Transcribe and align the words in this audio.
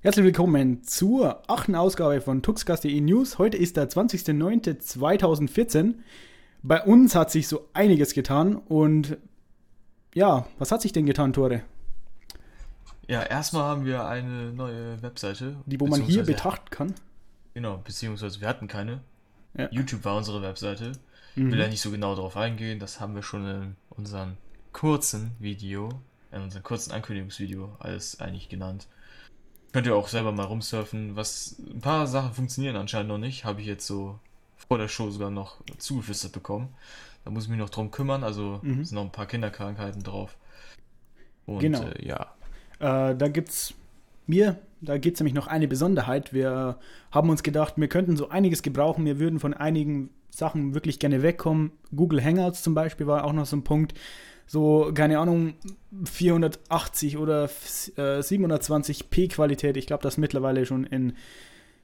Herzlich 0.00 0.24
willkommen 0.24 0.84
zur 0.84 1.42
achten 1.50 1.74
Ausgabe 1.74 2.20
von 2.20 2.40
Tuxcast.de 2.40 3.00
News. 3.00 3.38
Heute 3.38 3.56
ist 3.56 3.76
der 3.76 3.90
20.09.2014. 3.90 5.94
Bei 6.62 6.84
uns 6.84 7.16
hat 7.16 7.32
sich 7.32 7.48
so 7.48 7.68
einiges 7.72 8.14
getan 8.14 8.54
und 8.54 9.16
ja, 10.14 10.46
was 10.60 10.70
hat 10.70 10.82
sich 10.82 10.92
denn 10.92 11.04
getan, 11.04 11.32
Tore? 11.32 11.62
Ja, 13.08 13.24
erstmal 13.24 13.64
haben 13.64 13.86
wir 13.86 14.06
eine 14.06 14.52
neue 14.52 15.02
Webseite. 15.02 15.56
Die, 15.66 15.80
wo 15.80 15.88
man 15.88 16.02
hier 16.02 16.22
betrachten 16.22 16.70
kann. 16.70 16.94
Genau, 17.54 17.78
beziehungsweise 17.78 18.40
wir 18.40 18.46
hatten 18.46 18.68
keine. 18.68 19.00
Ja. 19.54 19.68
YouTube 19.72 20.04
war 20.04 20.16
unsere 20.16 20.42
Webseite. 20.42 20.92
Mhm. 21.34 21.50
Will 21.50 21.58
ja 21.58 21.66
nicht 21.66 21.82
so 21.82 21.90
genau 21.90 22.14
darauf 22.14 22.36
eingehen, 22.36 22.78
das 22.78 23.00
haben 23.00 23.16
wir 23.16 23.24
schon 23.24 23.44
in 23.48 23.74
unserem 23.90 24.36
kurzen 24.70 25.32
Video, 25.40 25.88
in 26.30 26.42
unserem 26.42 26.62
kurzen 26.62 26.92
Ankündigungsvideo 26.92 27.74
alles 27.80 28.20
eigentlich 28.20 28.48
genannt. 28.48 28.86
Könnt 29.72 29.86
ihr 29.86 29.94
auch 29.94 30.08
selber 30.08 30.32
mal 30.32 30.44
rumsurfen. 30.44 31.14
Was 31.16 31.56
ein 31.58 31.80
paar 31.80 32.06
Sachen 32.06 32.32
funktionieren 32.32 32.76
anscheinend 32.76 33.08
noch 33.08 33.18
nicht, 33.18 33.44
habe 33.44 33.60
ich 33.60 33.66
jetzt 33.66 33.86
so 33.86 34.18
vor 34.56 34.78
der 34.78 34.88
Show 34.88 35.10
sogar 35.10 35.30
noch 35.30 35.58
zugeflüstert 35.78 36.32
bekommen. 36.32 36.68
Da 37.24 37.30
muss 37.30 37.44
ich 37.44 37.50
mich 37.50 37.58
noch 37.58 37.70
drum 37.70 37.90
kümmern, 37.90 38.24
also 38.24 38.60
mhm. 38.62 38.84
sind 38.84 38.94
noch 38.94 39.04
ein 39.04 39.12
paar 39.12 39.26
Kinderkrankheiten 39.26 40.02
drauf. 40.02 40.36
Und 41.46 41.60
genau. 41.60 41.82
Äh, 41.82 42.06
ja. 42.06 42.26
Äh, 42.78 43.16
da 43.16 43.28
gibt's 43.28 43.74
mir, 44.26 44.58
da 44.80 44.98
gibt 44.98 45.16
es 45.16 45.20
nämlich 45.20 45.34
noch 45.34 45.46
eine 45.46 45.68
Besonderheit. 45.68 46.32
Wir 46.32 46.78
haben 47.10 47.30
uns 47.30 47.42
gedacht, 47.42 47.74
wir 47.76 47.88
könnten 47.88 48.16
so 48.16 48.28
einiges 48.28 48.62
gebrauchen. 48.62 49.04
Wir 49.04 49.18
würden 49.18 49.40
von 49.40 49.54
einigen 49.54 50.10
Sachen 50.30 50.74
wirklich 50.74 50.98
gerne 50.98 51.22
wegkommen. 51.22 51.72
Google 51.94 52.22
Hangouts 52.24 52.62
zum 52.62 52.74
Beispiel 52.74 53.06
war 53.06 53.24
auch 53.24 53.32
noch 53.32 53.46
so 53.46 53.56
ein 53.56 53.64
Punkt 53.64 53.94
so, 54.48 54.90
keine 54.94 55.18
Ahnung, 55.18 55.54
480 56.04 57.18
oder 57.18 57.44
äh, 57.44 58.20
720p 58.20 59.30
Qualität. 59.30 59.76
Ich 59.76 59.86
glaube, 59.86 60.02
das 60.02 60.16
mittlerweile 60.16 60.64
schon 60.64 60.84
in 60.84 61.12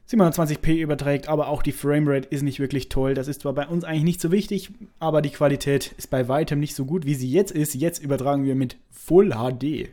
720p 0.09 0.81
überträgt, 0.81 1.29
aber 1.29 1.49
auch 1.49 1.63
die 1.63 1.73
Framerate 1.73 2.29
ist 2.29 2.41
nicht 2.43 2.61
wirklich 2.61 2.89
toll. 2.89 3.13
Das 3.13 3.29
ist 3.29 3.43
zwar 3.43 3.53
bei 3.53 3.67
uns 3.67 3.85
eigentlich 3.85 4.05
nicht 4.05 4.21
so 4.21 4.33
wichtig, 4.33 4.71
aber 4.99 5.21
die 5.21 5.31
Qualität 5.31 5.93
ist 5.99 6.09
bei 6.09 6.27
weitem 6.27 6.59
nicht 6.59 6.75
so 6.75 6.87
gut, 6.87 7.05
wie 7.05 7.15
sie 7.15 7.31
jetzt 7.31 7.53
ist. 7.53 7.75
Jetzt 7.75 8.03
übertragen 8.03 8.45
wir 8.45 8.55
mit 8.55 8.79
Full 8.91 9.33
HD. 9.33 9.91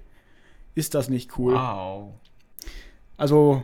Ist 0.74 0.96
das 0.96 1.09
nicht 1.09 1.38
cool? 1.38 1.53
Wow. 1.53 2.14
Also, 3.18 3.64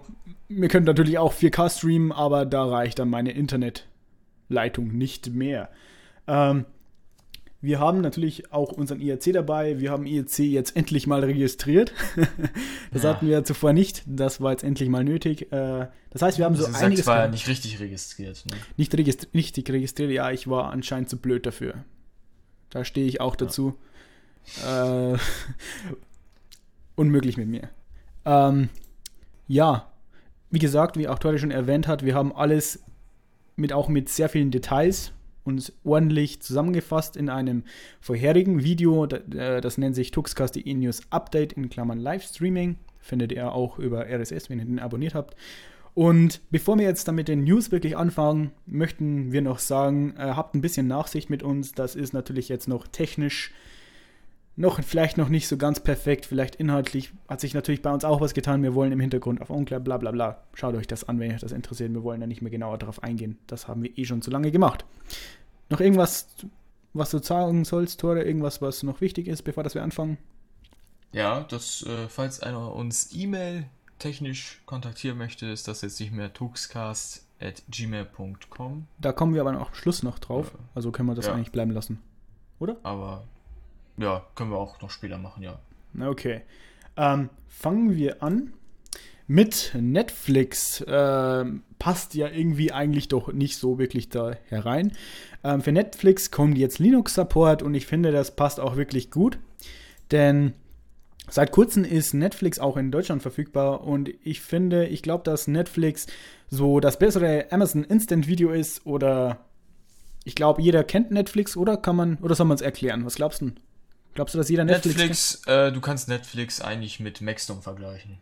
wir 0.49 0.67
können 0.67 0.85
natürlich 0.85 1.17
auch 1.17 1.33
4K 1.33 1.69
streamen, 1.69 2.11
aber 2.11 2.45
da 2.45 2.65
reicht 2.65 2.99
dann 2.99 3.09
meine 3.09 3.31
Internetleitung 3.31 4.89
nicht 4.89 5.29
mehr. 5.33 5.69
Ähm, 6.27 6.65
wir 7.59 7.79
haben 7.79 8.01
natürlich 8.01 8.51
auch 8.51 8.71
unseren 8.71 9.01
IRC 9.01 9.33
dabei. 9.33 9.79
Wir 9.79 9.91
haben 9.91 10.05
IRC 10.05 10.39
jetzt 10.39 10.75
endlich 10.75 11.07
mal 11.07 11.23
registriert. 11.23 11.91
das 12.91 13.03
ja. 13.03 13.09
hatten 13.09 13.27
wir 13.27 13.43
zuvor 13.43 13.73
nicht. 13.73 14.03
Das 14.05 14.41
war 14.41 14.51
jetzt 14.51 14.63
endlich 14.63 14.89
mal 14.89 15.03
nötig. 15.03 15.51
Äh, 15.51 15.87
das 16.11 16.21
heißt, 16.21 16.37
wir 16.37 16.45
haben 16.45 16.55
das 16.55 16.67
so 16.67 16.77
einiges. 16.77 17.05
Das 17.05 17.07
war 17.07 17.23
ja 17.23 17.27
nicht 17.27 17.47
richtig 17.47 17.79
registriert. 17.79 18.43
Ne? 18.51 18.57
Nicht 18.77 18.93
registri 18.95 19.29
richtig 19.33 19.69
registriert, 19.69 20.11
ja, 20.11 20.29
ich 20.31 20.47
war 20.47 20.71
anscheinend 20.71 21.09
zu 21.09 21.17
blöd 21.17 21.45
dafür. 21.45 21.83
Da 22.69 22.85
stehe 22.85 23.07
ich 23.07 23.21
auch 23.21 23.35
dazu. 23.35 23.75
Ja. 24.63 25.13
Äh, 25.13 25.17
unmöglich 26.95 27.37
mit 27.37 27.47
mir. 27.47 27.69
Ähm, 28.25 28.69
ja, 29.47 29.91
wie 30.51 30.59
gesagt, 30.59 30.95
wie 30.95 31.07
auch 31.07 31.17
Tori 31.17 31.39
schon 31.39 31.51
erwähnt 31.51 31.87
hat, 31.87 32.05
wir 32.05 32.13
haben 32.13 32.35
alles 32.35 32.83
mit 33.55 33.73
auch 33.73 33.87
mit 33.87 34.09
sehr 34.09 34.29
vielen 34.29 34.51
Details 34.51 35.11
uns 35.47 35.73
ordentlich 35.83 36.41
zusammengefasst 36.41 37.17
in 37.17 37.29
einem 37.29 37.63
vorherigen 38.01 38.63
Video. 38.63 39.05
Äh, 39.05 39.61
das 39.61 39.77
nennt 39.77 39.95
sich 39.95 40.11
Tuxcast.de 40.11 40.73
News 40.73 41.01
Update 41.09 41.53
in 41.53 41.69
Klammern 41.69 41.99
Livestreaming. 41.99 42.75
Findet 42.99 43.31
ihr 43.31 43.51
auch 43.53 43.79
über 43.79 44.05
RSS, 44.05 44.49
wenn 44.49 44.59
ihr 44.59 44.65
den 44.65 44.79
abonniert 44.79 45.15
habt. 45.15 45.35
Und 45.93 46.41
bevor 46.51 46.77
wir 46.77 46.85
jetzt 46.85 47.07
dann 47.07 47.15
mit 47.15 47.27
den 47.27 47.43
News 47.43 47.71
wirklich 47.71 47.97
anfangen, 47.97 48.51
möchten 48.67 49.31
wir 49.31 49.41
noch 49.41 49.57
sagen, 49.57 50.13
äh, 50.17 50.33
habt 50.35 50.53
ein 50.53 50.61
bisschen 50.61 50.87
Nachsicht 50.87 51.29
mit 51.31 51.41
uns. 51.41 51.71
Das 51.71 51.95
ist 51.95 52.13
natürlich 52.13 52.49
jetzt 52.49 52.67
noch 52.67 52.85
technisch 52.87 53.51
noch 54.57 54.83
vielleicht 54.83 55.17
noch 55.17 55.29
nicht 55.29 55.47
so 55.47 55.55
ganz 55.55 55.79
perfekt, 55.79 56.25
vielleicht 56.25 56.55
inhaltlich 56.55 57.13
hat 57.29 57.39
sich 57.39 57.53
natürlich 57.53 57.83
bei 57.83 57.93
uns 57.93 58.03
auch 58.03 58.21
was 58.21 58.33
getan. 58.33 58.63
Wir 58.63 58.73
wollen 58.73 58.91
im 58.91 58.99
Hintergrund 58.99 59.39
auf 59.39 59.51
unklar, 59.51 59.79
bla 59.79 59.97
bla 59.97 60.09
bla. 60.11 60.43
Schaut 60.55 60.73
euch 60.73 60.87
das 60.87 61.07
an, 61.07 61.19
wenn 61.19 61.31
euch 61.31 61.41
das 61.41 61.51
interessiert. 61.51 61.93
Wir 61.93 62.01
wollen 62.03 62.19
da 62.19 62.27
nicht 62.27 62.41
mehr 62.41 62.49
genauer 62.49 62.79
darauf 62.79 63.03
eingehen. 63.03 63.37
Das 63.45 63.67
haben 63.67 63.83
wir 63.83 63.95
eh 63.95 64.05
schon 64.05 64.23
zu 64.23 64.31
lange 64.31 64.49
gemacht. 64.51 64.83
Noch 65.69 65.79
irgendwas, 65.79 66.29
was 66.93 67.11
du 67.11 67.19
sagen 67.19 67.65
sollst, 67.65 67.99
Tore? 67.99 68.23
Irgendwas, 68.23 68.59
was 68.59 68.81
noch 68.81 68.99
wichtig 68.99 69.27
ist, 69.27 69.43
bevor 69.43 69.61
das 69.63 69.75
wir 69.75 69.83
anfangen? 69.83 70.17
Ja, 71.11 71.41
dass, 71.41 71.83
äh, 71.83 72.07
falls 72.09 72.41
einer 72.41 72.73
uns 72.73 73.13
E-Mail 73.13 73.65
technisch 73.99 74.63
kontaktieren 74.65 75.19
möchte, 75.19 75.45
ist 75.45 75.67
das 75.67 75.83
jetzt 75.83 75.99
nicht 75.99 76.11
mehr 76.11 76.33
tuxcast.gmail.com. 76.33 78.87
Da 78.97 79.11
kommen 79.11 79.35
wir 79.35 79.41
aber 79.41 79.51
am 79.51 79.67
Schluss 79.73 80.01
noch 80.01 80.17
drauf. 80.17 80.57
Also 80.73 80.91
können 80.91 81.09
wir 81.09 81.15
das 81.15 81.27
ja. 81.27 81.33
eigentlich 81.33 81.51
bleiben 81.51 81.69
lassen. 81.71 81.99
Oder? 82.59 82.77
Aber 82.81 83.23
ja, 83.97 84.25
können 84.35 84.51
wir 84.51 84.57
auch 84.57 84.81
noch 84.81 84.91
später 84.91 85.17
machen, 85.17 85.43
ja. 85.43 85.59
Okay. 85.99 86.41
Ähm, 86.95 87.29
fangen 87.47 87.95
wir 87.95 88.23
an 88.23 88.53
mit 89.27 89.75
Netflix. 89.79 90.83
Ähm, 90.87 91.63
passt 91.79 92.15
ja 92.15 92.29
irgendwie 92.29 92.71
eigentlich 92.71 93.07
doch 93.07 93.31
nicht 93.33 93.57
so 93.57 93.77
wirklich 93.77 94.09
da 94.09 94.35
herein. 94.47 94.93
Ähm, 95.43 95.61
für 95.61 95.71
Netflix 95.71 96.31
kommt 96.31 96.57
jetzt 96.57 96.79
Linux-Support 96.79 97.61
und 97.61 97.73
ich 97.73 97.85
finde, 97.85 98.11
das 98.11 98.35
passt 98.35 98.59
auch 98.59 98.77
wirklich 98.77 99.11
gut. 99.11 99.37
Denn 100.11 100.53
seit 101.29 101.51
kurzem 101.51 101.83
ist 101.83 102.13
Netflix 102.13 102.59
auch 102.59 102.77
in 102.77 102.91
Deutschland 102.91 103.21
verfügbar 103.21 103.83
und 103.83 104.09
ich 104.23 104.41
finde, 104.41 104.87
ich 104.87 105.01
glaube, 105.01 105.23
dass 105.23 105.47
Netflix 105.47 106.07
so 106.49 106.79
das 106.79 106.97
bessere 106.97 107.47
Amazon 107.51 107.83
Instant 107.83 108.27
Video 108.27 108.51
ist 108.51 108.85
oder 108.85 109.39
ich 110.23 110.35
glaube, 110.35 110.61
jeder 110.61 110.83
kennt 110.83 111.11
Netflix 111.11 111.57
oder 111.57 111.77
kann 111.77 111.95
man, 111.95 112.17
oder 112.21 112.35
soll 112.35 112.47
man 112.47 112.55
es 112.55 112.61
erklären? 112.61 113.05
Was 113.05 113.15
glaubst 113.15 113.41
du? 113.41 113.51
Glaubst 114.17 114.33
du, 114.33 114.39
dass 114.39 114.49
jeder 114.49 114.65
Netflix. 114.65 114.97
Netflix 114.97 115.41
äh, 115.45 115.71
du 115.71 115.79
kannst 115.79 116.07
Netflix 116.07 116.59
eigentlich 116.59 116.99
mit 116.99 117.21
Maxdom 117.21 117.61
vergleichen. 117.61 118.17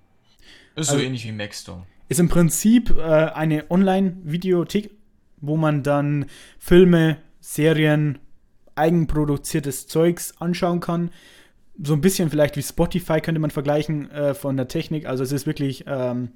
Ist 0.76 0.90
also, 0.90 1.00
so 1.00 1.06
ähnlich 1.06 1.24
wie 1.24 1.32
Maxdom. 1.32 1.86
Ist 2.10 2.20
im 2.20 2.28
Prinzip 2.28 2.94
äh, 2.98 3.02
eine 3.02 3.72
Online-Videothek, 3.72 4.92
wo 5.38 5.56
man 5.56 5.84
dann 5.84 6.26
Filme, 6.60 7.16
Serien, 7.40 8.20
eigenproduziertes 8.76 9.88
Zeugs 9.88 10.34
anschauen 10.42 10.82
kann. 10.82 11.12
So 11.82 11.94
ein 11.94 12.02
bisschen 12.02 12.30
vielleicht 12.30 12.58
wie 12.58 12.64
Spotify 12.64 13.22
könnte 13.22 13.40
man 13.40 13.52
vergleichen 13.52 14.12
äh, 14.12 14.34
von 14.34 14.58
der 14.58 14.68
Technik. 14.68 15.06
Also 15.06 15.24
es 15.24 15.32
ist 15.32 15.48
wirklich 15.48 15.86
ähm, 15.88 16.34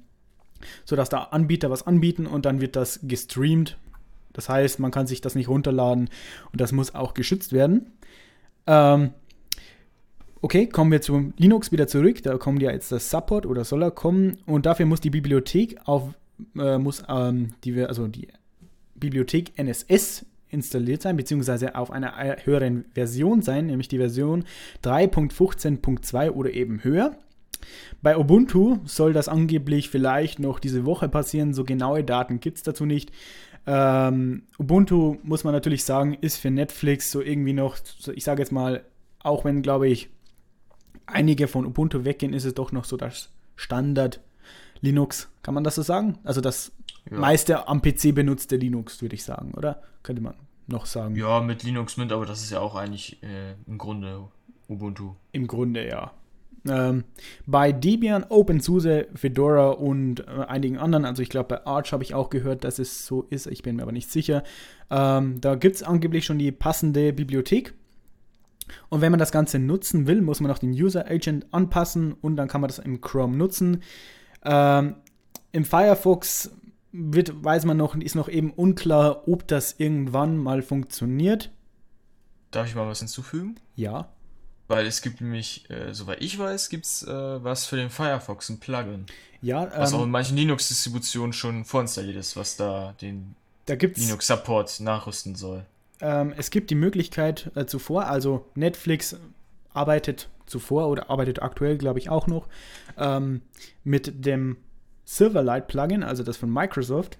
so, 0.86 0.96
dass 0.96 1.10
da 1.10 1.24
Anbieter 1.24 1.68
was 1.68 1.86
anbieten 1.86 2.26
und 2.26 2.46
dann 2.46 2.62
wird 2.62 2.76
das 2.76 3.00
gestreamt. 3.02 3.76
Das 4.32 4.48
heißt, 4.48 4.78
man 4.78 4.90
kann 4.90 5.06
sich 5.06 5.20
das 5.20 5.34
nicht 5.34 5.48
runterladen 5.48 6.08
und 6.50 6.62
das 6.62 6.72
muss 6.72 6.94
auch 6.94 7.12
geschützt 7.12 7.52
werden. 7.52 7.92
Ähm, 8.66 9.12
Okay, 10.42 10.66
kommen 10.66 10.90
wir 10.90 11.02
zu 11.02 11.34
Linux 11.36 11.70
wieder 11.70 11.86
zurück. 11.86 12.22
Da 12.22 12.38
kommt 12.38 12.62
ja 12.62 12.70
jetzt 12.70 12.90
das 12.90 13.10
Support 13.10 13.44
oder 13.44 13.64
soll 13.64 13.82
er 13.82 13.90
kommen. 13.90 14.38
Und 14.46 14.64
dafür 14.64 14.86
muss 14.86 15.00
die 15.00 15.10
Bibliothek 15.10 15.76
auf, 15.84 16.14
äh, 16.56 16.78
muss, 16.78 17.02
ähm, 17.08 17.50
die, 17.62 17.78
also 17.82 18.08
die 18.08 18.28
Bibliothek 18.94 19.58
NSS 19.58 20.24
installiert 20.48 21.02
sein, 21.02 21.16
beziehungsweise 21.16 21.74
auf 21.74 21.90
einer 21.90 22.14
höheren 22.42 22.86
Version 22.94 23.42
sein, 23.42 23.66
nämlich 23.66 23.88
die 23.88 23.98
Version 23.98 24.44
3.15.2 24.82 26.30
oder 26.30 26.52
eben 26.52 26.82
höher. 26.82 27.16
Bei 28.00 28.16
Ubuntu 28.16 28.78
soll 28.86 29.12
das 29.12 29.28
angeblich 29.28 29.90
vielleicht 29.90 30.38
noch 30.38 30.58
diese 30.58 30.86
Woche 30.86 31.10
passieren. 31.10 31.52
So 31.52 31.64
genaue 31.64 32.02
Daten 32.02 32.40
gibt 32.40 32.56
es 32.56 32.62
dazu 32.62 32.86
nicht. 32.86 33.12
Ähm, 33.66 34.44
Ubuntu, 34.58 35.18
muss 35.22 35.44
man 35.44 35.52
natürlich 35.52 35.84
sagen, 35.84 36.16
ist 36.18 36.38
für 36.38 36.50
Netflix 36.50 37.10
so 37.10 37.20
irgendwie 37.20 37.52
noch, 37.52 37.76
ich 38.14 38.24
sage 38.24 38.40
jetzt 38.40 38.52
mal, 38.52 38.84
auch 39.22 39.44
wenn, 39.44 39.60
glaube 39.60 39.86
ich, 39.86 40.08
einige 41.12 41.48
von 41.48 41.66
Ubuntu 41.66 42.04
weggehen, 42.04 42.32
ist 42.32 42.44
es 42.44 42.54
doch 42.54 42.72
noch 42.72 42.84
so 42.84 42.96
das 42.96 43.30
Standard 43.56 44.20
Linux. 44.80 45.28
Kann 45.42 45.54
man 45.54 45.64
das 45.64 45.74
so 45.74 45.82
sagen? 45.82 46.18
Also 46.24 46.40
das 46.40 46.72
ja. 47.10 47.18
meiste 47.18 47.68
am 47.68 47.82
PC 47.82 48.14
benutzte 48.14 48.56
Linux, 48.56 49.02
würde 49.02 49.14
ich 49.14 49.24
sagen, 49.24 49.52
oder? 49.56 49.82
Könnte 50.02 50.22
man 50.22 50.34
noch 50.66 50.86
sagen. 50.86 51.16
Ja, 51.16 51.40
mit 51.40 51.62
Linux 51.62 51.96
Mint, 51.96 52.12
aber 52.12 52.26
das 52.26 52.42
ist 52.42 52.50
ja 52.50 52.60
auch 52.60 52.74
eigentlich 52.74 53.22
äh, 53.22 53.54
im 53.66 53.78
Grunde 53.78 54.28
Ubuntu. 54.68 55.14
Im 55.32 55.46
Grunde, 55.46 55.86
ja. 55.86 56.12
Ähm, 56.68 57.04
bei 57.46 57.72
Debian, 57.72 58.24
OpenSUSE, 58.28 59.08
Fedora 59.14 59.70
und 59.70 60.20
äh, 60.20 60.44
einigen 60.46 60.78
anderen, 60.78 61.06
also 61.06 61.22
ich 61.22 61.30
glaube 61.30 61.48
bei 61.48 61.66
Arch 61.66 61.92
habe 61.92 62.02
ich 62.02 62.14
auch 62.14 62.28
gehört, 62.28 62.64
dass 62.64 62.78
es 62.78 63.06
so 63.06 63.22
ist, 63.30 63.46
ich 63.46 63.62
bin 63.62 63.76
mir 63.76 63.82
aber 63.82 63.92
nicht 63.92 64.10
sicher. 64.10 64.44
Ähm, 64.90 65.40
da 65.40 65.54
gibt 65.54 65.76
es 65.76 65.82
angeblich 65.82 66.26
schon 66.26 66.38
die 66.38 66.52
passende 66.52 67.12
Bibliothek. 67.12 67.74
Und 68.88 69.00
wenn 69.00 69.12
man 69.12 69.18
das 69.18 69.32
Ganze 69.32 69.58
nutzen 69.58 70.06
will, 70.06 70.22
muss 70.22 70.40
man 70.40 70.50
auch 70.50 70.58
den 70.58 70.72
User 70.72 71.06
Agent 71.08 71.46
anpassen 71.52 72.12
und 72.12 72.36
dann 72.36 72.48
kann 72.48 72.60
man 72.60 72.68
das 72.68 72.78
im 72.78 73.00
Chrome 73.00 73.36
nutzen. 73.36 73.82
Ähm, 74.44 74.96
Im 75.52 75.64
Firefox 75.64 76.50
wird, 76.92 77.44
weiß 77.44 77.64
man 77.64 77.76
noch, 77.76 77.94
ist 77.96 78.14
noch 78.14 78.28
eben 78.28 78.50
unklar, 78.50 79.28
ob 79.28 79.46
das 79.46 79.74
irgendwann 79.78 80.36
mal 80.36 80.62
funktioniert. 80.62 81.50
Darf 82.50 82.66
ich 82.66 82.74
mal 82.74 82.88
was 82.88 82.98
hinzufügen? 82.98 83.56
Ja. 83.76 84.08
Weil 84.66 84.86
es 84.86 85.02
gibt 85.02 85.20
nämlich, 85.20 85.68
äh, 85.68 85.92
soweit 85.92 86.22
ich 86.22 86.38
weiß, 86.38 86.68
gibt 86.68 86.86
es 86.86 87.02
äh, 87.02 87.44
was 87.44 87.66
für 87.66 87.76
den 87.76 87.90
Firefox, 87.90 88.48
ein 88.48 88.60
Plugin. 88.60 89.06
Ja, 89.42 89.70
was 89.76 89.92
auch 89.94 90.04
in 90.04 90.10
manchen 90.10 90.36
Linux-Distributionen 90.36 91.32
schon 91.32 91.64
vorinstalliert 91.64 92.16
ist, 92.16 92.36
was 92.36 92.56
da 92.56 92.94
den 93.00 93.34
da 93.66 93.74
Linux-Support 93.74 94.80
nachrüsten 94.80 95.34
soll. 95.34 95.64
Ähm, 96.00 96.32
es 96.36 96.50
gibt 96.50 96.70
die 96.70 96.74
Möglichkeit 96.74 97.50
äh, 97.54 97.66
zuvor, 97.66 98.06
also 98.06 98.46
Netflix 98.54 99.16
arbeitet 99.72 100.28
zuvor 100.46 100.88
oder 100.88 101.10
arbeitet 101.10 101.42
aktuell, 101.42 101.78
glaube 101.78 101.98
ich, 101.98 102.08
auch 102.08 102.26
noch 102.26 102.48
ähm, 102.96 103.42
mit 103.84 104.24
dem 104.24 104.56
Silverlight-Plugin, 105.04 106.02
also 106.02 106.22
das 106.22 106.36
von 106.36 106.52
Microsoft. 106.52 107.18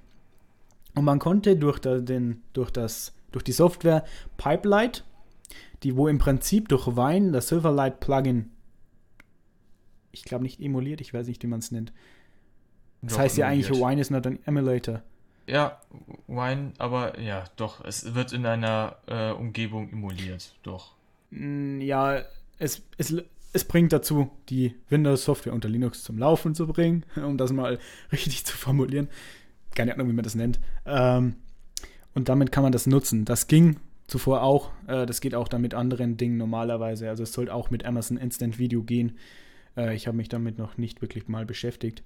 Und 0.95 1.05
man 1.05 1.19
konnte 1.19 1.57
durch, 1.57 1.79
da, 1.79 1.99
den, 1.99 2.43
durch, 2.53 2.71
das, 2.71 3.15
durch 3.33 3.45
die 3.45 3.53
Software 3.53 4.05
Pipelight, 4.37 5.05
die 5.83 5.97
wo 5.97 6.09
im 6.09 6.19
Prinzip 6.19 6.69
durch 6.69 6.87
Wine 6.89 7.33
das 7.33 7.49
Silverlight-Plugin, 7.49 8.51
ich 10.13 10.25
glaube 10.25 10.45
nicht 10.45 10.61
emuliert, 10.61 11.01
ich 11.01 11.15
weiß 11.15 11.27
nicht, 11.27 11.43
wie 11.43 11.47
man 11.47 11.61
es 11.61 11.71
nennt. 11.71 11.93
Das 13.03 13.15
doch, 13.15 13.21
heißt 13.21 13.39
ja 13.39 13.47
eigentlich, 13.47 13.71
Wine 13.71 14.01
is 14.01 14.11
not 14.11 14.27
an 14.27 14.39
emulator. 14.45 15.03
Ja, 15.51 15.81
Wine, 16.29 16.75
aber 16.79 17.19
ja, 17.19 17.43
doch, 17.57 17.85
es 17.85 18.15
wird 18.15 18.33
in 18.33 18.47
einer 18.47 18.99
äh, 19.09 19.33
Umgebung 19.33 19.91
emuliert, 19.91 20.55
doch. 20.63 20.95
Mm, 21.31 21.81
ja, 21.81 22.23
es, 22.61 22.83
es, 22.99 23.13
es 23.53 23.65
bringt 23.65 23.93
dazu, 23.93 24.31
die 24.49 24.77
Windows-Software 24.91 25.53
unter 25.53 25.69
Linux 25.69 26.05
zum 26.05 26.19
Laufen 26.19 26.55
zu 26.55 26.69
bringen, 26.69 27.05
um 27.17 27.37
das 27.37 27.51
mal 27.51 27.81
richtig 28.13 28.47
zu 28.47 28.57
formulieren. 28.57 29.09
Keine 29.75 29.93
Ahnung, 29.93 30.09
wie 30.09 30.13
man 30.13 30.23
das 30.23 30.37
nennt. 30.37 30.61
Ähm, 30.87 31.35
und 32.15 32.29
damit 32.29 32.53
kann 32.53 32.63
man 32.63 32.71
das 32.71 32.87
nutzen. 32.87 33.25
Das 33.25 33.49
ging 33.49 33.81
zuvor 34.07 34.43
auch. 34.43 34.71
Äh, 34.87 35.05
das 35.05 35.21
geht 35.21 35.35
auch 35.35 35.49
dann 35.49 35.63
mit 35.63 35.75
anderen 35.75 36.17
Dingen 36.17 36.37
normalerweise. 36.37 37.09
Also 37.09 37.25
es 37.25 37.33
sollte 37.33 37.53
auch 37.53 37.71
mit 37.71 37.85
Amazon 37.85 38.19
Instant 38.19 38.61
Video 38.61 38.85
gehen. 38.85 39.19
Äh, 39.77 39.97
ich 39.97 40.07
habe 40.07 40.17
mich 40.17 40.29
damit 40.29 40.59
noch 40.59 40.79
nicht 40.79 41.03
wirklich 41.03 41.27
mal 41.27 41.45
beschäftigt. 41.45 42.05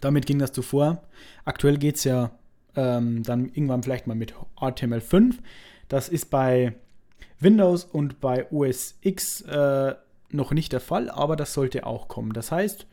Damit 0.00 0.26
ging 0.26 0.38
das 0.38 0.52
zuvor. 0.52 1.02
Aktuell 1.44 1.78
geht 1.78 1.96
es 1.96 2.04
ja 2.04 2.30
ähm, 2.76 3.22
dann 3.22 3.46
irgendwann 3.46 3.82
vielleicht 3.82 4.06
mal 4.06 4.14
mit 4.14 4.34
HTML5. 4.60 5.34
Das 5.88 6.08
ist 6.08 6.30
bei 6.30 6.74
Windows 7.40 7.84
und 7.84 8.20
bei 8.20 8.50
OS 8.50 8.96
X 9.00 9.42
äh, 9.42 9.94
noch 10.30 10.52
nicht 10.52 10.72
der 10.72 10.80
Fall, 10.80 11.10
aber 11.10 11.36
das 11.36 11.54
sollte 11.54 11.86
auch 11.86 12.08
kommen. 12.08 12.32
Das 12.32 12.52
heißt, 12.52 12.86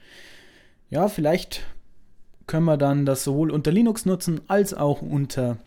ja, 0.89 1.07
vielleicht 1.07 1.65
können 2.47 2.65
wir 2.65 2.77
dann 2.77 3.05
das 3.05 3.23
sowohl 3.23 3.51
unter 3.51 3.71
Linux 3.71 4.05
nutzen 4.05 4.41
als 4.47 4.73
auch 4.73 5.01
unter 5.01 5.57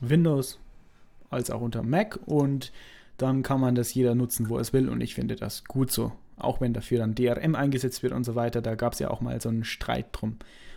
Windows, 0.00 0.58
als 1.30 1.50
auch 1.50 1.60
unter 1.60 1.82
Mac 1.82 2.18
und 2.26 2.72
dann 3.16 3.42
kann 3.42 3.60
man 3.60 3.74
das 3.76 3.94
jeder 3.94 4.14
nutzen, 4.14 4.48
wo 4.48 4.58
es 4.58 4.72
will 4.72 4.88
und 4.88 5.00
ich 5.00 5.14
finde 5.14 5.36
das 5.36 5.64
gut 5.64 5.90
so. 5.90 6.12
Auch 6.36 6.60
wenn 6.60 6.72
dafür 6.72 6.98
dann 6.98 7.14
DRM 7.14 7.54
eingesetzt 7.54 8.02
wird 8.02 8.12
und 8.12 8.24
so 8.24 8.34
weiter, 8.34 8.60
da 8.60 8.74
gab 8.74 8.94
es 8.94 8.98
ja 8.98 9.10
auch 9.10 9.20
mal 9.20 9.40
so 9.40 9.48
einen 9.48 9.64
Streit 9.64 10.06
drum. 10.12 10.36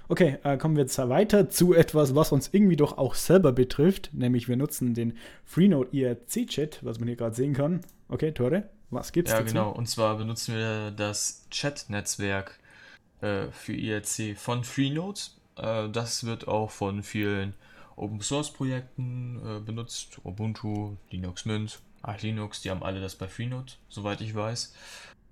Okay, 0.09 0.37
äh, 0.43 0.57
kommen 0.57 0.75
wir 0.75 0.83
jetzt 0.83 0.97
weiter 0.97 1.49
zu 1.49 1.73
etwas, 1.73 2.15
was 2.15 2.31
uns 2.31 2.49
irgendwie 2.53 2.77
doch 2.77 2.97
auch 2.97 3.13
selber 3.13 3.51
betrifft, 3.51 4.11
nämlich 4.13 4.47
wir 4.47 4.55
nutzen 4.55 4.93
den 4.93 5.17
Freenode 5.43 5.89
IRC-Chat, 5.91 6.79
was 6.83 6.99
man 6.99 7.07
hier 7.07 7.17
gerade 7.17 7.35
sehen 7.35 7.53
kann. 7.53 7.81
Okay, 8.07 8.31
Tore, 8.31 8.69
was 8.89 9.11
gibt's 9.11 9.31
Ja, 9.31 9.39
dazu? 9.39 9.53
genau, 9.53 9.71
und 9.71 9.87
zwar 9.87 10.17
benutzen 10.17 10.55
wir 10.55 10.91
das 10.91 11.45
Chat-Netzwerk 11.51 12.57
äh, 13.21 13.47
für 13.51 13.73
IRC 13.73 14.37
von 14.37 14.63
Freenode. 14.63 15.19
Äh, 15.57 15.89
das 15.89 16.25
wird 16.25 16.47
auch 16.47 16.71
von 16.71 17.03
vielen 17.03 17.53
Open-Source-Projekten 17.97 19.41
äh, 19.45 19.59
benutzt, 19.59 20.19
Ubuntu, 20.23 20.95
Linux 21.09 21.43
Mint, 21.45 21.79
Arch 22.01 22.21
Linux, 22.21 22.61
die 22.61 22.69
haben 22.69 22.83
alle 22.83 23.01
das 23.01 23.15
bei 23.15 23.27
Freenode, 23.27 23.73
soweit 23.89 24.21
ich 24.21 24.33
weiß. 24.33 24.73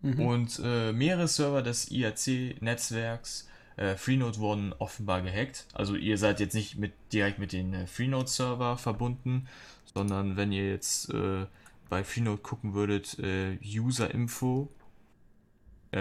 Mhm. 0.01 0.19
Und 0.19 0.62
äh, 0.62 0.92
mehrere 0.92 1.30
Server 1.30 1.62
des 1.62 1.89
IRC-Netzwerks 1.92 3.48
äh, 3.77 3.95
Freenode 3.95 4.38
wurden 4.39 4.74
offenbar 4.74 5.22
gehackt. 5.22 5.68
Also 5.74 5.95
ihr 5.95 6.18
seid 6.18 6.39
jetzt 6.39 6.54
nicht 6.54 6.77
mit, 6.77 6.94
direkt 7.12 7.39
mit 7.39 7.51
den 7.51 7.74
äh, 7.74 7.88
Freenode-Server 7.88 8.77
verbunden, 8.77 9.48
sondern 9.94 10.38
wenn 10.38 10.51
ihr 10.51 10.69
jetzt 10.69 11.13
äh, 11.13 11.45
bei 11.89 12.04
Freenode 12.04 12.42
gucken 12.42 12.74
würdet, 12.74 13.19
äh, 13.19 13.57
User-Info, 13.63 14.69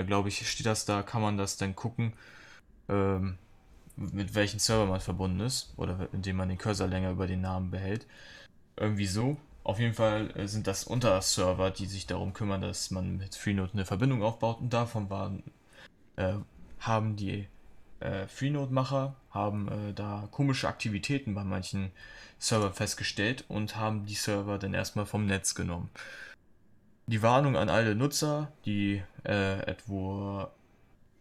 glaube 0.06 0.29
ich, 0.29 0.49
steht 0.50 0.67
das 0.67 0.87
da, 0.87 1.03
kann 1.05 1.23
man 1.23 1.37
das 1.37 1.56
dann 1.56 1.76
gucken, 1.76 2.15
ähm, 2.88 3.38
mit 3.97 4.35
welchem 4.35 4.59
Server 4.59 4.87
man 4.87 5.00
verbunden 5.00 5.41
ist 5.41 5.73
oder 5.76 6.09
indem 6.12 6.37
man 6.37 6.49
den 6.49 6.59
Cursor 6.59 6.88
länger 6.88 7.12
über 7.12 7.26
den 7.26 7.43
Namen 7.43 7.71
behält. 7.71 8.06
Irgendwie 8.76 9.06
so. 9.06 9.37
Auf 9.62 9.79
jeden 9.79 9.94
Fall 9.94 10.31
äh, 10.37 10.47
sind 10.47 10.67
das 10.67 10.85
Unterserver, 10.85 11.71
die 11.71 11.87
sich 11.87 12.06
darum 12.06 12.32
kümmern, 12.32 12.61
dass 12.61 12.91
man 12.91 13.17
mit 13.17 13.35
Freenode 13.35 13.73
eine 13.75 13.85
Verbindung 13.85 14.23
aufbaut 14.23 14.61
und 14.61 14.73
davon 14.73 15.09
waren, 15.11 15.43
äh, 16.17 16.35
haben 16.81 17.17
die 17.17 17.47
äh, 18.00 18.26
Freenode-Macher 18.26 19.17
haben 19.31 19.69
äh, 19.69 19.93
da 19.94 20.29
komische 20.31 20.69
Aktivitäten 20.69 21.35
bei 21.35 21.44
manchen 21.44 21.91
Servern 22.38 22.75
festgestellt 22.75 23.44
und 23.49 23.76
haben 23.76 24.06
die 24.06 24.14
Server 24.14 24.58
dann 24.58 24.75
erstmal 24.75 25.06
vom 25.06 25.26
Netz 25.26 25.55
genommen. 25.55 25.91
Die 27.06 27.23
Warnung 27.23 27.56
an 27.56 27.69
alle 27.69 27.94
Nutzer, 27.94 28.52
die 28.64 29.02
äh, 29.25 29.61
etwa, 29.67 30.52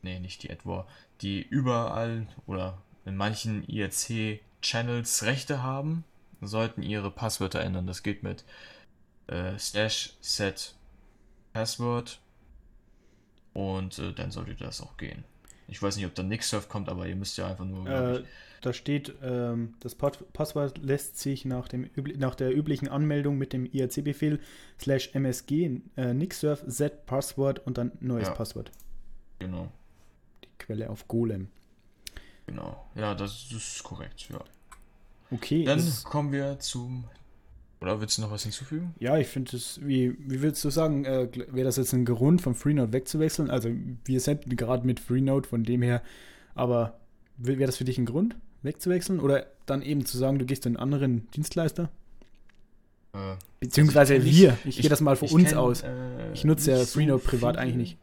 nee, 0.02 0.20
nicht 0.20 0.44
die 0.44 0.50
etwa, 0.50 0.88
die 1.22 1.42
überall 1.42 2.28
oder 2.46 2.82
in 3.06 3.16
manchen 3.16 3.68
IRC-Channels 3.68 5.24
Rechte 5.24 5.62
haben, 5.62 6.06
sollten 6.42 6.84
ihre 6.84 7.12
Passwörter 7.12 7.62
ändern. 7.62 7.88
Das 7.88 8.04
geht 8.04 8.24
mit 8.24 8.46
äh, 9.28 9.58
slash 9.58 10.14
set 10.22 10.76
Password 11.54 12.20
und 13.54 14.00
äh, 14.00 14.14
dann 14.14 14.32
sollte 14.32 14.56
das 14.56 14.82
auch 14.82 14.98
gehen. 14.98 15.24
Ich 15.68 15.82
weiß 15.82 15.96
nicht, 15.98 16.06
ob 16.06 16.16
da 16.16 16.24
Nixsurf 16.24 16.70
kommt, 16.70 16.90
aber 16.90 17.08
ihr 17.08 17.16
müsst 17.16 17.38
ja 17.38 17.48
einfach 17.48 17.66
nur. 17.66 17.88
Äh, 17.88 18.24
da 18.62 18.72
steht, 18.72 19.14
ähm, 19.22 19.74
das 19.82 19.96
Passwort 19.96 20.78
lässt 20.78 21.18
sich 21.18 21.44
nach, 21.44 21.68
dem, 21.68 21.90
nach 22.18 22.36
der 22.36 22.56
üblichen 22.56 22.88
Anmeldung 22.88 23.38
mit 23.38 23.52
dem 23.52 23.66
IRC-Befehl 23.66 24.40
slash 24.80 25.14
msg 25.14 25.82
äh, 25.98 26.14
Nixsurf 26.14 26.64
set 26.66 27.06
Passwort 27.06 27.60
und 27.66 27.78
dann 27.78 27.92
neues 28.00 28.30
ja. 28.30 28.34
Passwort. 28.34 28.72
Genau. 29.40 29.70
Die 30.44 30.50
Quelle 30.60 30.90
auf 30.90 31.08
Golem. 31.10 31.50
Genau. 32.48 32.86
Ja, 32.96 33.16
das 33.16 33.52
ist 33.52 33.84
korrekt, 33.84 34.30
ja. 34.30 34.40
Okay. 35.32 35.66
Dann 35.66 35.84
kommen 36.04 36.32
wir 36.32 36.60
zum 36.60 37.06
oder 37.84 38.00
willst 38.00 38.18
du 38.18 38.22
noch 38.22 38.32
was 38.32 38.44
hinzufügen? 38.44 38.96
Ja, 38.98 39.18
ich 39.18 39.28
finde 39.28 39.58
es, 39.58 39.78
wie, 39.84 40.16
wie 40.18 40.42
willst 40.42 40.64
du 40.64 40.70
sagen, 40.70 41.04
äh, 41.04 41.28
wäre 41.52 41.66
das 41.66 41.76
jetzt 41.76 41.92
ein 41.92 42.06
Grund, 42.06 42.42
von 42.42 42.56
Freenode 42.56 42.94
wegzuwechseln? 42.94 43.50
Also 43.50 43.70
wir 44.06 44.22
sind 44.22 44.58
gerade 44.58 44.88
mit 44.88 45.02
Freenode, 45.02 45.50
von 45.50 45.66
dem 45.66 45.82
her, 45.82 46.02
aber 46.56 46.98
wäre 47.36 47.66
das 47.66 47.76
für 47.76 47.84
dich 47.84 47.98
ein 47.98 48.06
Grund, 48.06 48.38
wegzuwechseln? 48.62 49.20
Oder 49.20 49.48
dann 49.66 49.82
eben 49.82 50.06
zu 50.06 50.18
sagen, 50.18 50.40
du 50.40 50.46
gehst 50.46 50.64
zu 50.64 50.70
einem 50.70 50.78
anderen 50.78 51.28
Dienstleister? 51.32 51.90
Äh, 53.12 53.36
Beziehungsweise 53.60 54.14
also 54.14 54.28
ich 54.28 54.38
wir, 54.38 54.58
ich, 54.64 54.78
ich 54.78 54.82
gehe 54.84 54.90
das 54.90 55.02
mal 55.02 55.18
von 55.18 55.28
uns 55.28 55.50
kenn, 55.50 55.58
aus. 55.58 55.82
Äh, 55.82 56.32
ich 56.34 56.46
nutze 56.46 56.72
ja 56.72 56.86
Freenode 56.86 57.22
so 57.22 57.30
privat 57.30 57.58
eigentlich 57.58 57.76
nicht. 57.76 57.98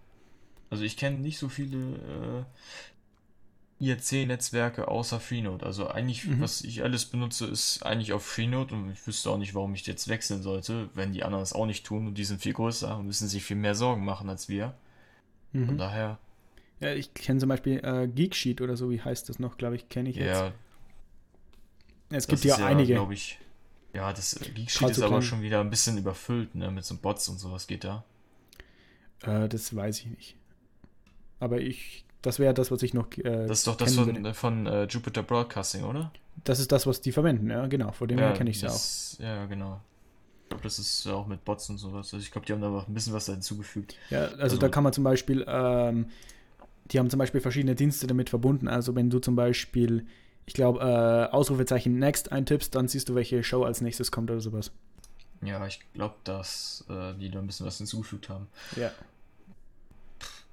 Also 0.69 0.85
ich 0.85 0.99
kenne 0.99 1.19
nicht 1.21 1.39
so 1.39 1.49
viele 1.49 1.79
äh, 1.79 2.45
IRC-Netzwerke 3.81 4.89
außer 4.89 5.21
Freenode. 5.21 5.65
Also 5.65 5.89
eigentlich, 5.89 6.27
mhm. 6.27 6.41
was 6.41 6.61
ich 6.63 6.83
alles 6.83 7.07
benutze, 7.07 7.47
ist 7.47 7.83
eigentlich 7.83 8.13
auf 8.13 8.25
Freenode 8.25 8.75
und 8.75 8.91
ich 8.91 9.07
wüsste 9.07 9.31
auch 9.31 9.39
nicht, 9.39 9.55
warum 9.55 9.75
ich 9.75 9.87
jetzt 9.87 10.09
wechseln 10.09 10.43
sollte, 10.43 10.91
wenn 10.95 11.13
die 11.13 11.23
anderen 11.23 11.43
es 11.43 11.53
auch 11.53 11.67
nicht 11.67 11.87
tun 11.87 12.07
und 12.07 12.19
die 12.19 12.25
sind 12.25 12.41
viel 12.41 12.53
größer 12.53 12.99
und 12.99 13.07
müssen 13.07 13.29
sich 13.29 13.43
viel 13.43 13.57
mehr 13.57 13.75
Sorgen 13.75 14.05
machen 14.05 14.29
als 14.29 14.49
wir. 14.49 14.75
Mhm. 15.53 15.67
Von 15.67 15.79
daher. 15.79 16.19
Ja, 16.81 16.95
ich 16.95 17.13
kenne 17.15 17.41
zum 17.41 17.49
Beispiel 17.49 17.81
äh, 17.83 18.07
Geeksheet 18.07 18.61
oder 18.61 18.77
so, 18.77 18.91
wie 18.91 19.01
heißt 19.01 19.29
das 19.29 19.39
noch, 19.39 19.57
glaube 19.57 19.77
ich, 19.77 19.89
kenne 19.89 20.11
ich 20.11 20.17
jetzt. 20.17 20.41
Ja. 20.41 20.53
Es 22.11 22.27
gibt 22.27 22.45
ja, 22.45 22.59
ja 22.59 22.67
einige. 22.67 22.95
glaube 22.95 23.15
ich. 23.15 23.39
Ja, 23.95 24.13
das 24.13 24.35
äh, 24.35 24.51
Geeksheet 24.51 24.91
ist 24.91 25.03
aber 25.03 25.23
schon 25.23 25.43
wieder 25.43 25.61
ein 25.61 25.71
bisschen 25.71 25.97
überfüllt, 25.97 26.55
ne, 26.55 26.71
mit 26.71 26.85
so 26.85 26.97
Bots 26.97 27.29
und 27.29 27.39
sowas 27.39 27.67
geht 27.67 27.85
da. 27.85 28.05
Äh, 29.23 29.49
das 29.49 29.75
weiß 29.75 30.01
ich 30.01 30.07
nicht. 30.07 30.37
Aber 31.39 31.61
ich 31.61 32.05
das 32.23 32.39
wäre 32.39 32.55
das, 32.55 32.71
was 32.71 32.83
ich 32.83 32.95
noch. 32.95 33.07
Äh, 33.17 33.47
das 33.47 33.59
ist 33.59 33.67
doch 33.67 33.77
das 33.77 33.95
von, 33.95 34.35
von 34.35 34.67
äh, 34.67 34.85
Jupiter 34.85 35.23
Broadcasting, 35.23 35.85
oder? 35.85 36.13
Das 36.45 36.59
ist 36.59 36.73
das, 36.73 36.87
was 36.87 37.01
die 37.01 37.13
verwenden, 37.13 37.51
ja, 37.51 37.67
genau. 37.67 37.93
Vor 37.93 38.07
dem 38.07 38.19
ja, 38.19 38.33
kenne 38.33 38.51
ich 38.51 38.63
es 38.63 39.19
ja 39.19 39.25
auch. 39.25 39.27
Ja, 39.27 39.47
genau. 39.47 39.81
Ich 40.45 40.49
glaube, 40.51 40.65
das 40.65 40.79
ist 40.79 41.07
auch 41.07 41.27
mit 41.27 41.45
Bots 41.45 41.71
und 41.71 41.79
sowas. 41.79 42.13
Also 42.13 42.19
ich 42.19 42.31
glaube, 42.31 42.47
die 42.47 42.53
haben 42.53 42.61
da 42.61 42.69
auch 42.69 42.89
ein 42.89 42.95
bisschen 42.95 43.13
was 43.13 43.27
hinzugefügt. 43.27 43.95
Ja, 44.11 44.23
also, 44.25 44.43
also 44.43 44.57
da 44.59 44.69
kann 44.69 44.83
man 44.83 44.93
zum 44.93 45.05
Beispiel, 45.05 45.45
ähm, 45.47 46.07
die 46.87 46.99
haben 46.99 47.09
zum 47.09 47.19
Beispiel 47.19 47.41
verschiedene 47.41 47.75
Dienste 47.75 48.07
damit 48.07 48.31
verbunden. 48.31 48.67
Also 48.67 48.95
wenn 48.95 49.11
du 49.11 49.21
zum 49.21 49.37
Beispiel, 49.37 50.07
ich 50.47 50.55
glaube, 50.55 50.81
äh, 50.81 51.33
Ausrufezeichen 51.33 51.99
Next 51.99 52.33
eintippst, 52.33 52.75
dann 52.75 52.89
siehst 52.89 53.09
du, 53.09 53.15
welche 53.15 53.45
Show 53.45 53.63
als 53.65 53.81
nächstes 53.81 54.11
kommt 54.11 54.31
oder 54.31 54.41
sowas. 54.41 54.73
Ja, 55.43 55.65
ich 55.67 55.81
glaube, 55.95 56.17
dass 56.25 56.85
äh, 56.91 57.15
die 57.15 57.31
da 57.31 57.39
ein 57.39 57.47
bisschen 57.47 57.67
was 57.67 57.79
hinzugefügt 57.79 58.29
haben. 58.29 58.49
Ja. 58.77 58.91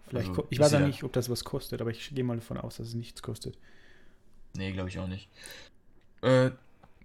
Vielleicht, 0.07 0.29
also, 0.29 0.47
ich 0.49 0.59
weiß 0.59 0.71
ja 0.71 0.79
nicht, 0.79 1.03
ob 1.03 1.13
das 1.13 1.29
was 1.29 1.43
kostet, 1.43 1.81
aber 1.81 1.91
ich 1.91 2.13
gehe 2.13 2.23
mal 2.23 2.37
davon 2.37 2.57
aus, 2.57 2.77
dass 2.77 2.87
es 2.87 2.93
nichts 2.93 3.21
kostet. 3.21 3.57
Nee, 4.55 4.71
glaube 4.71 4.89
ich 4.89 4.99
auch 4.99 5.07
nicht. 5.07 5.29
Äh, 6.21 6.51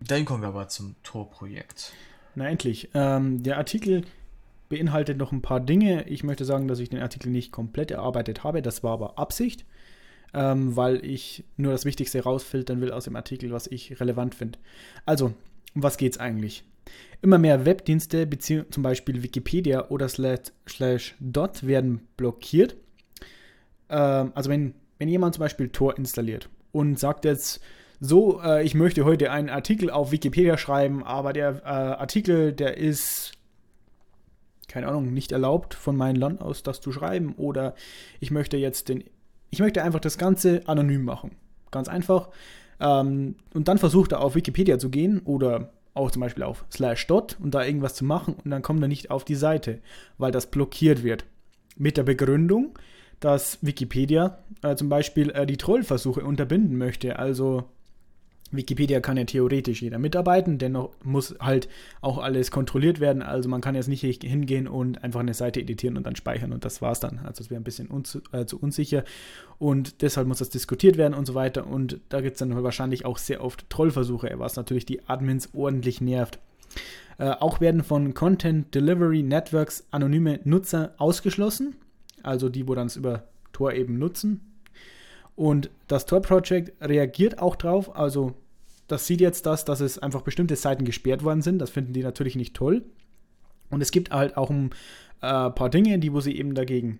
dann 0.01 0.25
kommen 0.25 0.43
wir 0.43 0.49
aber 0.49 0.69
zum 0.69 0.97
Tor-Projekt. 1.03 1.93
Na 2.35 2.49
endlich. 2.49 2.91
Ähm, 2.95 3.43
der 3.43 3.59
Artikel 3.59 4.03
beinhaltet 4.69 5.19
noch 5.19 5.33
ein 5.33 5.43
paar 5.43 5.61
Dinge. 5.61 6.09
Ich 6.09 6.25
möchte 6.25 6.45
sagen, 6.45 6.67
dass 6.67 6.79
ich 6.79 6.89
den 6.89 7.03
Artikel 7.03 7.31
nicht 7.31 7.53
komplett 7.53 7.91
erarbeitet 7.91 8.43
habe. 8.43 8.63
Das 8.63 8.83
war 8.83 8.93
aber 8.93 9.19
Absicht, 9.19 9.67
ähm, 10.33 10.77
weil 10.77 11.05
ich 11.05 11.45
nur 11.57 11.73
das 11.73 11.85
Wichtigste 11.85 12.23
rausfiltern 12.23 12.81
will 12.81 12.91
aus 12.91 13.05
dem 13.05 13.17
Artikel, 13.17 13.53
was 13.53 13.67
ich 13.67 14.01
relevant 14.01 14.35
finde. 14.35 14.59
Also, 15.05 15.35
um 15.75 15.83
was 15.83 15.99
geht 15.99 16.13
es 16.13 16.19
eigentlich? 16.19 16.65
Immer 17.21 17.39
mehr 17.39 17.65
Webdienste, 17.65 18.29
zum 18.39 18.83
Beispiel 18.83 19.23
Wikipedia 19.23 19.89
oder 19.89 20.09
slash, 20.09 20.53
slash 20.69 21.15
dot, 21.21 21.67
werden 21.67 22.09
blockiert. 22.17 22.77
Ähm, 23.93 24.33
also 24.35 24.51
wenn, 24.51 24.75
wenn 24.99 25.09
jemand 25.09 25.35
zum 25.37 25.43
Beispiel 25.43 25.69
Tor 25.69 25.97
installiert 25.97 26.49
und 26.73 26.99
sagt 26.99 27.25
jetzt, 27.25 27.61
so, 28.01 28.41
äh, 28.43 28.65
ich 28.65 28.75
möchte 28.75 29.05
heute 29.05 29.31
einen 29.31 29.49
Artikel 29.49 29.89
auf 29.89 30.11
Wikipedia 30.11 30.59
schreiben, 30.59 31.05
aber 31.05 31.33
der 31.33 31.63
äh, 31.65 31.69
Artikel, 31.69 32.53
der 32.53 32.77
ist, 32.77 33.33
keine 34.67 34.89
Ahnung, 34.89 35.15
nicht 35.15 35.31
erlaubt 35.31 35.75
von 35.75 35.97
meinem 35.97 36.17
Land 36.17 36.41
aus, 36.41 36.65
das 36.65 36.81
zu 36.81 36.91
schreiben. 36.91 37.35
Oder 37.37 37.77
ich 38.19 38.33
möchte 38.33 38.57
jetzt 38.57 38.89
den, 38.89 39.05
ich 39.51 39.61
möchte 39.61 39.85
einfach 39.85 40.01
das 40.01 40.19
Ganze 40.19 40.63
anonym 40.67 41.05
machen. 41.05 41.37
Ganz 41.71 41.89
einfach. 41.89 42.31
Ähm, 42.81 43.37
und 43.55 43.69
dann 43.69 43.79
versucht 43.79 44.13
er 44.13 44.21
auf 44.21 44.35
Wikipedia 44.35 44.79
zu 44.81 44.91
gehen 44.91 45.21
oder 45.21 45.71
auch 45.95 46.11
zum 46.11 46.21
Beispiel 46.21 46.43
auf 46.43 46.65
slash 46.73 47.07
dot 47.07 47.37
und 47.41 47.55
da 47.55 47.65
irgendwas 47.65 47.95
zu 47.95 48.05
machen 48.05 48.35
und 48.43 48.51
dann 48.51 48.63
kommt 48.63 48.83
er 48.83 48.89
nicht 48.89 49.11
auf 49.11 49.25
die 49.25 49.35
Seite, 49.35 49.79
weil 50.19 50.33
das 50.33 50.51
blockiert 50.51 51.05
wird. 51.05 51.25
Mit 51.77 51.97
der 51.97 52.03
Begründung, 52.03 52.77
dass 53.25 53.59
Wikipedia 53.63 54.39
äh, 54.63 54.77
zum 54.77 54.89
Beispiel 54.89 55.31
äh, 55.31 55.47
die 55.47 55.57
Trollversuche 55.57 56.23
unterbinden 56.25 56.77
möchte. 56.77 57.19
Also 57.19 57.65
Wikipedia 58.53 59.01
kann 59.01 59.17
ja 59.17 59.25
theoretisch 59.25 59.81
jeder 59.81 59.99
mitarbeiten, 59.99 60.59
dennoch 60.59 60.91
muss 61.03 61.35
halt 61.41 61.69
auch 62.01 62.19
alles 62.19 62.51
kontrolliert 62.51 63.01
werden. 63.01 63.23
Also 63.23 63.49
man 63.49 63.61
kann 63.61 63.75
jetzt 63.75 63.89
nicht 63.89 64.03
hingehen 64.03 64.69
und 64.69 65.03
einfach 65.03 65.21
eine 65.21 65.35
Seite 65.35 65.61
editieren 65.61 65.97
und 65.97 66.05
dann 66.05 66.17
speichern 66.17 66.53
und 66.53 66.65
das 66.65 66.83
war's 66.83 67.01
dann. 67.01 67.21
Also 67.21 67.43
es 67.43 67.51
wäre 67.51 67.61
ein 67.61 67.65
bisschen 67.65 67.89
unzu, 67.89 68.21
äh, 68.33 68.45
zu 68.45 68.61
unsicher 68.61 69.05
und 69.59 70.03
deshalb 70.03 70.29
muss 70.29 70.39
das 70.39 70.51
diskutiert 70.51 70.99
werden 70.99 71.15
und 71.15 71.27
so 71.27 71.35
weiter. 71.35 71.67
Und 71.67 72.01
da 72.11 72.21
gibt 72.21 72.35
es 72.35 72.41
dann 72.41 72.63
wahrscheinlich 72.63 73.05
auch 73.05 73.19
sehr 73.19 73.43
oft 73.43 73.69
Trollversuche, 73.71 74.31
was 74.37 74.57
natürlich 74.57 74.85
die 74.85 75.09
Admins 75.09 75.51
ordentlich 75.55 76.01
nervt. 76.01 76.39
Äh, 77.19 77.31
auch 77.31 77.61
werden 77.61 77.83
von 77.83 78.15
Content 78.15 78.75
Delivery 78.75 79.23
Networks 79.23 79.87
anonyme 79.91 80.41
Nutzer 80.45 80.95
ausgeschlossen, 80.99 81.77
also 82.23 82.49
die, 82.49 82.69
wo 82.69 82.75
dann 82.75 82.87
es 82.87 82.97
über 82.97 83.25
Tor 83.53 83.73
eben 83.73 83.99
nutzen. 83.99 84.53
Und 85.35 85.71
das 85.89 86.07
Tor 86.07 86.23
Project 86.23 86.73
reagiert 86.81 87.39
auch 87.39 87.57
drauf, 87.57 87.97
also 87.97 88.35
das 88.89 89.07
sieht 89.07 89.21
jetzt 89.21 89.47
das, 89.47 89.65
dass 89.65 89.81
es 89.81 89.99
einfach 89.99 90.23
bestimmte 90.23 90.57
Seiten 90.57 90.85
gesperrt 90.85 91.25
worden 91.25 91.41
sind. 91.41 91.59
Das 91.59 91.71
finden 91.71 91.95
die 91.95 92.03
natürlich 92.03 92.37
nicht 92.37 92.55
toll. 92.55 92.85
Und 93.71 93.81
es 93.81 93.91
gibt 93.91 94.11
halt 94.11 94.37
auch 94.37 94.51
ein 94.51 94.71
äh, 95.23 95.51
paar 95.51 95.71
Dinge, 95.71 95.99
die 95.99 96.13
wo 96.13 96.21
sie 96.21 96.37
eben 96.37 96.55
dagegen 96.55 96.99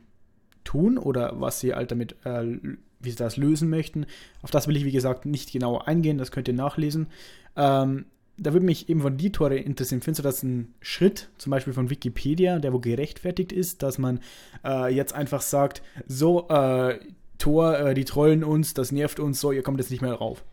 tun 0.65 0.97
oder 0.97 1.39
was 1.41 1.61
sie 1.61 1.75
halt 1.75 1.91
damit, 1.91 2.17
äh, 2.25 2.59
wie 3.01 3.11
sie 3.11 3.17
das 3.17 3.37
lösen 3.37 3.69
möchten. 3.69 4.07
Auf 4.41 4.51
das 4.51 4.69
will 4.69 4.77
ich, 4.77 4.87
wie 4.87 4.93
gesagt, 4.93 5.27
nicht 5.27 5.53
genauer 5.53 5.87
eingehen. 5.87 6.17
Das 6.17 6.31
könnt 6.33 6.49
ihr 6.49 6.55
nachlesen. 6.55 7.09
Ähm, 7.57 8.07
da 8.37 8.53
würde 8.53 8.67
mich 8.67 8.89
eben 8.89 9.01
von 9.01 9.17
die 9.17 9.33
Tore 9.33 9.57
interessieren. 9.57 10.01
Findest 10.01 10.21
du 10.21 10.23
das 10.23 10.43
ein 10.43 10.75
Schritt, 10.81 11.29
zum 11.39 11.51
Beispiel 11.51 11.73
von 11.73 11.91
Wikipedia, 11.91 12.59
der 12.59 12.73
wo 12.73 12.79
gerechtfertigt 12.79 13.53
ist, 13.53 13.83
dass 13.83 13.99
man 13.99 14.21
äh, 14.65 14.93
jetzt 14.95 15.15
einfach 15.15 15.43
sagt, 15.43 15.83
so, 16.07 16.49
äh, 16.49 16.99
Tor, 17.39 17.79
äh, 17.79 17.95
die 17.95 18.05
trollen 18.05 18.45
uns, 18.45 18.75
das 18.75 18.93
nervt 18.93 19.19
uns, 19.21 19.41
so, 19.41 19.53
ihr 19.53 19.63
kommt 19.63 19.79
jetzt 19.79 19.91
nicht 19.91 20.03
mehr 20.03 20.15
rauf. 20.15 20.45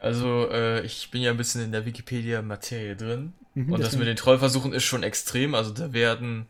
Also, 0.00 0.48
äh, 0.50 0.84
ich 0.84 1.10
bin 1.10 1.22
ja 1.22 1.30
ein 1.30 1.36
bisschen 1.36 1.62
in 1.62 1.72
der 1.72 1.86
Wikipedia-Materie 1.86 2.96
drin. 2.96 3.32
Mhm, 3.54 3.72
und 3.72 3.82
das 3.82 3.96
mit 3.96 4.06
den 4.06 4.16
Trollversuchen 4.16 4.72
ist 4.72 4.84
schon 4.84 5.02
extrem. 5.02 5.54
Also, 5.54 5.72
da 5.72 5.92
werden 5.92 6.46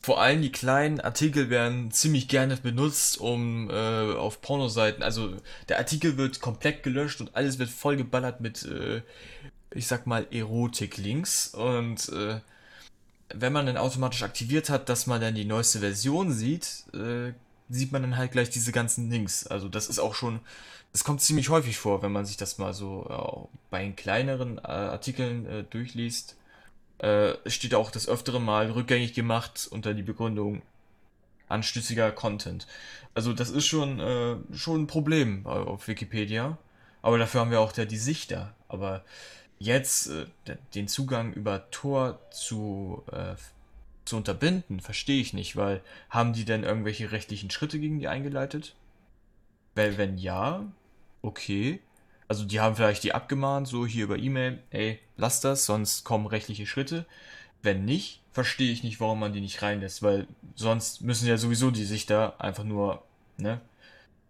vor 0.00 0.20
allem 0.20 0.42
die 0.42 0.52
kleinen 0.52 1.00
Artikel 1.00 1.50
werden 1.50 1.90
ziemlich 1.90 2.28
gerne 2.28 2.56
benutzt, 2.56 3.20
um 3.20 3.68
äh, 3.70 4.12
auf 4.12 4.40
Pornoseiten. 4.40 5.02
Also, 5.02 5.34
der 5.68 5.78
Artikel 5.78 6.16
wird 6.16 6.40
komplett 6.40 6.82
gelöscht 6.82 7.20
und 7.20 7.34
alles 7.34 7.58
wird 7.58 7.70
vollgeballert 7.70 8.40
mit, 8.40 8.64
äh, 8.64 9.02
ich 9.72 9.86
sag 9.86 10.06
mal, 10.06 10.26
Erotik-Links. 10.30 11.54
Und 11.54 12.08
äh, 12.10 12.40
wenn 13.34 13.52
man 13.52 13.66
dann 13.66 13.76
automatisch 13.76 14.22
aktiviert 14.22 14.70
hat, 14.70 14.88
dass 14.88 15.06
man 15.06 15.20
dann 15.20 15.34
die 15.34 15.44
neueste 15.44 15.80
Version 15.80 16.32
sieht, 16.32 16.84
äh, 16.94 17.32
sieht 17.68 17.92
man 17.92 18.02
dann 18.02 18.16
halt 18.16 18.32
gleich 18.32 18.50
diese 18.50 18.72
ganzen 18.72 19.10
Links. 19.10 19.46
Also, 19.46 19.68
das 19.68 19.88
ist 19.88 19.98
auch 19.98 20.14
schon 20.14 20.40
das 20.92 21.04
kommt 21.04 21.20
ziemlich 21.20 21.48
häufig 21.48 21.78
vor, 21.78 22.02
wenn 22.02 22.12
man 22.12 22.24
sich 22.24 22.36
das 22.36 22.58
mal 22.58 22.72
so 22.72 23.06
äh, 23.08 23.56
bei 23.70 23.88
kleineren 23.90 24.58
äh, 24.58 24.62
Artikeln 24.62 25.46
äh, 25.46 25.62
durchliest. 25.64 26.36
Äh, 26.98 27.34
steht 27.46 27.74
auch 27.74 27.90
das 27.90 28.08
öftere 28.08 28.40
Mal 28.40 28.70
rückgängig 28.70 29.14
gemacht 29.14 29.68
unter 29.70 29.94
die 29.94 30.02
Begründung 30.02 30.62
anstößiger 31.48 32.10
Content. 32.12 32.66
Also 33.14 33.32
das 33.32 33.50
ist 33.50 33.66
schon, 33.66 34.44
schon 34.52 34.82
ein 34.82 34.86
Problem 34.86 35.46
auf 35.46 35.88
Wikipedia. 35.88 36.58
Aber 37.00 37.16
dafür 37.16 37.40
haben 37.40 37.50
wir 37.50 37.60
auch 37.60 37.72
da 37.72 37.86
die 37.86 37.96
Sichter. 37.96 38.54
Aber 38.68 39.02
jetzt 39.58 40.08
äh, 40.08 40.26
den 40.74 40.88
Zugang 40.88 41.32
über 41.32 41.70
Tor 41.70 42.18
zu, 42.30 43.02
äh, 43.12 43.34
zu 44.04 44.16
unterbinden, 44.16 44.80
verstehe 44.80 45.20
ich 45.20 45.32
nicht, 45.32 45.56
weil 45.56 45.82
haben 46.10 46.32
die 46.32 46.44
denn 46.44 46.64
irgendwelche 46.64 47.12
rechtlichen 47.12 47.50
Schritte 47.50 47.78
gegen 47.78 47.98
die 47.98 48.08
eingeleitet? 48.08 48.74
Weil 49.74 49.98
wenn 49.98 50.18
ja, 50.18 50.64
okay. 51.22 51.80
Also 52.26 52.44
die 52.44 52.60
haben 52.60 52.76
vielleicht 52.76 53.04
die 53.04 53.14
abgemahnt, 53.14 53.68
so 53.68 53.86
hier 53.86 54.04
über 54.04 54.18
E-Mail, 54.18 54.62
ey, 54.70 54.98
lass 55.16 55.40
das, 55.40 55.64
sonst 55.64 56.04
kommen 56.04 56.26
rechtliche 56.26 56.66
Schritte. 56.66 57.06
Wenn 57.62 57.84
nicht, 57.84 58.20
verstehe 58.32 58.70
ich 58.70 58.84
nicht, 58.84 59.00
warum 59.00 59.20
man 59.20 59.32
die 59.32 59.40
nicht 59.40 59.62
reinlässt, 59.62 60.02
weil 60.02 60.26
sonst 60.54 61.02
müssen 61.02 61.26
ja 61.26 61.36
sowieso 61.36 61.70
die 61.70 61.84
sich 61.84 62.06
da 62.06 62.34
einfach 62.38 62.64
nur, 62.64 63.02
ne? 63.36 63.60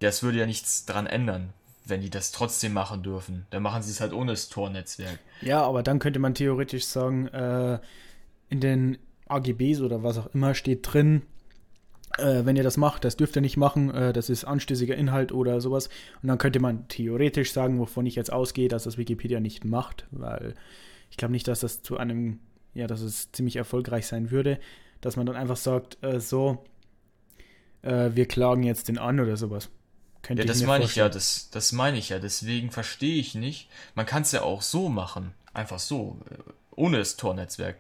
Das 0.00 0.23
würde 0.23 0.38
ja 0.38 0.47
nichts 0.47 0.87
dran 0.87 1.06
ändern, 1.06 1.52
wenn 1.88 2.00
die 2.00 2.11
das 2.11 2.33
trotzdem 2.33 2.73
machen 2.73 3.02
dürfen. 3.02 3.47
Dann 3.50 3.62
machen 3.62 3.83
sie 3.83 3.90
es 3.90 4.00
halt 4.00 4.12
ohne 4.12 4.33
das 4.33 4.49
Tor-Netzwerk. 4.49 5.18
Ja, 5.40 5.62
aber 5.62 5.83
dann 5.83 5.99
könnte 5.99 6.18
man 6.18 6.35
theoretisch 6.35 6.87
sagen, 6.87 7.28
äh, 7.28 7.78
in 8.49 8.61
den 8.61 8.99
AGBs 9.26 9.80
oder 9.80 10.02
was 10.02 10.18
auch 10.18 10.35
immer 10.35 10.54
steht 10.54 10.92
drin, 10.92 11.23
äh, 12.16 12.45
wenn 12.45 12.57
ihr 12.57 12.62
das 12.62 12.76
macht, 12.76 13.04
das 13.04 13.16
dürft 13.16 13.37
ihr 13.37 13.42
nicht 13.42 13.57
machen, 13.57 13.90
äh, 13.90 14.12
das 14.12 14.30
ist 14.30 14.45
anstößiger 14.45 14.97
Inhalt 14.97 15.33
oder 15.33 15.61
sowas. 15.61 15.88
Und 16.23 16.28
dann 16.28 16.38
könnte 16.38 16.61
man 16.61 16.88
theoretisch 16.88 17.52
sagen, 17.52 17.78
wovon 17.78 18.07
ich 18.07 18.14
jetzt 18.14 18.33
ausgehe, 18.33 18.68
dass 18.68 18.85
das 18.85 18.99
Wikipedia 18.99 19.40
nicht 19.40 19.64
macht, 19.64 20.07
weil 20.11 20.54
ich 21.11 21.16
glaube 21.16 21.33
nicht, 21.33 21.49
dass 21.49 21.61
das 21.61 21.83
zu 21.83 21.97
einem, 21.97 22.40
ja, 22.75 22.87
dass 22.87 23.00
es 23.00 23.33
ziemlich 23.33 23.57
erfolgreich 23.57 24.07
sein 24.07 24.30
würde, 24.30 24.59
dass 25.00 25.16
man 25.16 25.26
dann 25.26 25.37
einfach 25.37 25.57
sagt, 25.57 25.99
äh, 26.02 26.21
so, 26.21 26.64
äh, 27.83 28.11
wir 28.14 28.26
klagen 28.26 28.62
jetzt 28.62 28.88
den 28.88 28.99
an 28.99 29.21
oder 29.21 29.37
sowas. 29.37 29.71
Könnte 30.28 30.42
ja, 30.42 30.47
das 30.47 30.62
meine 30.62 30.85
ich 30.85 30.94
ja, 30.94 31.08
das, 31.08 31.49
das 31.52 31.73
meine 31.73 31.97
ich 31.97 32.11
ja, 32.11 32.18
deswegen 32.18 32.70
verstehe 32.70 33.18
ich 33.18 33.35
nicht. 33.35 33.66
Man 33.94 34.04
kann 34.04 34.20
es 34.20 34.32
ja 34.32 34.42
auch 34.42 34.61
so 34.61 34.90
machen, 34.90 35.32
einfach 35.54 35.78
so, 35.78 36.20
äh, 36.30 36.35
ohne 36.76 36.99
das 36.99 37.16
Tor-Netzwerk. 37.16 37.78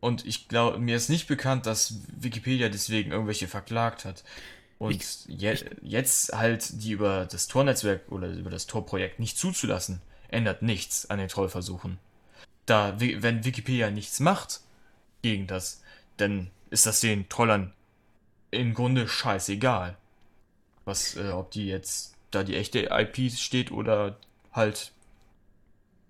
Und 0.00 0.24
ich 0.24 0.48
glaube, 0.48 0.78
mir 0.78 0.96
ist 0.96 1.10
nicht 1.10 1.28
bekannt, 1.28 1.66
dass 1.66 1.96
Wikipedia 2.18 2.70
deswegen 2.70 3.12
irgendwelche 3.12 3.48
verklagt 3.48 4.06
hat. 4.06 4.24
Und 4.78 4.92
ich, 4.92 5.26
je, 5.26 5.62
jetzt 5.82 6.32
halt 6.32 6.82
die 6.82 6.92
über 6.92 7.26
das 7.26 7.48
Tor-Netzwerk 7.48 8.10
oder 8.10 8.28
über 8.28 8.48
das 8.48 8.66
Tor-Projekt 8.66 9.20
nicht 9.20 9.36
zuzulassen, 9.36 10.00
ändert 10.28 10.62
nichts 10.62 11.10
an 11.10 11.18
den 11.18 11.28
Trollversuchen. 11.28 11.98
Da, 12.64 12.98
wenn 12.98 13.44
Wikipedia 13.44 13.90
nichts 13.90 14.20
macht 14.20 14.60
gegen 15.20 15.46
das, 15.46 15.82
dann 16.16 16.50
ist 16.70 16.86
das 16.86 17.00
den 17.00 17.28
Trollern 17.28 17.74
im 18.52 18.72
Grunde 18.72 19.06
scheißegal. 19.06 19.98
Was, 20.90 21.16
äh, 21.16 21.30
ob 21.30 21.52
die 21.52 21.68
jetzt 21.68 22.16
da 22.32 22.42
die 22.42 22.56
echte 22.56 22.88
IP 22.90 23.30
steht 23.30 23.70
oder 23.70 24.16
halt 24.52 24.92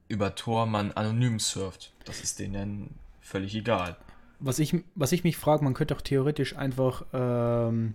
über 0.08 0.34
Tor 0.34 0.64
man 0.64 0.90
anonym 0.92 1.38
surft. 1.38 1.92
Das 2.06 2.22
ist 2.22 2.38
denen 2.38 2.94
völlig 3.20 3.54
egal. 3.54 3.96
Was 4.38 4.58
ich, 4.58 4.74
was 4.94 5.12
ich 5.12 5.22
mich 5.22 5.36
frage, 5.36 5.62
man 5.62 5.74
könnte 5.74 5.94
doch 5.94 6.00
theoretisch 6.00 6.56
einfach 6.56 7.04
ähm, 7.12 7.94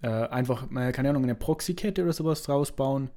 äh, 0.00 0.08
einfach, 0.08 0.68
keine 0.70 1.10
Ahnung, 1.10 1.24
eine 1.24 1.34
Proxy-Kette 1.34 2.02
oder 2.02 2.14
sowas 2.14 2.42
draus 2.42 2.72
bauen, 2.72 3.10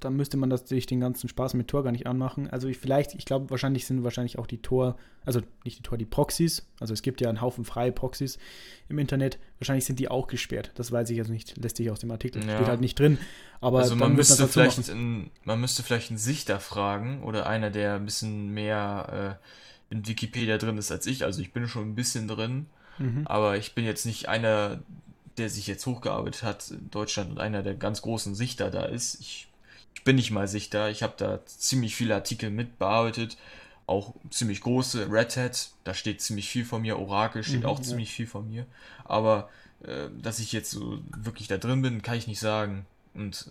dann 0.00 0.16
müsste 0.16 0.36
man 0.38 0.48
natürlich 0.48 0.86
den 0.86 1.00
ganzen 1.00 1.28
Spaß 1.28 1.54
mit 1.54 1.68
Tor 1.68 1.84
gar 1.84 1.92
nicht 1.92 2.06
anmachen. 2.06 2.48
Also 2.48 2.68
ich, 2.68 2.78
vielleicht, 2.78 3.14
ich 3.14 3.26
glaube, 3.26 3.50
wahrscheinlich 3.50 3.86
sind 3.86 4.02
wahrscheinlich 4.02 4.38
auch 4.38 4.46
die 4.46 4.62
Tor, 4.62 4.96
also 5.26 5.40
nicht 5.64 5.78
die 5.78 5.82
Tor, 5.82 5.98
die 5.98 6.06
Proxys, 6.06 6.66
also 6.80 6.94
es 6.94 7.02
gibt 7.02 7.20
ja 7.20 7.28
einen 7.28 7.42
Haufen 7.42 7.64
freie 7.64 7.92
Proxys 7.92 8.38
im 8.88 8.98
Internet, 8.98 9.38
wahrscheinlich 9.58 9.84
sind 9.84 9.98
die 9.98 10.10
auch 10.10 10.26
gesperrt. 10.26 10.72
Das 10.74 10.90
weiß 10.90 11.10
ich 11.10 11.18
also 11.20 11.32
nicht, 11.32 11.56
lässt 11.58 11.76
sich 11.76 11.90
aus 11.90 12.00
dem 12.00 12.10
Artikel, 12.10 12.44
ja. 12.46 12.56
steht 12.56 12.68
halt 12.68 12.80
nicht 12.80 12.98
drin. 12.98 13.18
Aber 13.60 13.80
also 13.80 13.94
man 13.94 14.14
müsste 14.14 14.48
vielleicht 14.48 14.88
in, 14.88 15.30
man 15.44 15.60
müsste 15.60 15.82
vielleicht 15.82 16.10
einen 16.10 16.18
Sichter 16.18 16.60
fragen 16.60 17.22
oder 17.22 17.46
einer, 17.46 17.70
der 17.70 17.96
ein 17.96 18.06
bisschen 18.06 18.48
mehr 18.48 19.38
äh, 19.90 19.94
in 19.94 20.06
Wikipedia 20.06 20.56
drin 20.56 20.78
ist 20.78 20.90
als 20.90 21.06
ich. 21.06 21.24
Also 21.24 21.42
ich 21.42 21.52
bin 21.52 21.68
schon 21.68 21.90
ein 21.90 21.94
bisschen 21.94 22.26
drin, 22.26 22.66
mhm. 22.98 23.26
aber 23.26 23.58
ich 23.58 23.74
bin 23.74 23.84
jetzt 23.84 24.06
nicht 24.06 24.30
einer, 24.30 24.82
der 25.36 25.50
sich 25.50 25.66
jetzt 25.66 25.84
hochgearbeitet 25.84 26.42
hat 26.42 26.70
in 26.70 26.90
Deutschland 26.90 27.30
und 27.30 27.38
einer 27.38 27.62
der 27.62 27.74
ganz 27.74 28.00
großen 28.00 28.34
Sichter 28.34 28.70
da 28.70 28.84
ist. 28.84 29.20
Ich 29.20 29.49
bin 30.04 30.16
nicht 30.16 30.30
mal 30.30 30.48
Sichter. 30.48 30.90
Ich 30.90 31.02
habe 31.02 31.14
da 31.16 31.44
ziemlich 31.46 31.94
viele 31.94 32.14
Artikel 32.14 32.50
mitbearbeitet, 32.50 33.36
auch 33.86 34.14
ziemlich 34.30 34.60
große. 34.60 35.10
Red 35.10 35.36
Hat, 35.36 35.70
da 35.84 35.94
steht 35.94 36.20
ziemlich 36.20 36.48
viel 36.48 36.64
von 36.64 36.82
mir. 36.82 36.98
Oracle 36.98 37.42
steht 37.42 37.60
mhm, 37.60 37.66
auch 37.66 37.78
ja. 37.78 37.84
ziemlich 37.84 38.12
viel 38.12 38.26
von 38.26 38.48
mir. 38.48 38.66
Aber 39.04 39.50
äh, 39.82 40.08
dass 40.20 40.38
ich 40.38 40.52
jetzt 40.52 40.70
so 40.70 41.00
wirklich 41.16 41.48
da 41.48 41.58
drin 41.58 41.82
bin, 41.82 42.02
kann 42.02 42.16
ich 42.16 42.26
nicht 42.26 42.40
sagen. 42.40 42.86
Und 43.14 43.50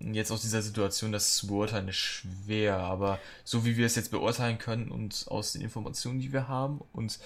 jetzt 0.00 0.30
aus 0.30 0.42
dieser 0.42 0.62
Situation 0.62 1.12
das 1.12 1.34
zu 1.34 1.46
beurteilen 1.46 1.88
ist 1.88 1.96
schwer, 1.96 2.78
aber 2.78 3.18
so 3.44 3.64
wie 3.64 3.76
wir 3.76 3.86
es 3.86 3.96
jetzt 3.96 4.10
beurteilen 4.10 4.58
können 4.58 4.90
und 4.90 5.26
aus 5.28 5.52
den 5.52 5.62
Informationen, 5.62 6.20
die 6.20 6.32
wir 6.32 6.48
haben 6.48 6.80
und 6.92 7.18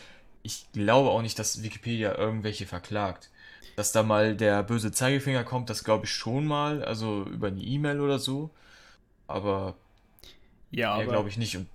ich 0.43 0.67
glaube 0.73 1.11
auch 1.11 1.23
nicht, 1.23 1.39
dass 1.39 1.63
Wikipedia 1.63 2.17
irgendwelche 2.17 2.67
verklagt. 2.67 3.29
Dass 3.77 3.93
da 3.93 4.03
mal 4.03 4.37
der 4.37 4.63
böse 4.63 4.93
Zeigefinger 4.93 5.45
kommt, 5.45 5.71
das 5.71 5.85
glaube 5.85 6.07
ich 6.07 6.13
schon 6.13 6.47
mal, 6.47 6.85
also 6.85 7.25
über 7.25 7.49
eine 7.49 7.61
E-Mail 7.61 8.01
oder 8.01 8.19
so. 8.19 8.51
Aber 9.27 9.75
ja, 10.71 11.03
glaube 11.03 11.29
ich 11.29 11.37
nicht. 11.37 11.57
Und 11.57 11.67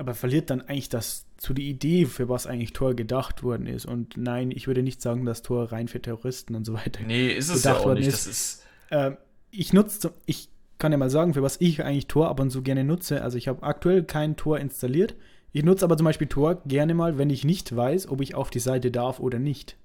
aber 0.00 0.14
verliert 0.14 0.48
dann 0.48 0.62
eigentlich 0.62 0.88
das 0.88 1.26
zu 1.36 1.52
die 1.52 1.68
Idee, 1.68 2.06
für 2.06 2.30
was 2.30 2.46
eigentlich 2.46 2.72
Tor 2.72 2.94
gedacht 2.94 3.42
worden 3.42 3.66
ist. 3.66 3.84
Und 3.84 4.16
nein, 4.16 4.50
ich 4.50 4.66
würde 4.66 4.82
nicht 4.82 5.02
sagen, 5.02 5.26
dass 5.26 5.42
Tor 5.42 5.72
rein 5.72 5.88
für 5.88 6.00
Terroristen 6.00 6.54
und 6.54 6.64
so 6.64 6.72
weiter 6.72 7.02
nee, 7.06 7.28
ist 7.28 7.50
es 7.50 7.62
gedacht 7.62 7.84
ja 7.84 7.90
auch 7.90 7.94
nicht. 7.94 8.06
Ist. 8.06 8.26
Ist 8.26 8.66
äh, 8.88 9.12
ich 9.50 9.74
nutze, 9.74 10.14
ich 10.24 10.48
kann 10.78 10.92
ja 10.92 10.98
mal 10.98 11.10
sagen, 11.10 11.34
für 11.34 11.42
was 11.42 11.60
ich 11.60 11.84
eigentlich 11.84 12.06
Tor 12.06 12.30
ab 12.30 12.40
und 12.40 12.50
zu 12.50 12.62
gerne 12.62 12.82
nutze. 12.82 13.20
Also 13.22 13.36
ich 13.36 13.46
habe 13.46 13.62
aktuell 13.62 14.02
kein 14.02 14.36
Tor 14.36 14.58
installiert. 14.58 15.16
Ich 15.52 15.64
nutze 15.64 15.84
aber 15.84 15.98
zum 15.98 16.06
Beispiel 16.06 16.28
Tor 16.28 16.62
gerne 16.64 16.94
mal, 16.94 17.18
wenn 17.18 17.28
ich 17.28 17.44
nicht 17.44 17.76
weiß, 17.76 18.08
ob 18.08 18.22
ich 18.22 18.34
auf 18.34 18.48
die 18.48 18.58
Seite 18.58 18.90
darf 18.90 19.20
oder 19.20 19.38
nicht. 19.38 19.76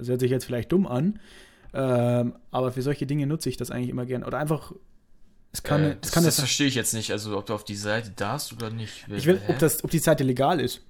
Das 0.00 0.08
hört 0.08 0.20
sich 0.20 0.30
jetzt 0.30 0.44
vielleicht 0.44 0.72
dumm 0.72 0.86
an, 0.86 1.20
ähm, 1.72 2.34
aber 2.50 2.72
für 2.72 2.82
solche 2.82 3.06
Dinge 3.06 3.26
nutze 3.26 3.48
ich 3.48 3.56
das 3.56 3.70
eigentlich 3.70 3.90
immer 3.90 4.06
gerne. 4.06 4.26
Oder 4.26 4.38
einfach 4.38 4.72
es 5.52 5.62
kann, 5.62 5.82
äh, 5.82 5.96
das, 6.00 6.12
kann 6.12 6.24
das, 6.24 6.36
das 6.36 6.44
verstehe 6.44 6.66
ich 6.66 6.74
jetzt 6.74 6.94
nicht, 6.94 7.10
also 7.10 7.36
ob 7.36 7.46
du 7.46 7.54
auf 7.54 7.64
die 7.64 7.76
Seite 7.76 8.10
darfst 8.14 8.52
oder 8.52 8.70
nicht. 8.70 9.06
Ich 9.08 9.26
will, 9.26 9.40
ob, 9.48 9.58
das, 9.58 9.82
ob 9.82 9.90
die 9.90 9.98
Seite 9.98 10.24
legal 10.24 10.60
ist. 10.60 10.82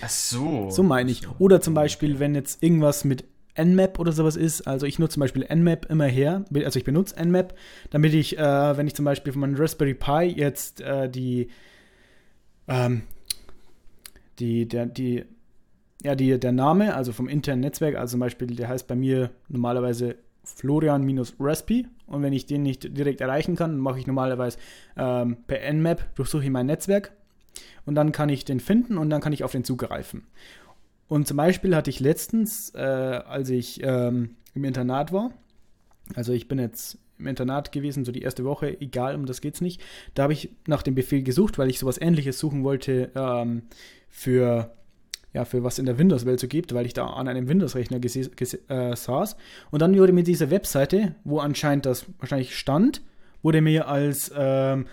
Ach 0.00 0.08
so. 0.08 0.70
So 0.70 0.82
meine 0.82 1.10
ich. 1.10 1.28
Oder 1.38 1.60
zum 1.60 1.74
Beispiel, 1.74 2.18
wenn 2.18 2.34
jetzt 2.34 2.62
irgendwas 2.62 3.04
mit 3.04 3.24
Nmap 3.54 3.98
oder 3.98 4.12
sowas 4.12 4.36
ist, 4.36 4.62
also 4.62 4.86
ich 4.86 4.98
nutze 4.98 5.14
zum 5.14 5.20
Beispiel 5.20 5.46
Nmap 5.48 5.86
immer 5.90 6.06
her, 6.06 6.44
also 6.54 6.78
ich 6.78 6.84
benutze 6.84 7.16
Nmap, 7.22 7.54
damit 7.90 8.14
ich, 8.14 8.38
äh, 8.38 8.76
wenn 8.76 8.86
ich 8.86 8.94
zum 8.94 9.04
Beispiel 9.04 9.32
von 9.32 9.40
meinem 9.40 9.56
Raspberry 9.56 9.94
Pi 9.94 10.34
jetzt 10.36 10.80
äh, 10.80 11.10
die, 11.10 11.50
ähm, 12.68 13.02
die, 14.38 14.66
der, 14.66 14.86
die, 14.86 15.24
ja, 16.02 16.14
die, 16.14 16.38
der 16.38 16.52
Name, 16.52 16.94
also 16.94 17.12
vom 17.12 17.28
internen 17.28 17.60
Netzwerk, 17.60 17.96
also 17.96 18.12
zum 18.12 18.20
Beispiel, 18.20 18.48
der 18.48 18.68
heißt 18.68 18.88
bei 18.88 18.96
mir 18.96 19.30
normalerweise 19.48 20.16
Florian-Raspi 20.44 21.86
und 22.06 22.22
wenn 22.22 22.32
ich 22.32 22.46
den 22.46 22.62
nicht 22.62 22.96
direkt 22.96 23.20
erreichen 23.20 23.54
kann, 23.54 23.78
mache 23.78 24.00
ich 24.00 24.06
normalerweise 24.06 24.58
ähm, 24.96 25.36
per 25.46 25.60
Nmap, 25.72 26.14
durchsuche 26.16 26.44
ich 26.44 26.50
mein 26.50 26.66
Netzwerk 26.66 27.12
und 27.86 27.94
dann 27.94 28.10
kann 28.10 28.28
ich 28.28 28.44
den 28.44 28.58
finden 28.58 28.98
und 28.98 29.10
dann 29.10 29.20
kann 29.20 29.32
ich 29.32 29.44
auf 29.44 29.52
den 29.52 29.64
zugreifen. 29.64 30.26
Und 31.08 31.28
zum 31.28 31.36
Beispiel 31.36 31.76
hatte 31.76 31.90
ich 31.90 32.00
letztens, 32.00 32.74
äh, 32.74 32.78
als 32.78 33.50
ich 33.50 33.80
ähm, 33.84 34.36
im 34.54 34.64
Internat 34.64 35.12
war, 35.12 35.30
also 36.16 36.32
ich 36.32 36.48
bin 36.48 36.58
jetzt 36.58 36.98
im 37.18 37.28
Internat 37.28 37.70
gewesen, 37.70 38.04
so 38.04 38.10
die 38.10 38.22
erste 38.22 38.44
Woche, 38.44 38.80
egal, 38.80 39.14
um 39.14 39.26
das 39.26 39.40
geht's 39.40 39.60
nicht, 39.60 39.80
da 40.14 40.24
habe 40.24 40.32
ich 40.32 40.50
nach 40.66 40.82
dem 40.82 40.96
Befehl 40.96 41.22
gesucht, 41.22 41.58
weil 41.58 41.70
ich 41.70 41.78
sowas 41.78 42.00
ähnliches 42.00 42.40
suchen 42.40 42.64
wollte 42.64 43.12
ähm, 43.14 43.62
für 44.08 44.72
ja, 45.34 45.44
für 45.44 45.64
was 45.64 45.78
in 45.78 45.86
der 45.86 45.98
Windows-Welt 45.98 46.40
so 46.40 46.48
gibt, 46.48 46.74
weil 46.74 46.86
ich 46.86 46.92
da 46.92 47.06
an 47.06 47.28
einem 47.28 47.48
Windows-Rechner 47.48 48.00
äh, 48.04 48.96
saß. 48.96 49.36
Und 49.70 49.80
dann 49.80 49.96
wurde 49.96 50.12
mir 50.12 50.24
diese 50.24 50.50
Webseite, 50.50 51.14
wo 51.24 51.38
anscheinend 51.38 51.86
das 51.86 52.06
wahrscheinlich 52.18 52.56
stand, 52.56 53.02
wurde 53.42 53.60
mir 53.60 53.88
als 53.88 54.30
ähm, 54.36 54.86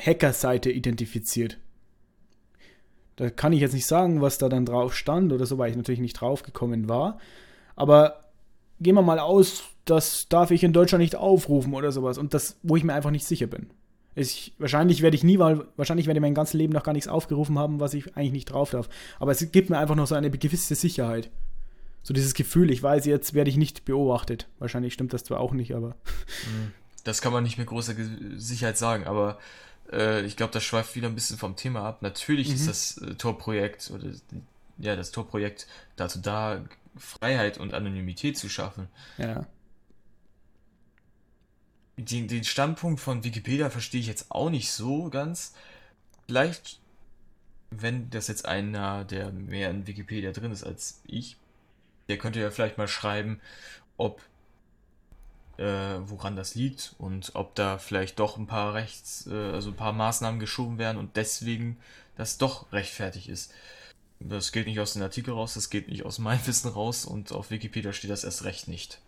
Hacker-Seite 0.00 0.70
identifiziert. 0.70 1.58
Da 3.16 3.30
kann 3.30 3.52
ich 3.52 3.60
jetzt 3.60 3.74
nicht 3.74 3.86
sagen, 3.86 4.20
was 4.20 4.38
da 4.38 4.48
dann 4.48 4.66
drauf 4.66 4.94
stand 4.94 5.32
oder 5.32 5.46
so, 5.46 5.58
weil 5.58 5.70
ich 5.70 5.76
natürlich 5.76 6.00
nicht 6.00 6.20
drauf 6.20 6.42
gekommen 6.42 6.88
war. 6.88 7.18
Aber 7.74 8.24
gehen 8.80 8.94
wir 8.94 9.02
mal 9.02 9.18
aus, 9.18 9.64
das 9.84 10.28
darf 10.28 10.50
ich 10.50 10.64
in 10.64 10.72
Deutschland 10.72 11.02
nicht 11.02 11.16
aufrufen 11.16 11.74
oder 11.74 11.92
sowas. 11.92 12.18
Und 12.18 12.34
das, 12.34 12.58
wo 12.62 12.76
ich 12.76 12.84
mir 12.84 12.94
einfach 12.94 13.10
nicht 13.10 13.24
sicher 13.24 13.46
bin. 13.46 13.70
Ich, 14.18 14.54
wahrscheinlich 14.58 15.02
werde 15.02 15.14
ich 15.14 15.24
nie, 15.24 15.38
weil 15.38 15.66
wahrscheinlich 15.76 16.06
werde 16.06 16.18
ich 16.18 16.22
mein 16.22 16.34
ganzes 16.34 16.54
Leben 16.54 16.72
noch 16.72 16.82
gar 16.82 16.92
nichts 16.92 17.06
aufgerufen 17.06 17.58
haben, 17.58 17.80
was 17.80 17.92
ich 17.92 18.16
eigentlich 18.16 18.32
nicht 18.32 18.46
drauf 18.46 18.70
darf. 18.70 18.88
Aber 19.20 19.30
es 19.30 19.52
gibt 19.52 19.68
mir 19.68 19.78
einfach 19.78 19.94
noch 19.94 20.06
so 20.06 20.14
eine 20.14 20.30
gewisse 20.30 20.74
Sicherheit. 20.74 21.30
So 22.02 22.14
dieses 22.14 22.32
Gefühl, 22.32 22.70
ich 22.70 22.82
weiß, 22.82 23.04
jetzt 23.04 23.34
werde 23.34 23.50
ich 23.50 23.58
nicht 23.58 23.84
beobachtet. 23.84 24.48
Wahrscheinlich 24.58 24.94
stimmt 24.94 25.12
das 25.12 25.24
zwar 25.24 25.38
auch 25.38 25.52
nicht, 25.52 25.74
aber. 25.74 25.88
Mhm. 25.88 26.72
Das 27.04 27.20
kann 27.20 27.32
man 27.32 27.44
nicht 27.44 27.58
mit 27.58 27.66
großer 27.66 27.94
Sicherheit 28.36 28.78
sagen, 28.78 29.04
aber 29.04 29.38
äh, 29.92 30.24
ich 30.24 30.36
glaube, 30.36 30.52
das 30.52 30.64
schweift 30.64 30.96
wieder 30.96 31.08
ein 31.08 31.14
bisschen 31.14 31.36
vom 31.36 31.54
Thema 31.54 31.82
ab. 31.82 32.00
Natürlich 32.00 32.48
mhm. 32.48 32.54
ist 32.54 32.68
das 32.68 32.98
äh, 32.98 33.14
Tor-Projekt 33.16 33.90
oder 33.90 34.08
ja, 34.78 34.96
das 34.96 35.10
Tor-Projekt 35.10 35.66
dazu 35.96 36.20
da, 36.20 36.64
Freiheit 36.96 37.58
und 37.58 37.74
Anonymität 37.74 38.38
zu 38.38 38.48
schaffen. 38.48 38.88
Ja 39.18 39.46
den, 41.96 42.28
den 42.28 42.44
Standpunkt 42.44 43.00
von 43.00 43.24
Wikipedia 43.24 43.70
verstehe 43.70 44.00
ich 44.00 44.06
jetzt 44.06 44.30
auch 44.30 44.50
nicht 44.50 44.70
so 44.70 45.08
ganz. 45.08 45.54
Vielleicht, 46.26 46.80
wenn 47.70 48.10
das 48.10 48.28
jetzt 48.28 48.46
einer, 48.46 49.04
der 49.04 49.32
mehr 49.32 49.70
in 49.70 49.86
Wikipedia 49.86 50.32
drin 50.32 50.52
ist 50.52 50.64
als 50.64 51.00
ich, 51.06 51.36
der 52.08 52.18
könnte 52.18 52.40
ja 52.40 52.50
vielleicht 52.50 52.78
mal 52.78 52.88
schreiben, 52.88 53.40
ob 53.96 54.22
äh, 55.58 55.98
woran 56.00 56.36
das 56.36 56.54
liegt 56.54 56.94
und 56.98 57.30
ob 57.34 57.54
da 57.54 57.78
vielleicht 57.78 58.18
doch 58.18 58.36
ein 58.36 58.46
paar 58.46 58.74
Rechts, 58.74 59.26
äh, 59.26 59.34
also 59.34 59.70
ein 59.70 59.76
paar 59.76 59.92
Maßnahmen 59.92 60.38
geschoben 60.38 60.78
werden 60.78 60.98
und 60.98 61.16
deswegen 61.16 61.78
das 62.16 62.38
doch 62.38 62.70
rechtfertig 62.72 63.28
ist. 63.28 63.52
Das 64.20 64.52
geht 64.52 64.66
nicht 64.66 64.80
aus 64.80 64.94
dem 64.94 65.02
Artikel 65.02 65.32
raus, 65.32 65.54
das 65.54 65.70
geht 65.70 65.88
nicht 65.88 66.04
aus 66.04 66.18
meinem 66.18 66.46
Wissen 66.46 66.68
raus 66.68 67.04
und 67.04 67.32
auf 67.32 67.50
Wikipedia 67.50 67.92
steht 67.92 68.10
das 68.10 68.24
erst 68.24 68.44
recht 68.44 68.68
nicht. 68.68 69.00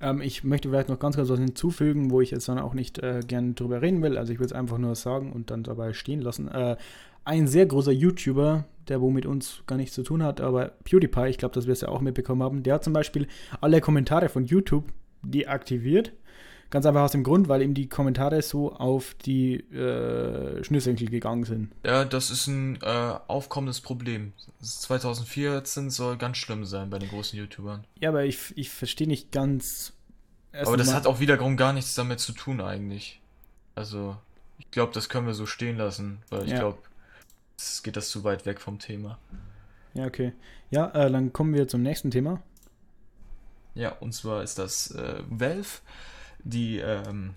Ähm, 0.00 0.20
ich 0.20 0.44
möchte 0.44 0.68
vielleicht 0.68 0.88
noch 0.88 0.98
ganz 0.98 1.16
kurz 1.16 1.28
was 1.28 1.38
hinzufügen, 1.38 2.10
wo 2.10 2.20
ich 2.20 2.30
jetzt 2.30 2.48
dann 2.48 2.58
auch 2.58 2.74
nicht 2.74 2.98
äh, 2.98 3.20
gern 3.26 3.54
drüber 3.54 3.82
reden 3.82 4.02
will. 4.02 4.16
Also 4.18 4.32
ich 4.32 4.38
will 4.38 4.46
es 4.46 4.52
einfach 4.52 4.78
nur 4.78 4.94
sagen 4.94 5.32
und 5.32 5.50
dann 5.50 5.62
dabei 5.62 5.92
stehen 5.92 6.20
lassen. 6.20 6.48
Äh, 6.48 6.76
ein 7.24 7.46
sehr 7.46 7.66
großer 7.66 7.92
YouTuber, 7.92 8.64
der 8.88 9.00
wo 9.00 9.10
mit 9.10 9.26
uns 9.26 9.62
gar 9.66 9.76
nichts 9.76 9.94
zu 9.94 10.02
tun 10.02 10.22
hat, 10.22 10.40
aber 10.40 10.72
PewDiePie, 10.84 11.28
ich 11.28 11.38
glaube, 11.38 11.54
das 11.54 11.66
wirst 11.66 11.82
du 11.82 11.86
ja 11.86 11.92
auch 11.92 12.00
mitbekommen 12.00 12.42
haben, 12.42 12.62
der 12.62 12.74
hat 12.74 12.84
zum 12.84 12.94
Beispiel 12.94 13.26
alle 13.60 13.80
Kommentare 13.82 14.30
von 14.30 14.44
YouTube 14.44 14.84
deaktiviert 15.22 16.12
Ganz 16.70 16.84
einfach 16.84 17.02
aus 17.02 17.12
dem 17.12 17.24
Grund, 17.24 17.48
weil 17.48 17.62
ihm 17.62 17.72
die 17.72 17.88
Kommentare 17.88 18.42
so 18.42 18.74
auf 18.74 19.14
die 19.14 19.54
äh, 19.72 20.62
Schnürsenkel 20.62 21.08
gegangen 21.08 21.44
sind. 21.44 21.72
Ja, 21.82 22.04
das 22.04 22.30
ist 22.30 22.46
ein 22.46 22.78
äh, 22.82 23.14
aufkommendes 23.26 23.80
Problem. 23.80 24.34
2014 24.60 25.88
soll 25.88 26.18
ganz 26.18 26.36
schlimm 26.36 26.66
sein 26.66 26.90
bei 26.90 26.98
den 26.98 27.08
großen 27.08 27.38
YouTubern. 27.38 27.84
Ja, 28.00 28.10
aber 28.10 28.24
ich, 28.24 28.52
ich 28.56 28.68
verstehe 28.68 29.08
nicht 29.08 29.32
ganz. 29.32 29.94
Aber 30.52 30.76
das 30.76 30.92
hat 30.92 31.06
auch 31.06 31.20
wiederum 31.20 31.56
gar 31.56 31.72
nichts 31.72 31.94
damit 31.94 32.20
zu 32.20 32.32
tun, 32.32 32.60
eigentlich. 32.60 33.20
Also, 33.74 34.16
ich 34.58 34.70
glaube, 34.70 34.92
das 34.92 35.08
können 35.08 35.26
wir 35.26 35.34
so 35.34 35.46
stehen 35.46 35.78
lassen, 35.78 36.18
weil 36.28 36.44
ich 36.44 36.50
ja. 36.50 36.58
glaube, 36.58 36.78
es 37.56 37.82
geht 37.82 37.96
das 37.96 38.10
zu 38.10 38.24
weit 38.24 38.44
weg 38.44 38.60
vom 38.60 38.78
Thema. 38.78 39.18
Ja, 39.94 40.04
okay. 40.04 40.32
Ja, 40.70 40.90
äh, 40.90 41.10
dann 41.10 41.32
kommen 41.32 41.54
wir 41.54 41.66
zum 41.66 41.82
nächsten 41.82 42.10
Thema. 42.10 42.42
Ja, 43.74 43.92
und 44.00 44.12
zwar 44.12 44.42
ist 44.42 44.58
das 44.58 44.90
äh, 44.90 45.22
Valve 45.28 45.80
die 46.48 46.78
ähm, 46.78 47.34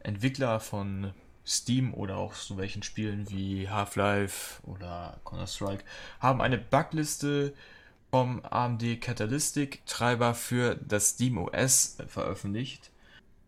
Entwickler 0.00 0.60
von 0.60 1.12
Steam 1.46 1.94
oder 1.94 2.16
auch 2.16 2.34
so 2.34 2.56
welchen 2.56 2.82
Spielen 2.82 3.30
wie 3.30 3.68
Half-Life 3.68 4.62
oder 4.66 5.18
Counter-Strike 5.24 5.84
haben 6.20 6.40
eine 6.40 6.58
Bugliste 6.58 7.54
vom 8.10 8.44
AMD 8.44 9.00
Catalytic 9.00 9.84
Treiber 9.86 10.34
für 10.34 10.74
das 10.76 11.10
Steam 11.10 11.38
OS 11.38 11.98
veröffentlicht. 12.08 12.90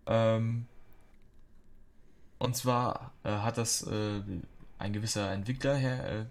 Ähm, 0.06 0.66
und 2.38 2.56
zwar 2.56 3.12
äh, 3.24 3.30
hat 3.30 3.58
das 3.58 3.82
äh, 3.82 4.22
ein 4.78 4.92
gewisser 4.92 5.32
Entwickler 5.32 5.74
her, 5.74 6.08
äh, 6.08 6.24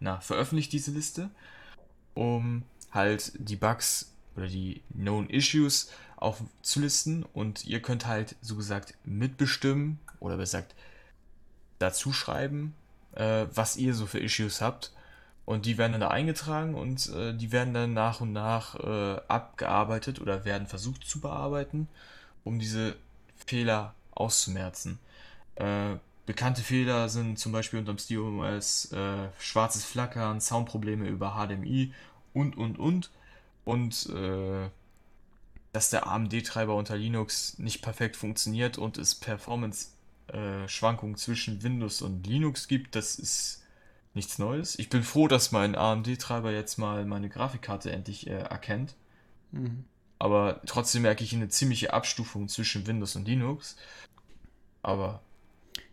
na, 0.00 0.20
veröffentlicht 0.20 0.72
diese 0.72 0.90
Liste, 0.90 1.30
um 2.14 2.64
halt 2.90 3.32
die 3.36 3.56
Bugs 3.56 4.12
oder 4.36 4.48
die 4.48 4.82
Known 4.92 5.30
Issues 5.30 5.92
aufzulisten 6.20 7.24
und 7.32 7.64
ihr 7.64 7.80
könnt 7.80 8.06
halt 8.06 8.36
so 8.40 8.56
gesagt 8.56 8.94
mitbestimmen 9.04 9.98
oder 10.20 10.36
besser 10.36 10.62
gesagt 10.62 10.74
dazu 11.78 12.12
schreiben, 12.12 12.74
äh, 13.12 13.46
was 13.54 13.76
ihr 13.76 13.94
so 13.94 14.06
für 14.06 14.18
Issues 14.18 14.60
habt. 14.60 14.92
Und 15.44 15.64
die 15.64 15.78
werden 15.78 15.92
dann 15.92 16.02
da 16.02 16.08
eingetragen 16.08 16.74
und 16.74 17.08
äh, 17.08 17.32
die 17.32 17.52
werden 17.52 17.72
dann 17.72 17.94
nach 17.94 18.20
und 18.20 18.32
nach 18.32 18.74
äh, 18.80 19.20
abgearbeitet 19.28 20.20
oder 20.20 20.44
werden 20.44 20.66
versucht 20.66 21.04
zu 21.06 21.20
bearbeiten, 21.20 21.88
um 22.44 22.58
diese 22.58 22.96
Fehler 23.46 23.94
auszumerzen. 24.10 24.98
Äh, 25.54 25.96
bekannte 26.26 26.60
Fehler 26.60 27.08
sind 27.08 27.38
zum 27.38 27.52
Beispiel 27.52 27.78
unter 27.78 27.94
dem 27.94 27.98
SteelOS 27.98 28.92
äh, 28.92 29.28
schwarzes 29.38 29.86
Flackern, 29.86 30.42
Soundprobleme 30.42 31.08
über 31.08 31.30
HDMI 31.30 31.94
und 32.34 32.58
und 32.58 32.78
und. 32.78 33.10
Und 33.64 34.06
äh, 34.10 34.68
dass 35.78 35.90
der 35.90 36.08
AMD-Treiber 36.08 36.74
unter 36.74 36.96
Linux 36.96 37.56
nicht 37.60 37.82
perfekt 37.82 38.16
funktioniert 38.16 38.78
und 38.78 38.98
es 38.98 39.14
Performance 39.14 39.90
äh, 40.26 40.66
Schwankungen 40.66 41.14
zwischen 41.14 41.62
Windows 41.62 42.02
und 42.02 42.26
Linux 42.26 42.66
gibt, 42.66 42.96
das 42.96 43.14
ist 43.14 43.62
nichts 44.12 44.40
Neues. 44.40 44.76
Ich 44.80 44.88
bin 44.88 45.04
froh, 45.04 45.28
dass 45.28 45.52
mein 45.52 45.76
AMD-Treiber 45.76 46.50
jetzt 46.50 46.78
mal 46.78 47.04
meine 47.04 47.28
Grafikkarte 47.28 47.92
endlich 47.92 48.26
äh, 48.26 48.40
erkennt. 48.40 48.96
Mhm. 49.52 49.84
Aber 50.18 50.60
trotzdem 50.66 51.02
merke 51.02 51.22
ich 51.22 51.32
eine 51.32 51.48
ziemliche 51.48 51.92
Abstufung 51.92 52.48
zwischen 52.48 52.88
Windows 52.88 53.14
und 53.14 53.28
Linux. 53.28 53.76
Aber. 54.82 55.22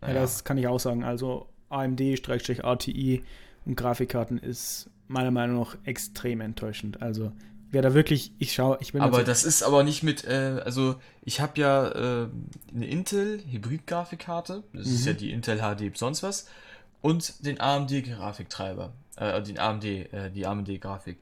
Naja. 0.02 0.16
Ja, 0.16 0.22
das 0.22 0.44
kann 0.44 0.58
ich 0.58 0.66
auch 0.66 0.80
sagen. 0.80 1.04
Also 1.04 1.48
AMD-ATI 1.70 3.24
und 3.66 3.76
Grafikkarten 3.76 4.40
ist 4.40 4.90
meiner 5.08 5.30
Meinung 5.30 5.60
nach 5.60 5.78
extrem 5.84 6.42
enttäuschend. 6.42 7.04
Also 7.04 7.34
wer 7.76 7.82
da 7.82 7.94
wirklich, 7.94 8.32
ich 8.40 8.54
schaue, 8.54 8.78
ich 8.80 8.94
bin. 8.94 9.02
Aber 9.02 9.24
das 9.24 9.44
ist 9.44 9.62
aber 9.62 9.84
nicht 9.84 10.02
mit, 10.02 10.24
äh, 10.24 10.62
also 10.64 10.96
ich 11.22 11.42
habe 11.42 11.60
ja 11.60 11.88
äh, 11.90 12.28
eine 12.74 12.88
Intel 12.88 13.44
Hybrid-Grafikkarte, 13.52 14.64
das 14.74 14.88
mhm. 14.88 14.96
ist 14.96 15.06
ja 15.06 15.14
die 15.14 15.32
Intel 15.32 15.60
HD 15.60 15.96
sonst 15.96 16.24
was, 16.24 16.48
und 17.02 17.46
den 17.46 17.60
AMD-Grafiktreiber, 17.60 18.94
äh, 19.18 19.42
den 19.44 19.60
AMD, 19.60 19.84
äh, 19.84 20.32
die 20.32 20.48
AMD-Grafik 20.48 21.18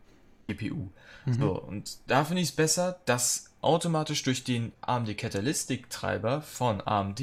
GPU. 0.48 0.90
Mhm. 1.26 1.34
So, 1.34 1.60
und 1.60 1.98
da 2.08 2.24
finde 2.24 2.44
ich 2.44 2.50
es 2.50 2.56
besser, 2.56 3.00
dass 3.06 3.52
automatisch 3.62 4.22
durch 4.24 4.44
den 4.44 4.72
AMD 4.82 5.18
Catalytic-Treiber 5.18 6.42
von 6.42 6.82
AMD 6.86 7.22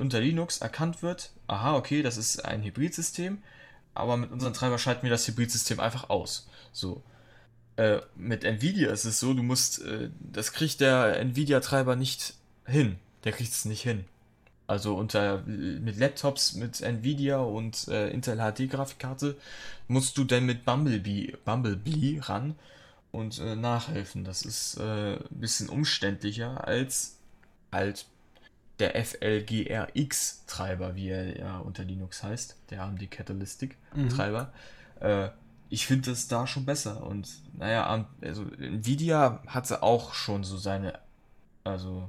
unter 0.00 0.20
Linux 0.20 0.58
erkannt 0.58 1.02
wird, 1.02 1.30
aha, 1.48 1.76
okay, 1.76 2.02
das 2.02 2.16
ist 2.16 2.44
ein 2.44 2.62
Hybridsystem, 2.62 3.38
aber 3.94 4.16
mit 4.16 4.30
unserem 4.30 4.54
Treiber 4.54 4.78
schalten 4.78 5.02
wir 5.02 5.10
das 5.10 5.26
Hybridsystem 5.26 5.80
einfach 5.80 6.08
aus. 6.08 6.48
So. 6.72 7.02
Äh, 7.76 8.00
mit 8.14 8.44
Nvidia 8.44 8.90
ist 8.90 9.04
es 9.04 9.18
so, 9.18 9.34
du 9.34 9.42
musst, 9.42 9.82
äh, 9.82 10.10
das 10.20 10.52
kriegt 10.52 10.80
der 10.80 11.18
Nvidia-Treiber 11.20 11.96
nicht 11.96 12.34
hin. 12.66 12.96
Der 13.24 13.32
kriegt 13.32 13.52
es 13.52 13.64
nicht 13.64 13.82
hin. 13.82 14.04
Also 14.66 14.96
unter 14.96 15.42
mit 15.42 15.98
Laptops 15.98 16.54
mit 16.54 16.80
Nvidia 16.80 17.38
und 17.38 17.86
äh, 17.88 18.08
Intel 18.08 18.38
HD 18.38 18.70
Grafikkarte 18.70 19.36
musst 19.88 20.16
du 20.16 20.24
dann 20.24 20.46
mit 20.46 20.64
Bumblebee, 20.64 21.36
Bumblebee 21.44 22.20
ran 22.22 22.54
und 23.12 23.38
äh, 23.40 23.56
nachhelfen. 23.56 24.24
Das 24.24 24.42
ist 24.42 24.78
äh, 24.78 25.16
ein 25.16 25.24
bisschen 25.30 25.68
umständlicher 25.68 26.66
als 26.66 27.18
halt 27.70 28.06
der 28.78 29.04
FLGRX 29.04 30.46
Treiber, 30.46 30.96
wie 30.96 31.08
er 31.08 31.38
ja 31.38 31.58
unter 31.58 31.84
Linux 31.84 32.22
heißt, 32.22 32.56
der 32.70 32.82
AMD 32.82 33.10
Catalytic 33.10 33.76
Treiber. 34.08 34.52
Mhm. 35.00 35.30
Ich 35.70 35.86
finde 35.86 36.10
das 36.10 36.28
da 36.28 36.46
schon 36.46 36.64
besser 36.64 37.04
und 37.06 37.28
naja, 37.56 38.06
also 38.20 38.44
Nvidia 38.58 39.42
hatte 39.46 39.82
auch 39.82 40.14
schon 40.14 40.44
so 40.44 40.56
seine, 40.56 40.98
also 41.64 42.08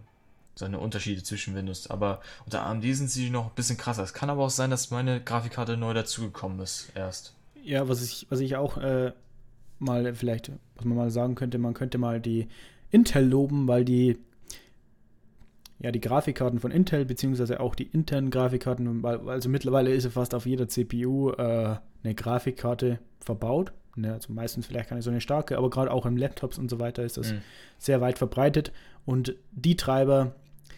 seine 0.56 0.80
Unterschiede 0.80 1.24
zwischen 1.24 1.56
Windows, 1.56 1.90
aber 1.90 2.22
unter 2.46 2.66
AMD 2.66 2.84
sind 2.84 3.10
sie 3.10 3.30
noch 3.30 3.48
ein 3.48 3.56
bisschen 3.56 3.78
krasser. 3.78 4.04
Es 4.04 4.14
kann 4.14 4.30
aber 4.30 4.44
auch 4.44 4.50
sein, 4.50 4.70
dass 4.70 4.92
meine 4.92 5.22
Grafikkarte 5.22 5.78
neu 5.78 5.94
dazugekommen 5.94 6.60
ist 6.60 6.92
erst. 6.96 7.34
Ja, 7.64 7.88
was 7.90 8.04
ich, 8.04 8.28
was 8.30 8.40
ich 8.40 8.56
auch 8.56 8.78
äh, 8.78 9.12
mal 9.80 10.14
vielleicht, 10.14 10.52
was 10.76 10.86
man 10.86 10.98
mal 10.98 11.12
sagen 11.12 11.36
könnte, 11.36 11.58
man 11.58 11.74
könnte 11.74 11.98
mal 11.98 12.22
die 12.22 12.48
Intel 12.92 13.28
loben, 13.28 13.68
weil 13.68 13.84
die 13.84 14.18
ja 15.80 15.92
die 15.92 16.02
Grafikkarten 16.02 16.60
von 16.60 16.72
Intel, 16.72 17.06
beziehungsweise 17.06 17.60
auch 17.60 17.76
die 17.76 17.84
internen 17.84 18.30
Grafikkarten, 18.30 19.04
weil, 19.04 19.28
also 19.30 19.50
mittlerweile 19.50 19.94
ist 19.94 20.06
ja 20.06 20.10
fast 20.10 20.34
auf 20.34 20.46
jeder 20.46 20.68
CPU 20.68 21.32
äh, 21.32 21.76
eine 22.04 22.16
Grafikkarte 22.16 23.00
verbaut. 23.20 23.74
Ne, 23.98 24.12
also 24.12 24.34
meistens 24.34 24.68
vielleicht 24.68 24.90
keine 24.90 25.02
so 25.02 25.10
eine 25.10 25.22
starke, 25.22 25.58
aber 25.58 25.70
gerade 25.70 25.90
auch 25.90 26.06
in 26.06 26.18
Laptops 26.18 26.58
und 26.58 26.70
so 26.70 26.80
weiter 26.80 27.04
ist 27.04 27.16
das 27.16 27.32
mhm. 27.32 27.42
sehr 27.78 28.02
weit 28.02 28.18
verbreitet. 28.18 28.74
Und 29.06 29.36
die 29.54 29.78
Treiber, 29.78 30.36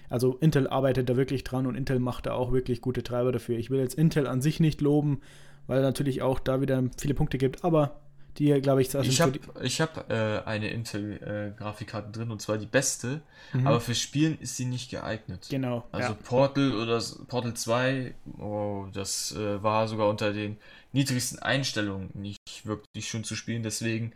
also 0.07 0.37
Intel 0.39 0.67
arbeitet 0.67 1.09
da 1.09 1.17
wirklich 1.17 1.43
dran 1.43 1.65
und 1.65 1.75
Intel 1.75 1.97
macht 1.97 2.27
da 2.27 2.33
auch 2.33 2.51
wirklich 2.51 2.79
gute 2.79 3.01
Treiber 3.01 3.31
dafür. 3.31 3.57
Ich 3.57 3.71
will 3.71 3.79
jetzt 3.79 3.95
Intel 3.95 4.27
an 4.27 4.41
sich 4.41 4.59
nicht 4.59 4.81
loben, 4.81 5.21
weil 5.65 5.81
natürlich 5.81 6.21
auch 6.21 6.39
da 6.39 6.61
wieder 6.61 6.83
viele 6.99 7.15
Punkte 7.15 7.39
gibt, 7.39 7.65
aber 7.65 7.99
die, 8.37 8.61
glaube 8.61 8.81
ich, 8.81 8.93
ich 8.93 9.21
habe 9.21 9.39
ich 9.61 9.81
hab, 9.81 10.11
äh, 10.11 10.41
eine 10.45 10.69
Intel-Grafikkarte 10.69 12.09
äh, 12.09 12.11
drin 12.11 12.31
und 12.31 12.41
zwar 12.41 12.57
die 12.57 12.65
beste, 12.65 13.21
mhm. 13.53 13.65
aber 13.65 13.81
für 13.81 13.95
Spielen 13.95 14.37
ist 14.39 14.57
sie 14.57 14.65
nicht 14.65 14.91
geeignet. 14.91 15.47
Genau. 15.49 15.85
Also 15.91 16.09
ja. 16.09 16.17
Portal 16.23 16.73
oder 16.75 17.01
Portal 17.27 17.53
2, 17.53 18.13
oh, 18.39 18.85
das 18.93 19.35
äh, 19.35 19.61
war 19.63 19.87
sogar 19.87 20.09
unter 20.09 20.33
den 20.33 20.57
niedrigsten 20.93 21.39
Einstellungen 21.39 22.09
nicht 22.13 22.65
wirklich 22.65 23.07
schön 23.07 23.23
zu 23.23 23.35
spielen, 23.35 23.63
deswegen 23.63 24.13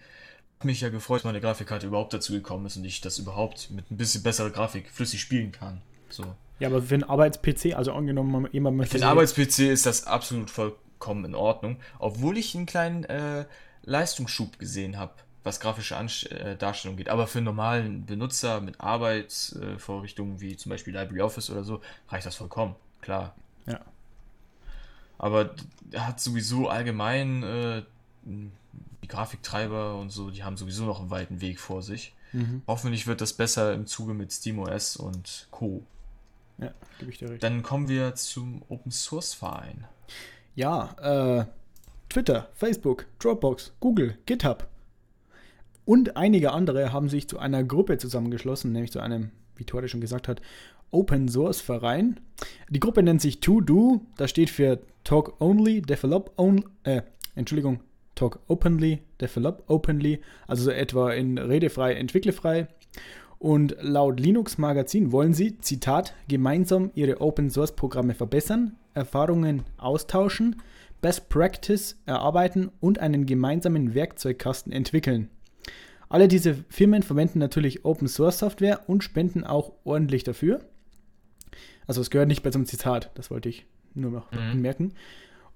mich 0.63 0.81
ja 0.81 0.89
gefreut, 0.89 1.23
meine 1.23 1.41
Grafikkarte 1.41 1.87
überhaupt 1.87 2.13
dazu 2.13 2.33
gekommen 2.33 2.67
ist 2.67 2.77
und 2.77 2.85
ich 2.85 3.01
das 3.01 3.17
überhaupt 3.17 3.71
mit 3.71 3.89
ein 3.89 3.97
bisschen 3.97 4.23
besserer 4.23 4.51
Grafik 4.51 4.89
flüssig 4.89 5.19
spielen 5.21 5.51
kann. 5.51 5.81
So. 6.09 6.23
Ja, 6.59 6.67
aber 6.67 6.83
für 6.83 6.93
einen 6.93 7.03
Arbeits-PC, 7.03 7.75
also 7.75 7.93
angenommen, 7.93 8.47
jemand 8.51 8.77
möchte. 8.77 8.99
Für 8.99 9.03
einen 9.03 9.11
Arbeits-PC 9.11 9.71
ist 9.71 9.87
das 9.87 10.05
absolut 10.05 10.51
vollkommen 10.51 11.25
in 11.25 11.33
Ordnung, 11.33 11.77
obwohl 11.97 12.37
ich 12.37 12.55
einen 12.55 12.67
kleinen 12.67 13.03
äh, 13.05 13.45
Leistungsschub 13.83 14.59
gesehen 14.59 14.97
habe, 14.97 15.13
was 15.43 15.59
grafische 15.59 15.97
Anst 15.97 16.31
äh, 16.31 16.55
Darstellung 16.55 16.97
geht. 16.97 17.09
Aber 17.09 17.27
für 17.27 17.39
einen 17.39 17.45
normalen 17.45 18.05
Benutzer 18.05 18.61
mit 18.61 18.79
Arbeitsvorrichtungen 18.79 20.37
äh, 20.37 20.41
wie 20.41 20.57
zum 20.57 20.69
Beispiel 20.69 20.95
LibreOffice 20.95 21.49
oder 21.49 21.63
so 21.63 21.81
reicht 22.09 22.25
das 22.25 22.35
vollkommen, 22.35 22.75
klar. 23.01 23.35
Ja. 23.65 23.79
Aber 25.17 25.55
er 25.91 26.07
hat 26.07 26.19
sowieso 26.19 26.67
allgemein 26.67 27.43
äh, 27.43 27.83
die 28.23 29.07
Grafiktreiber 29.07 29.95
und 29.95 30.09
so, 30.09 30.31
die 30.31 30.43
haben 30.43 30.57
sowieso 30.57 30.85
noch 30.85 30.99
einen 30.99 31.09
weiten 31.09 31.41
Weg 31.41 31.59
vor 31.59 31.81
sich. 31.81 32.13
Mhm. 32.33 32.61
Hoffentlich 32.67 33.07
wird 33.07 33.21
das 33.21 33.33
besser 33.33 33.73
im 33.73 33.87
Zuge 33.87 34.13
mit 34.13 34.31
SteamOS 34.31 34.95
und 34.97 35.47
Co. 35.51 35.83
Ja, 36.57 36.71
gebe 36.99 37.11
ich 37.11 37.17
dir 37.17 37.29
recht. 37.29 37.43
Dann 37.43 37.63
kommen 37.63 37.87
wir 37.87 38.15
zum 38.15 38.61
Open 38.69 38.91
Source 38.91 39.33
Verein. 39.33 39.85
Ja, 40.55 40.95
äh, 41.39 41.45
Twitter, 42.11 42.49
Facebook, 42.53 43.05
Dropbox, 43.19 43.73
Google, 43.79 44.17
GitHub 44.25 44.67
und 45.85 46.15
einige 46.17 46.51
andere 46.51 46.93
haben 46.93 47.09
sich 47.09 47.27
zu 47.27 47.39
einer 47.39 47.63
Gruppe 47.63 47.97
zusammengeschlossen, 47.97 48.71
nämlich 48.71 48.91
zu 48.91 48.99
einem, 48.99 49.31
wie 49.55 49.63
Tore 49.63 49.87
schon 49.87 50.01
gesagt 50.01 50.27
hat, 50.27 50.41
Open 50.91 51.29
Source 51.29 51.61
Verein. 51.61 52.19
Die 52.69 52.79
Gruppe 52.79 53.01
nennt 53.01 53.21
sich 53.21 53.39
To 53.39 53.61
Do, 53.61 54.01
das 54.17 54.29
steht 54.29 54.49
für 54.49 54.79
Talk 55.03 55.39
Only, 55.39 55.81
Develop 55.81 56.31
Only, 56.37 56.65
äh, 56.83 57.01
Entschuldigung, 57.35 57.79
Talk 58.15 58.39
Openly, 58.47 58.99
Develop 59.19 59.63
Openly, 59.67 60.19
also 60.47 60.65
so 60.65 60.71
etwa 60.71 61.11
in 61.11 61.37
redefrei, 61.37 61.93
entwicklefrei. 61.93 62.67
Und 63.39 63.75
laut 63.81 64.19
Linux 64.19 64.57
Magazin 64.57 65.11
wollen 65.11 65.33
sie, 65.33 65.57
Zitat, 65.59 66.13
gemeinsam 66.27 66.91
ihre 66.93 67.21
Open 67.21 67.49
Source 67.49 67.75
Programme 67.75 68.13
verbessern, 68.13 68.75
Erfahrungen 68.93 69.63
austauschen, 69.77 70.57
Best 71.01 71.29
Practice 71.29 71.99
erarbeiten 72.05 72.71
und 72.79 72.99
einen 72.99 73.25
gemeinsamen 73.25 73.93
Werkzeugkasten 73.93 74.71
entwickeln. 74.71 75.29
Alle 76.09 76.27
diese 76.27 76.55
Firmen 76.69 77.03
verwenden 77.03 77.39
natürlich 77.39 77.85
Open 77.85 78.07
Source 78.07 78.39
Software 78.39 78.81
und 78.87 79.03
spenden 79.03 79.43
auch 79.43 79.73
ordentlich 79.83 80.23
dafür. 80.23 80.59
Also 81.87 82.01
es 82.01 82.09
gehört 82.09 82.27
nicht 82.27 82.43
bei 82.43 82.51
so 82.51 82.59
einem 82.59 82.65
Zitat, 82.65 83.11
das 83.15 83.31
wollte 83.31 83.49
ich 83.49 83.65
nur 83.93 84.11
noch 84.11 84.31
mhm. 84.31 84.61
merken. 84.61 84.93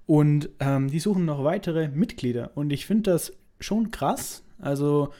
Und 0.06 0.50
ähm, 0.60 0.88
die 0.88 1.00
suchen 1.00 1.24
noch 1.24 1.44
weitere 1.44 1.88
Mitglieder. 1.88 2.52
Und 2.54 2.72
ich 2.72 2.86
finde 2.86 3.10
das 3.10 3.32
schon 3.60 3.90
krass. 3.90 4.44
Also, 4.58 5.12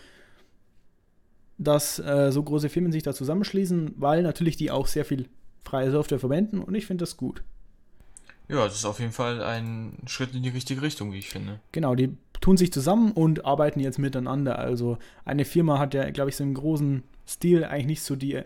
dass 1.58 1.98
äh, 1.98 2.30
so 2.30 2.42
große 2.42 2.68
Firmen 2.68 2.92
sich 2.92 3.02
da 3.02 3.12
zusammenschließen, 3.12 3.94
weil 3.96 4.22
natürlich 4.22 4.56
die 4.56 4.70
auch 4.70 4.86
sehr 4.86 5.04
viel 5.04 5.28
freie 5.64 5.90
Software 5.90 6.20
verwenden. 6.20 6.60
Und 6.60 6.74
ich 6.74 6.86
finde 6.86 7.02
das 7.02 7.16
gut. 7.16 7.42
Ja, 8.48 8.64
das 8.64 8.76
ist 8.76 8.84
auf 8.84 9.00
jeden 9.00 9.12
Fall 9.12 9.42
ein 9.42 9.98
Schritt 10.06 10.34
in 10.34 10.42
die 10.42 10.50
richtige 10.50 10.82
Richtung, 10.82 11.12
wie 11.12 11.18
ich 11.18 11.28
finde. 11.28 11.58
Genau, 11.72 11.94
die 11.94 12.16
tun 12.40 12.56
sich 12.56 12.72
zusammen 12.72 13.12
und 13.12 13.44
arbeiten 13.44 13.80
jetzt 13.80 13.98
miteinander. 13.98 14.58
Also 14.58 14.98
eine 15.24 15.44
Firma 15.44 15.78
hat 15.78 15.94
ja, 15.94 16.08
glaube 16.10 16.30
ich, 16.30 16.36
so 16.36 16.44
im 16.44 16.54
großen 16.54 17.02
Stil 17.26 17.64
eigentlich 17.64 17.86
nicht 17.86 18.02
so 18.02 18.14
die, 18.14 18.42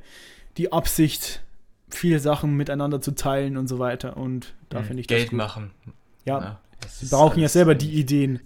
die 0.57 0.73
Absicht, 0.73 1.43
viele 1.91 2.19
Sachen 2.19 2.57
miteinander 2.57 3.01
zu 3.01 3.15
teilen 3.15 3.57
und 3.57 3.69
so 3.69 3.79
weiter. 3.79 4.17
Und 4.17 4.55
da 4.71 4.81
mhm, 4.81 4.85
finde 4.85 5.01
ich 5.03 5.09
Geld 5.09 5.25
das 5.25 5.31
gut. 5.31 5.37
machen. 5.39 5.71
Ja, 6.25 6.41
ja 6.41 6.61
sie 6.89 7.07
brauchen 7.07 7.41
ja 7.41 7.49
selber 7.49 7.75
die 7.75 7.93
Ideen. 7.93 8.41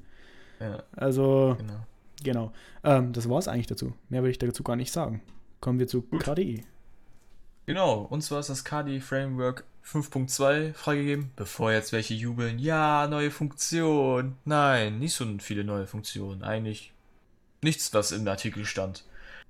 Ja, 0.59 0.83
also, 0.97 1.57
genau. 1.59 1.87
genau. 2.23 2.53
Ähm, 2.83 3.13
das 3.13 3.29
war 3.29 3.39
es 3.39 3.49
eigentlich 3.49 3.67
dazu. 3.67 3.93
Mehr 4.09 4.23
will 4.23 4.31
ich 4.31 4.39
dazu 4.39 4.63
gar 4.65 4.77
nicht 4.77 4.93
sagen. 4.93 5.23
Kommen 5.61 5.79
wir 5.79 5.87
zu. 5.87 6.03
KDE. 6.03 6.65
Genau, 7.67 8.01
und 8.03 8.23
zwar 8.23 8.41
ist 8.41 8.51
das 8.51 8.65
KDE 8.65 9.01
Framework 9.01 9.65
5.2 9.87 10.73
freigegeben, 10.73 11.31
bevor 11.37 11.73
jetzt 11.73 11.93
welche 11.93 12.15
jubeln. 12.15 12.59
Ja, 12.59 13.07
neue 13.07 13.31
Funktion. 13.31 14.37
Nein, 14.45 14.99
nicht 14.99 15.15
so 15.15 15.27
viele 15.39 15.65
neue 15.65 15.87
Funktionen. 15.87 16.43
Eigentlich 16.43 16.93
nichts, 17.63 17.93
was 17.93 18.13
im 18.13 18.27
Artikel 18.27 18.65
stand. 18.65 19.05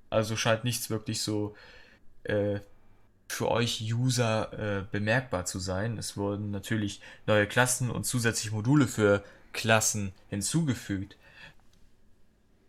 Also 0.09 0.35
scheint 0.35 0.63
nichts 0.63 0.89
wirklich 0.89 1.21
so 1.21 1.55
äh, 2.23 2.59
für 3.27 3.49
euch 3.49 3.81
User 3.81 4.79
äh, 4.79 4.83
bemerkbar 4.91 5.45
zu 5.45 5.59
sein. 5.59 5.97
Es 5.97 6.17
wurden 6.17 6.51
natürlich 6.51 7.01
neue 7.27 7.47
Klassen 7.47 7.89
und 7.89 8.05
zusätzliche 8.05 8.53
Module 8.53 8.87
für 8.87 9.23
Klassen 9.53 10.11
hinzugefügt. 10.29 11.17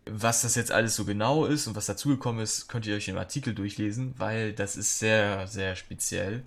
Was 0.05 0.41
das 0.41 0.55
jetzt 0.55 0.71
alles 0.71 0.95
so 0.95 1.03
genau 1.03 1.45
ist 1.45 1.67
und 1.67 1.75
was 1.75 1.85
dazugekommen 1.85 2.41
ist, 2.41 2.69
könnt 2.69 2.85
ihr 2.85 2.95
euch 2.95 3.09
im 3.09 3.17
Artikel 3.17 3.53
durchlesen, 3.53 4.13
weil 4.17 4.53
das 4.53 4.77
ist 4.77 4.99
sehr, 4.99 5.47
sehr 5.47 5.75
speziell 5.75 6.43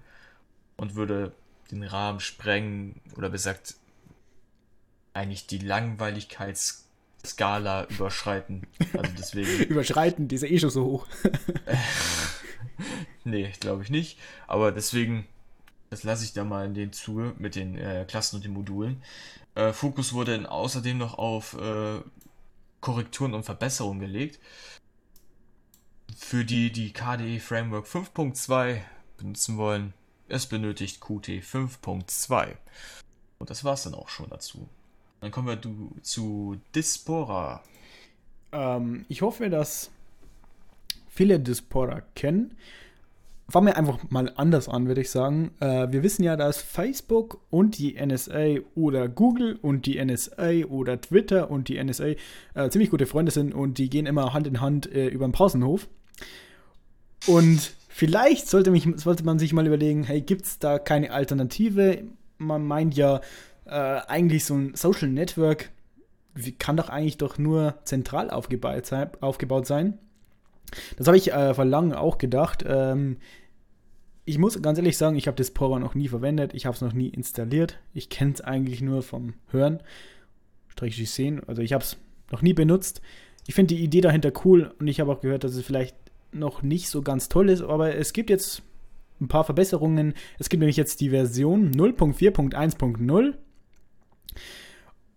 und 0.81 0.95
würde 0.95 1.35
den 1.71 1.83
Rahmen 1.83 2.21
sprengen 2.21 3.03
oder 3.15 3.29
besagt 3.29 3.75
eigentlich 5.13 5.47
die 5.47 5.59
Langweiligkeitsskala 5.59 7.85
überschreiten. 7.91 8.67
Also 8.95 9.13
deswegen. 9.19 9.65
überschreiten, 9.69 10.27
die 10.27 10.37
ist 10.37 10.43
ja 10.43 10.49
eh 10.49 10.59
schon 10.59 10.71
so 10.71 10.87
hoch. 10.87 11.07
nee, 13.25 13.53
glaube 13.61 13.83
ich 13.83 13.91
nicht. 13.91 14.19
Aber 14.47 14.73
deswegen, 14.73 15.27
das 15.91 16.03
lasse 16.03 16.25
ich 16.25 16.33
da 16.33 16.45
mal 16.45 16.65
in 16.65 16.73
den 16.73 16.95
Zuge 16.95 17.35
mit 17.39 17.57
den 17.57 17.77
äh, 17.77 18.07
Klassen 18.09 18.37
und 18.37 18.45
den 18.47 18.55
Modulen. 18.55 19.03
Äh, 19.55 19.75
Fokus 19.75 20.15
wurde 20.15 20.35
dann 20.35 20.47
außerdem 20.47 20.97
noch 20.97 21.19
auf 21.19 21.59
äh, 21.61 22.01
Korrekturen 22.81 23.35
und 23.35 23.45
Verbesserungen 23.45 24.01
gelegt. 24.01 24.41
Für 26.17 26.47
die, 26.47 26.73
die 26.73 26.95
KDE 26.95 27.39
Framework 27.39 27.87
5.2 27.87 28.81
benutzen 29.19 29.59
wollen, 29.59 29.93
es 30.31 30.47
benötigt 30.47 31.01
Qt 31.01 31.29
5.2. 31.29 32.57
Und 33.39 33.51
das 33.51 33.65
war 33.65 33.75
es 33.75 33.83
dann 33.83 33.95
auch 33.95 34.09
schon 34.09 34.29
dazu. 34.31 34.69
Dann 35.21 35.31
kommen 35.31 35.49
wir 35.49 35.57
du, 35.57 35.95
zu 36.03 36.61
Dispora. 36.75 37.63
Ähm, 38.53 39.05
ich 39.09 39.23
hoffe, 39.23 39.51
dass 39.51 39.91
viele 41.09 41.41
Dispora 41.41 42.03
kennen 42.15 42.57
fangen 43.51 43.67
wir 43.67 43.77
einfach 43.77 43.99
mal 44.11 44.33
anders 44.37 44.69
an, 44.69 44.87
würde 44.87 45.01
ich 45.01 45.11
sagen. 45.11 45.51
Äh, 45.61 45.91
wir 45.91 46.03
wissen 46.03 46.23
ja, 46.23 46.37
dass 46.37 46.59
Facebook 46.63 47.41
und 47.51 47.79
die 47.79 47.95
NSA 47.95 48.61
oder 48.75 49.09
Google 49.09 49.59
und 49.61 49.87
die 49.87 50.03
NSA 50.03 50.67
oder 50.69 51.01
Twitter 51.01 51.51
und 51.51 51.69
die 51.69 51.83
NSA 51.83 52.15
äh, 52.55 52.71
ziemlich 52.71 52.91
gute 52.91 53.07
Freunde 53.07 53.33
sind 53.33 53.53
und 53.53 53.79
die 53.79 53.91
gehen 53.91 54.07
immer 54.07 54.33
Hand 54.33 54.47
in 54.47 54.61
Hand 54.61 54.91
äh, 54.93 55.09
über 55.09 55.27
den 55.27 55.33
Pausenhof. 55.33 55.89
Und 57.27 57.75
vielleicht 58.01 58.49
sollte, 58.49 58.71
mich, 58.71 58.89
sollte 58.97 59.27
man 59.27 59.39
sich 59.39 59.53
mal 59.53 59.67
überlegen, 59.67 60.05
hey, 60.05 60.23
gibt 60.23 60.47
es 60.47 60.59
da 60.59 60.79
keine 60.79 61.13
Alternative? 61.13 62.03
Man 62.39 62.65
meint 62.65 62.97
ja, 62.97 63.21
äh, 63.67 64.01
eigentlich 64.09 64.47
so 64.47 64.55
ein 64.55 64.75
Social 64.75 65.09
Network 65.09 65.69
kann 66.59 66.79
doch 66.79 66.89
eigentlich 66.89 67.19
doch 67.19 67.37
nur 67.37 67.75
zentral 67.85 68.31
aufgebaut 68.31 68.87
sein. 68.87 69.11
Aufgebaut 69.21 69.67
sein. 69.67 69.99
Das 70.97 71.09
habe 71.09 71.19
ich 71.19 71.31
äh, 71.31 71.53
vor 71.53 71.67
langem 71.67 71.93
auch 71.93 72.17
gedacht. 72.17 72.65
Ähm, 72.67 73.19
ich 74.25 74.39
muss 74.39 74.63
ganz 74.63 74.79
ehrlich 74.79 74.97
sagen, 74.97 75.17
ich 75.17 75.27
habe 75.27 75.37
das 75.37 75.51
Power 75.51 75.79
noch 75.79 75.95
nie 75.95 76.09
verwendet. 76.09 76.55
Ich 76.55 76.65
habe 76.65 76.75
es 76.75 76.81
noch 76.81 76.95
nie 76.95 77.09
installiert. 77.09 77.81
Ich 77.93 78.09
kenne 78.09 78.33
es 78.33 78.41
eigentlich 78.41 78.81
nur 78.81 79.03
vom 79.03 79.35
Hören. 79.51 79.83
Strich 80.69 81.11
sehen. 81.11 81.43
Also 81.47 81.61
ich 81.61 81.75
habe 81.75 81.85
es 81.85 81.99
noch 82.31 82.41
nie 82.41 82.55
benutzt. 82.55 83.03
Ich 83.47 83.55
finde 83.55 83.75
die 83.75 83.85
Idee 83.85 84.01
dahinter 84.01 84.33
cool 84.47 84.73
und 84.79 84.89
ich 84.89 85.01
habe 85.01 85.13
auch 85.13 85.21
gehört, 85.21 85.45
dass 85.45 85.55
es 85.55 85.67
vielleicht 85.67 85.97
noch 86.33 86.63
nicht 86.63 86.89
so 86.89 87.03
ganz 87.03 87.29
toll 87.29 87.49
ist, 87.49 87.63
aber 87.63 87.97
es 87.97 88.13
gibt 88.13 88.31
jetzt 88.31 88.63
ein 89.21 89.29
paar 89.29 89.45
Verbesserungen. 89.45 90.15
Es 90.39 90.49
gibt 90.49 90.61
nämlich 90.61 90.77
jetzt 90.77 91.01
die 91.01 91.11
Version 91.11 91.73
0.4.1.0. 91.73 93.35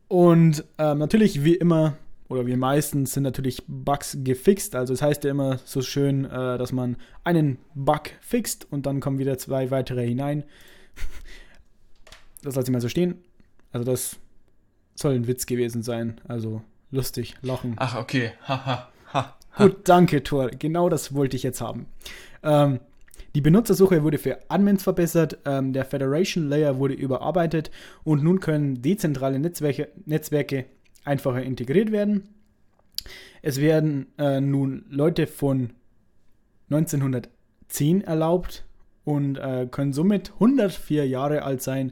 Und 0.07 0.63
äh, 0.77 0.93
natürlich, 0.95 1.43
wie 1.43 1.55
immer, 1.55 1.97
oder 2.29 2.45
wie 2.45 2.55
meistens 2.55 3.13
sind 3.13 3.23
natürlich 3.23 3.63
Bugs 3.67 4.17
gefixt. 4.23 4.75
Also 4.75 4.93
es 4.93 4.99
das 4.99 5.07
heißt 5.07 5.23
ja 5.23 5.31
immer 5.31 5.59
so 5.65 5.81
schön, 5.81 6.25
äh, 6.25 6.57
dass 6.57 6.71
man 6.71 6.97
einen 7.23 7.57
Bug 7.75 8.11
fixt 8.21 8.67
und 8.71 8.85
dann 8.85 8.99
kommen 8.99 9.19
wieder 9.19 9.37
zwei 9.37 9.71
weitere 9.71 10.05
hinein. 10.05 10.43
das 12.43 12.55
lasse 12.55 12.67
ich 12.67 12.73
mal 12.73 12.81
so 12.81 12.89
stehen. 12.89 13.15
Also 13.71 13.85
das 13.89 14.17
soll 14.95 15.13
ein 15.13 15.27
Witz 15.27 15.45
gewesen 15.45 15.83
sein. 15.83 16.21
Also 16.27 16.61
lustig, 16.91 17.35
lachen. 17.41 17.75
Ach, 17.77 17.95
okay. 17.95 18.31
ha, 18.47 18.65
ha, 18.65 19.37
Gut, 19.57 19.87
danke, 19.87 20.23
Tor. 20.23 20.49
Genau 20.49 20.89
das 20.89 21.13
wollte 21.13 21.35
ich 21.35 21.43
jetzt 21.43 21.61
haben. 21.61 21.85
Ähm, 22.43 22.79
die 23.35 23.41
Benutzersuche 23.41 24.03
wurde 24.03 24.19
für 24.19 24.39
Admins 24.49 24.83
verbessert, 24.83 25.39
ähm, 25.45 25.73
der 25.73 25.85
Federation 25.85 26.49
Layer 26.49 26.77
wurde 26.77 26.93
überarbeitet 26.93 27.71
und 28.03 28.23
nun 28.23 28.39
können 28.39 28.81
dezentrale 28.81 29.39
Netzwerke, 29.39 29.89
Netzwerke 30.05 30.65
einfacher 31.03 31.41
integriert 31.41 31.91
werden. 31.91 32.29
Es 33.41 33.59
werden 33.59 34.07
äh, 34.17 34.39
nun 34.39 34.85
Leute 34.89 35.27
von 35.27 35.71
1910 36.69 38.01
erlaubt 38.01 38.65
und 39.03 39.37
äh, 39.37 39.67
können 39.69 39.93
somit 39.93 40.31
104 40.33 41.07
Jahre 41.07 41.43
alt 41.43 41.61
sein. 41.61 41.91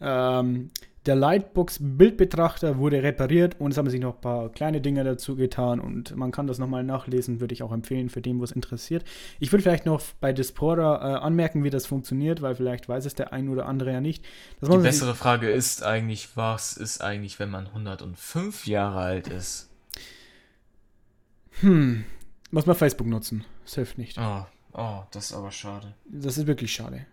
Ähm, 0.00 0.70
der 1.06 1.16
Lightbox-Bildbetrachter 1.16 2.78
wurde 2.78 3.02
repariert 3.02 3.56
und 3.58 3.72
es 3.72 3.78
haben 3.78 3.90
sich 3.90 4.00
noch 4.00 4.14
ein 4.14 4.20
paar 4.20 4.48
kleine 4.50 4.80
Dinge 4.80 5.02
dazu 5.02 5.34
getan 5.34 5.80
und 5.80 6.14
man 6.16 6.30
kann 6.30 6.46
das 6.46 6.58
nochmal 6.58 6.84
nachlesen, 6.84 7.40
würde 7.40 7.54
ich 7.54 7.62
auch 7.64 7.72
empfehlen 7.72 8.08
für 8.08 8.22
den, 8.22 8.38
wo 8.38 8.44
es 8.44 8.52
interessiert. 8.52 9.04
Ich 9.40 9.50
würde 9.50 9.62
vielleicht 9.62 9.84
noch 9.84 10.00
bei 10.20 10.32
Dispora 10.32 11.16
äh, 11.16 11.18
anmerken, 11.18 11.64
wie 11.64 11.70
das 11.70 11.86
funktioniert, 11.86 12.40
weil 12.40 12.54
vielleicht 12.54 12.88
weiß 12.88 13.04
es 13.04 13.14
der 13.14 13.32
ein 13.32 13.48
oder 13.48 13.66
andere 13.66 13.92
ja 13.92 14.00
nicht. 14.00 14.24
Die 14.60 14.76
bessere 14.78 15.16
Frage 15.16 15.50
ist 15.50 15.82
eigentlich, 15.82 16.36
was 16.36 16.76
ist 16.76 17.00
eigentlich, 17.00 17.40
wenn 17.40 17.50
man 17.50 17.66
105 17.66 18.66
Jahre 18.66 19.00
alt 19.00 19.28
ist? 19.28 19.70
Hm, 21.60 22.04
muss 22.52 22.66
man 22.66 22.76
Facebook 22.76 23.08
nutzen. 23.08 23.44
Das 23.64 23.74
hilft 23.74 23.98
nicht. 23.98 24.18
Oh, 24.18 24.46
oh, 24.72 25.02
das 25.10 25.26
ist 25.26 25.32
aber 25.32 25.50
schade. 25.50 25.94
Das 26.04 26.38
ist 26.38 26.46
wirklich 26.46 26.72
schade. 26.72 27.06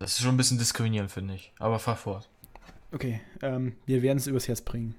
Das 0.00 0.12
ist 0.12 0.22
schon 0.22 0.34
ein 0.34 0.36
bisschen 0.36 0.58
diskriminierend, 0.58 1.10
finde 1.10 1.34
ich. 1.34 1.52
Aber 1.58 1.78
fahr 1.78 1.96
fort. 1.96 2.28
Okay, 2.92 3.20
ähm, 3.42 3.74
wir 3.86 4.02
werden 4.02 4.18
es 4.18 4.26
übers 4.26 4.48
Herz 4.48 4.60
bringen. 4.60 4.94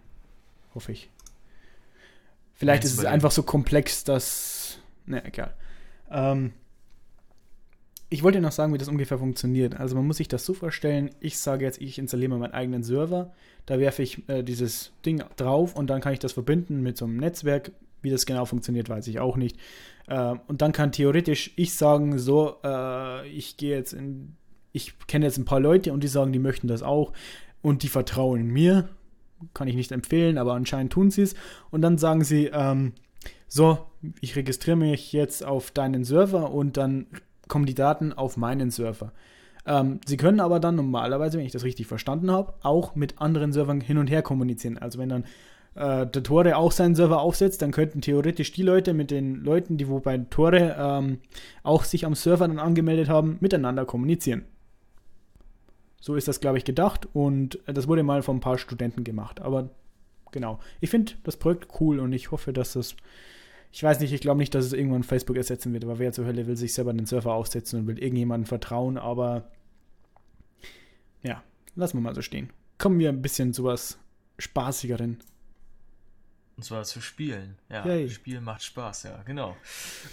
Hoffe 0.73 0.91
ich. 0.91 1.09
Vielleicht 2.53 2.83
ist 2.83 2.97
es 2.97 3.05
einfach 3.05 3.31
so 3.31 3.43
komplex, 3.43 4.03
dass. 4.03 4.79
Ne, 5.05 5.25
egal. 5.25 5.53
Ähm, 6.11 6.53
ich 8.09 8.23
wollte 8.23 8.41
noch 8.41 8.51
sagen, 8.51 8.73
wie 8.73 8.77
das 8.77 8.89
ungefähr 8.89 9.17
funktioniert. 9.17 9.79
Also 9.79 9.95
man 9.95 10.05
muss 10.05 10.17
sich 10.17 10.27
das 10.27 10.45
so 10.45 10.53
vorstellen, 10.53 11.11
ich 11.21 11.39
sage 11.39 11.63
jetzt, 11.63 11.81
ich 11.81 11.97
installiere 11.97 12.29
mal 12.29 12.39
meinen 12.39 12.53
eigenen 12.53 12.83
Server, 12.83 13.33
da 13.65 13.79
werfe 13.79 14.03
ich 14.03 14.27
äh, 14.27 14.43
dieses 14.43 14.91
Ding 15.05 15.23
drauf 15.37 15.75
und 15.75 15.89
dann 15.89 16.01
kann 16.01 16.13
ich 16.13 16.19
das 16.19 16.33
verbinden 16.33 16.81
mit 16.81 16.97
so 16.97 17.05
einem 17.05 17.17
Netzwerk. 17.17 17.71
Wie 18.01 18.09
das 18.09 18.25
genau 18.25 18.45
funktioniert, 18.45 18.89
weiß 18.89 19.07
ich 19.07 19.19
auch 19.19 19.37
nicht. 19.37 19.57
Äh, 20.07 20.35
und 20.47 20.61
dann 20.61 20.71
kann 20.73 20.91
theoretisch 20.91 21.53
ich 21.55 21.73
sagen, 21.73 22.19
so, 22.19 22.57
äh, 22.63 23.27
ich 23.29 23.57
gehe 23.57 23.75
jetzt 23.77 23.93
in, 23.93 24.35
ich 24.73 24.99
kenne 25.07 25.25
jetzt 25.25 25.37
ein 25.37 25.45
paar 25.45 25.59
Leute 25.59 25.93
und 25.93 26.03
die 26.03 26.09
sagen, 26.09 26.33
die 26.33 26.39
möchten 26.39 26.67
das 26.67 26.83
auch 26.83 27.13
und 27.61 27.83
die 27.83 27.87
vertrauen 27.87 28.47
mir. 28.47 28.89
Kann 29.53 29.67
ich 29.67 29.75
nicht 29.75 29.91
empfehlen, 29.91 30.37
aber 30.37 30.53
anscheinend 30.53 30.93
tun 30.93 31.09
sie 31.09 31.23
es. 31.23 31.35
Und 31.71 31.81
dann 31.81 31.97
sagen 31.97 32.23
sie, 32.23 32.51
ähm, 32.53 32.93
so, 33.47 33.79
ich 34.21 34.35
registriere 34.35 34.77
mich 34.77 35.13
jetzt 35.13 35.43
auf 35.43 35.71
deinen 35.71 36.03
Server 36.03 36.51
und 36.51 36.77
dann 36.77 37.07
kommen 37.47 37.65
die 37.65 37.75
Daten 37.75 38.13
auf 38.13 38.37
meinen 38.37 38.71
Server. 38.71 39.11
Ähm, 39.65 39.99
sie 40.05 40.17
können 40.17 40.39
aber 40.39 40.59
dann 40.59 40.75
normalerweise, 40.75 41.37
wenn 41.37 41.45
ich 41.45 41.51
das 41.51 41.63
richtig 41.63 41.87
verstanden 41.87 42.31
habe, 42.31 42.53
auch 42.61 42.95
mit 42.95 43.19
anderen 43.19 43.51
Servern 43.51 43.81
hin 43.81 43.97
und 43.97 44.09
her 44.09 44.21
kommunizieren. 44.21 44.77
Also 44.77 44.99
wenn 44.99 45.09
dann 45.09 45.25
äh, 45.75 46.07
der 46.07 46.23
Tore 46.23 46.55
auch 46.57 46.71
seinen 46.71 46.95
Server 46.95 47.21
aufsetzt, 47.21 47.61
dann 47.61 47.71
könnten 47.71 48.01
theoretisch 48.01 48.51
die 48.51 48.63
Leute 48.63 48.93
mit 48.93 49.11
den 49.11 49.35
Leuten, 49.35 49.77
die 49.77 49.87
wo 49.87 49.99
bei 49.99 50.17
Tore 50.17 50.75
ähm, 50.77 51.19
auch 51.63 51.83
sich 51.83 52.05
am 52.05 52.15
Server 52.15 52.47
dann 52.47 52.59
angemeldet 52.59 53.09
haben, 53.09 53.37
miteinander 53.39 53.85
kommunizieren. 53.85 54.45
So 56.01 56.15
ist 56.15 56.27
das, 56.27 56.41
glaube 56.41 56.57
ich, 56.57 56.65
gedacht 56.65 57.07
und 57.13 57.59
das 57.67 57.87
wurde 57.87 58.03
mal 58.03 58.23
von 58.23 58.37
ein 58.37 58.41
paar 58.41 58.57
Studenten 58.57 59.03
gemacht. 59.03 59.39
Aber 59.39 59.69
genau, 60.31 60.59
ich 60.81 60.89
finde 60.89 61.13
das 61.23 61.37
Projekt 61.37 61.69
cool 61.79 61.99
und 61.99 62.11
ich 62.11 62.31
hoffe, 62.31 62.51
dass 62.51 62.75
es. 62.75 62.97
Ich 63.71 63.81
weiß 63.81 64.01
nicht, 64.01 64.11
ich 64.11 64.19
glaube 64.19 64.39
nicht, 64.39 64.53
dass 64.53 64.65
es 64.65 64.73
irgendwann 64.73 65.03
Facebook 65.03 65.37
ersetzen 65.37 65.71
wird, 65.71 65.85
aber 65.85 65.97
wer 65.97 66.11
zur 66.11 66.25
Hölle 66.25 66.45
will 66.45 66.57
sich 66.57 66.73
selber 66.73 66.91
den 66.91 67.05
Server 67.05 67.33
aufsetzen 67.33 67.79
und 67.79 67.87
will 67.87 67.99
irgendjemandem 67.99 68.45
vertrauen, 68.45 68.97
aber 68.97 69.49
ja, 71.23 71.41
lassen 71.75 71.97
wir 71.97 72.01
mal 72.01 72.15
so 72.15 72.21
stehen. 72.21 72.49
Kommen 72.79 72.99
wir 72.99 73.07
ein 73.07 73.21
bisschen 73.21 73.53
zu 73.53 73.63
was 73.63 73.97
Spaßigeren. 74.39 75.19
Und 76.61 76.65
zwar 76.65 76.83
zu 76.83 77.01
spielen. 77.01 77.57
Ja, 77.69 77.83
Yay. 77.83 78.07
Spiel 78.07 78.39
macht 78.39 78.61
Spaß, 78.61 79.01
ja, 79.01 79.23
genau. 79.23 79.57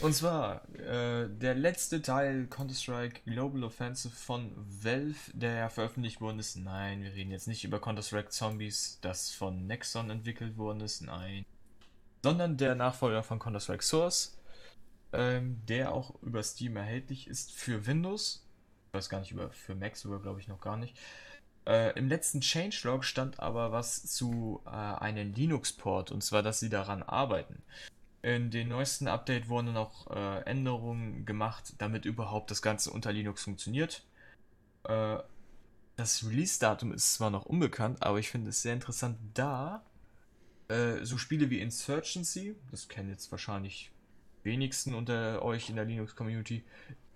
Und 0.01 0.15
zwar 0.15 0.67
äh, 0.79 1.29
der 1.29 1.55
letzte 1.55 2.01
Teil 2.01 2.47
Counter-Strike 2.47 3.21
Global 3.27 3.65
Offensive 3.65 4.17
von 4.17 4.53
Valve, 4.57 5.19
der 5.35 5.53
ja 5.57 5.69
veröffentlicht 5.69 6.23
worden 6.23 6.39
ist. 6.39 6.57
Nein, 6.57 7.03
wir 7.03 7.13
reden 7.13 7.33
jetzt 7.33 7.49
nicht 7.49 7.65
über 7.65 7.83
Counter-Strike 7.83 8.31
Zombies, 8.31 8.99
das 9.03 9.31
von 9.31 9.67
Nexon 9.67 10.09
entwickelt 10.09 10.57
worden 10.57 10.81
ist. 10.81 11.03
Nein. 11.03 11.45
Sondern 12.23 12.57
der 12.57 12.75
Nachfolger 12.75 13.23
von 13.23 13.39
Counter-Strike 13.39 13.85
Source, 13.85 14.39
ähm, 15.13 15.61
der 15.69 15.93
auch 15.93 16.15
über 16.23 16.43
Steam 16.43 16.79
erhältlich 16.79 17.29
ist 17.29 17.53
für 17.53 17.87
Windows. 17.87 18.49
Ich 18.87 18.95
weiß 18.95 19.11
gar 19.11 19.21
nicht, 19.21 19.33
über 19.33 19.51
für 19.51 19.75
Mac 19.75 19.99
sogar, 19.99 20.23
glaube 20.23 20.41
ich, 20.41 20.49
noch 20.49 20.63
gar 20.63 20.79
nicht. 20.79 20.97
Äh, 21.69 21.99
Im 21.99 22.09
letzten 22.09 22.41
Changelog 22.41 23.05
stand 23.05 23.41
aber 23.41 23.73
was 23.73 24.07
zu 24.07 24.63
äh, 24.65 24.71
einem 24.71 25.35
Linux-Port 25.35 26.11
und 26.11 26.25
zwar, 26.25 26.43
dass 26.43 26.61
sie 26.61 26.71
daran 26.71 27.03
arbeiten. 27.03 27.63
In 28.23 28.51
den 28.51 28.69
neuesten 28.69 29.07
Update 29.07 29.51
wurden 29.51 29.75
noch 29.75 30.11
äh, 30.11 30.41
Änderungen 30.45 31.27
gemacht, 31.27 31.75
damit 31.77 32.07
überhaupt 32.07 32.51
das 32.51 32.63
Ganze 32.63 32.91
unter 32.91 33.13
Linux 33.13 33.45
funktioniert. 33.45 34.03
Äh, 34.85 35.19
das 35.97 36.25
Release-Datum 36.27 36.93
ist 36.93 37.15
zwar 37.15 37.29
noch 37.29 37.45
unbekannt, 37.45 38.03
aber 38.03 38.19
ich 38.19 38.31
finde 38.31 38.49
es 38.49 38.63
sehr 38.63 38.73
interessant, 38.73 39.19
da 39.35 39.85
äh, 40.69 41.05
so 41.05 41.19
Spiele 41.19 41.51
wie 41.51 41.61
Insurgency, 41.61 42.57
das 42.71 42.89
kennen 42.89 43.11
jetzt 43.11 43.31
wahrscheinlich 43.31 43.93
wenigsten 44.43 44.95
unter 44.95 45.43
euch 45.43 45.69
in 45.69 45.77
der 45.77 45.85
Linux-Community, 45.85 46.65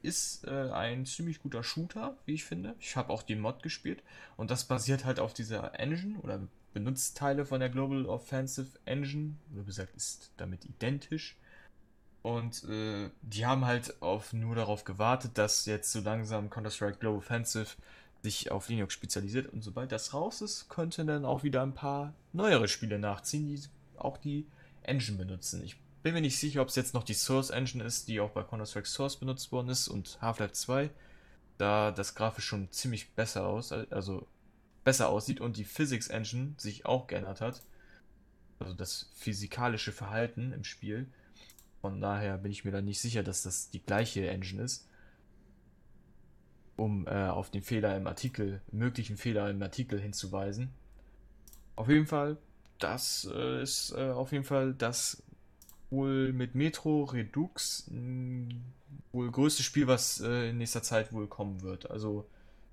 ist 0.03 0.45
äh, 0.47 0.71
ein 0.71 1.07
ziemlich 1.07 1.43
guter 1.43 1.62
Shooter, 1.62 2.17
wie 2.27 2.35
ich 2.35 2.45
finde. 2.45 2.75
Ich 2.81 2.97
habe 2.97 3.12
auch 3.12 3.23
den 3.23 3.41
Mod 3.41 3.62
gespielt 3.62 4.03
und 4.37 4.51
das 4.51 4.65
basiert 4.65 5.05
halt 5.05 5.21
auf 5.21 5.35
dieser 5.35 5.79
Engine 5.79 6.19
oder 6.21 6.41
benutzt 6.73 7.17
Teile 7.17 7.45
von 7.45 7.61
der 7.61 7.69
Global 7.69 8.07
Offensive 8.07 8.79
Engine, 8.85 9.37
wie 9.51 9.65
gesagt, 9.65 9.95
ist 9.97 10.33
damit 10.37 10.65
identisch. 10.65 11.37
Und 12.23 12.65
äh, 12.65 13.11
die 13.23 13.47
haben 13.47 13.67
halt 13.67 14.01
auf, 14.01 14.33
nur 14.33 14.55
darauf 14.55 14.85
gewartet, 14.85 15.33
dass 15.35 15.67
jetzt 15.67 15.91
so 15.91 16.01
langsam 16.01 16.51
Counter-Strike 16.51 16.99
Global 16.99 17.19
Offensive 17.19 17.77
sich 18.23 18.51
auf 18.53 18.69
Linux 18.69 18.95
spezialisiert. 18.95 19.53
Und 19.53 19.62
sobald 19.62 19.91
das 19.91 20.15
raus 20.15 20.41
ist, 20.41 20.69
könnten 20.69 21.09
dann 21.09 21.25
auch 21.25 21.43
wieder 21.43 21.62
ein 21.62 21.75
paar 21.75 22.15
neuere 22.33 22.69
Spiele 22.69 22.99
nachziehen, 22.99 23.49
die 23.49 23.61
auch 23.99 24.19
die 24.19 24.47
Engine 24.85 25.19
benutzen. 25.19 25.65
Ich 25.65 25.77
bin 26.03 26.15
mir 26.15 26.21
nicht 26.21 26.38
sicher, 26.38 26.62
ob 26.62 26.69
es 26.69 26.77
jetzt 26.77 26.95
noch 26.95 27.05
die 27.05 27.15
Source 27.15 27.51
Engine 27.51 27.85
ist, 27.85 28.09
die 28.09 28.21
auch 28.21 28.31
bei 28.31 28.43
Counter-Strike 28.43 28.88
Source 28.88 29.17
benutzt 29.17 29.53
worden 29.53 29.69
ist 29.69 29.88
und 29.88 30.21
Half-Life 30.21 30.53
2, 30.53 30.91
da 31.59 31.93
das 31.93 32.15
grafisch 32.15 32.45
schon 32.45 32.71
ziemlich 32.73 33.12
besser 33.12 33.47
aus, 33.47 33.73
also 33.73 34.27
besser 34.85 35.09
aussieht 35.09 35.41
und 35.41 35.57
die 35.57 35.65
Physics 35.65 36.09
Engine 36.09 36.55
sich 36.57 36.87
auch 36.87 37.07
geändert 37.07 37.41
hat. 37.41 37.62
Also 38.59 38.75
das 38.75 39.11
physikalische 39.15 39.93
Verhalten 39.93 40.53
im 40.53 40.65
Spiel. 40.65 41.07
Von 41.81 42.01
daher 42.01 42.38
bin 42.38 42.53
ich 42.53 42.65
mir 42.65 42.71
da 42.71 42.81
nicht 42.81 43.01
sicher, 43.01 43.23
dass 43.23 43.43
das 43.43 43.71
die 43.71 43.83
gleiche 43.83 44.29
Engine 44.29 44.62
ist. 44.62 44.88
Um 46.77 47.07
äh, 47.07 47.29
auf 47.29 47.51
den 47.51 47.62
Fehler 47.62 47.97
im 47.97 48.07
Artikel, 48.07 48.61
möglichen 48.73 49.17
Fehler 49.17 49.51
im 49.51 49.62
Artikel 49.62 50.01
hinzuweisen. 50.01 50.71
Auf 51.77 51.88
jeden 51.88 52.07
Fall, 52.07 52.38
das 52.79 53.29
äh, 53.33 53.62
ist 53.62 53.93
äh, 53.93 54.11
auf 54.11 54.33
jeden 54.33 54.45
Fall 54.45 54.75
das 54.75 55.23
wohl 55.92 56.33
mit 56.33 56.55
Metro 56.55 57.05
Redux 57.05 57.87
mh, 57.90 58.55
wohl 59.12 59.31
größte 59.31 59.62
Spiel, 59.62 59.87
was 59.87 60.20
äh, 60.20 60.50
in 60.50 60.59
nächster 60.59 60.83
Zeit 60.83 61.12
wohl 61.12 61.28
kommen 61.28 61.62
wird. 61.62 61.90
Also, 61.90 62.26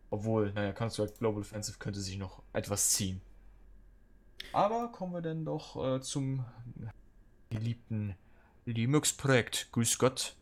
obwohl, 0.10 0.52
naja, 0.54 0.72
Counter-Strike 0.72 1.20
Global 1.20 1.42
Offensive 1.42 1.78
könnte 1.78 2.00
sich 2.00 2.18
noch 2.18 2.42
etwas 2.54 2.92
ziehen. 2.92 3.22
Aber 4.54 4.92
kommen 4.92 5.14
wir 5.14 5.22
dann 5.22 5.46
doch 5.46 5.98
äh, 5.98 6.02
zum 6.02 6.46
geliebten 7.50 8.16
Linux-Projekt. 8.66 9.70
Grüß 9.72 9.98
Gott. 10.00 10.36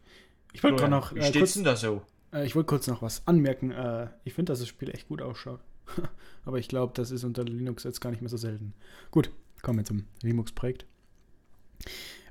Ich 0.54 0.64
wollte 0.64 0.78
gerade 0.78 0.92
noch. 0.92 1.14
Wie 1.14 1.20
äh, 1.20 1.24
steht's 1.24 1.56
denn 1.56 1.64
da 1.64 1.76
so? 1.76 2.04
Äh, 2.32 2.46
ich 2.46 2.56
wollte 2.56 2.68
kurz 2.68 2.88
noch 2.88 3.02
was 3.02 3.26
anmerken. 3.28 3.72
Äh, 3.72 4.08
ich 4.24 4.34
finde, 4.34 4.52
dass 4.52 4.60
das 4.60 4.68
Spiel 4.68 4.90
echt 4.90 5.08
gut 5.08 5.22
ausschaut. 5.22 5.60
Aber 6.46 6.60
ich 6.60 6.68
glaube, 6.68 6.94
das 6.96 7.12
ist 7.12 7.24
unter 7.24 7.44
Linux 7.44 7.84
jetzt 7.84 8.02
gar 8.02 8.12
nicht 8.12 8.22
mehr 8.22 8.30
so 8.30 8.38
selten. 8.38 8.74
Gut, 9.12 9.32
kommen 9.62 9.80
wir 9.80 9.86
zum 9.86 10.06
Linux-Projekt. 10.22 10.86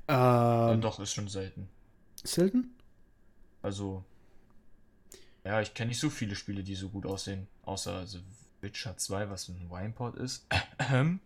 Ähm, 0.07 0.15
ja, 0.15 0.75
doch, 0.77 0.99
ist 0.99 1.13
schon 1.13 1.27
selten. 1.27 1.69
Selten? 2.23 2.75
Also. 3.61 4.03
Ja, 5.43 5.61
ich 5.61 5.73
kenne 5.73 5.89
nicht 5.89 5.99
so 5.99 6.09
viele 6.09 6.35
Spiele, 6.35 6.63
die 6.63 6.75
so 6.75 6.89
gut 6.89 7.05
aussehen. 7.05 7.47
Außer 7.63 7.93
also 7.93 8.19
Witcher 8.61 8.97
2, 8.97 9.29
was 9.29 9.47
ein 9.49 9.69
Wineport 9.69 10.15
ist. 10.15 10.45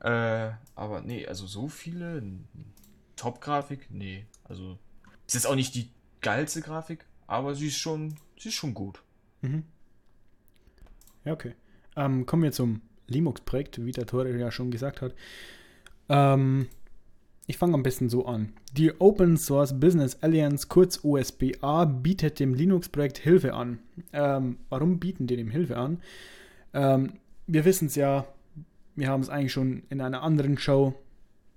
äh, 0.00 0.50
aber 0.74 1.00
nee, 1.02 1.26
also 1.26 1.46
so 1.46 1.68
viele 1.68 2.22
Top-Grafik? 3.16 3.88
Nee. 3.90 4.26
Also, 4.44 4.78
es 5.26 5.34
ist 5.34 5.46
auch 5.46 5.54
nicht 5.54 5.74
die 5.74 5.90
geilste 6.20 6.60
Grafik, 6.60 7.04
aber 7.26 7.54
sie 7.54 7.68
ist 7.68 7.78
schon, 7.78 8.16
sie 8.38 8.48
ist 8.48 8.54
schon 8.54 8.74
gut. 8.74 9.02
Mhm. 9.42 9.64
Ja, 11.24 11.32
okay. 11.32 11.54
Ähm, 11.96 12.26
kommen 12.26 12.42
wir 12.42 12.52
zum 12.52 12.82
Linux-Projekt, 13.06 13.84
wie 13.84 13.92
der 13.92 14.06
Tore 14.06 14.36
ja 14.36 14.50
schon 14.50 14.70
gesagt 14.70 15.02
hat. 15.02 15.14
Ähm, 16.08 16.68
ich 17.46 17.58
fange 17.58 17.74
am 17.74 17.82
besten 17.82 18.08
so 18.08 18.26
an. 18.26 18.52
Die 18.72 18.98
Open 19.00 19.36
Source 19.36 19.78
Business 19.78 20.16
Alliance, 20.22 20.66
kurz 20.68 21.04
OSBA, 21.04 21.84
bietet 21.84 22.40
dem 22.40 22.54
Linux-Projekt 22.54 23.18
Hilfe 23.18 23.54
an. 23.54 23.78
Ähm, 24.12 24.58
warum 24.70 24.98
bieten 24.98 25.26
die 25.26 25.36
dem 25.36 25.50
Hilfe 25.50 25.76
an? 25.76 26.00
Ähm, 26.72 27.14
wir 27.46 27.64
wissen 27.64 27.86
es 27.86 27.96
ja, 27.96 28.26
wir 28.96 29.08
haben 29.08 29.20
es 29.20 29.28
eigentlich 29.28 29.52
schon 29.52 29.82
in 29.90 30.00
einer 30.00 30.22
anderen 30.22 30.56
Show 30.56 30.94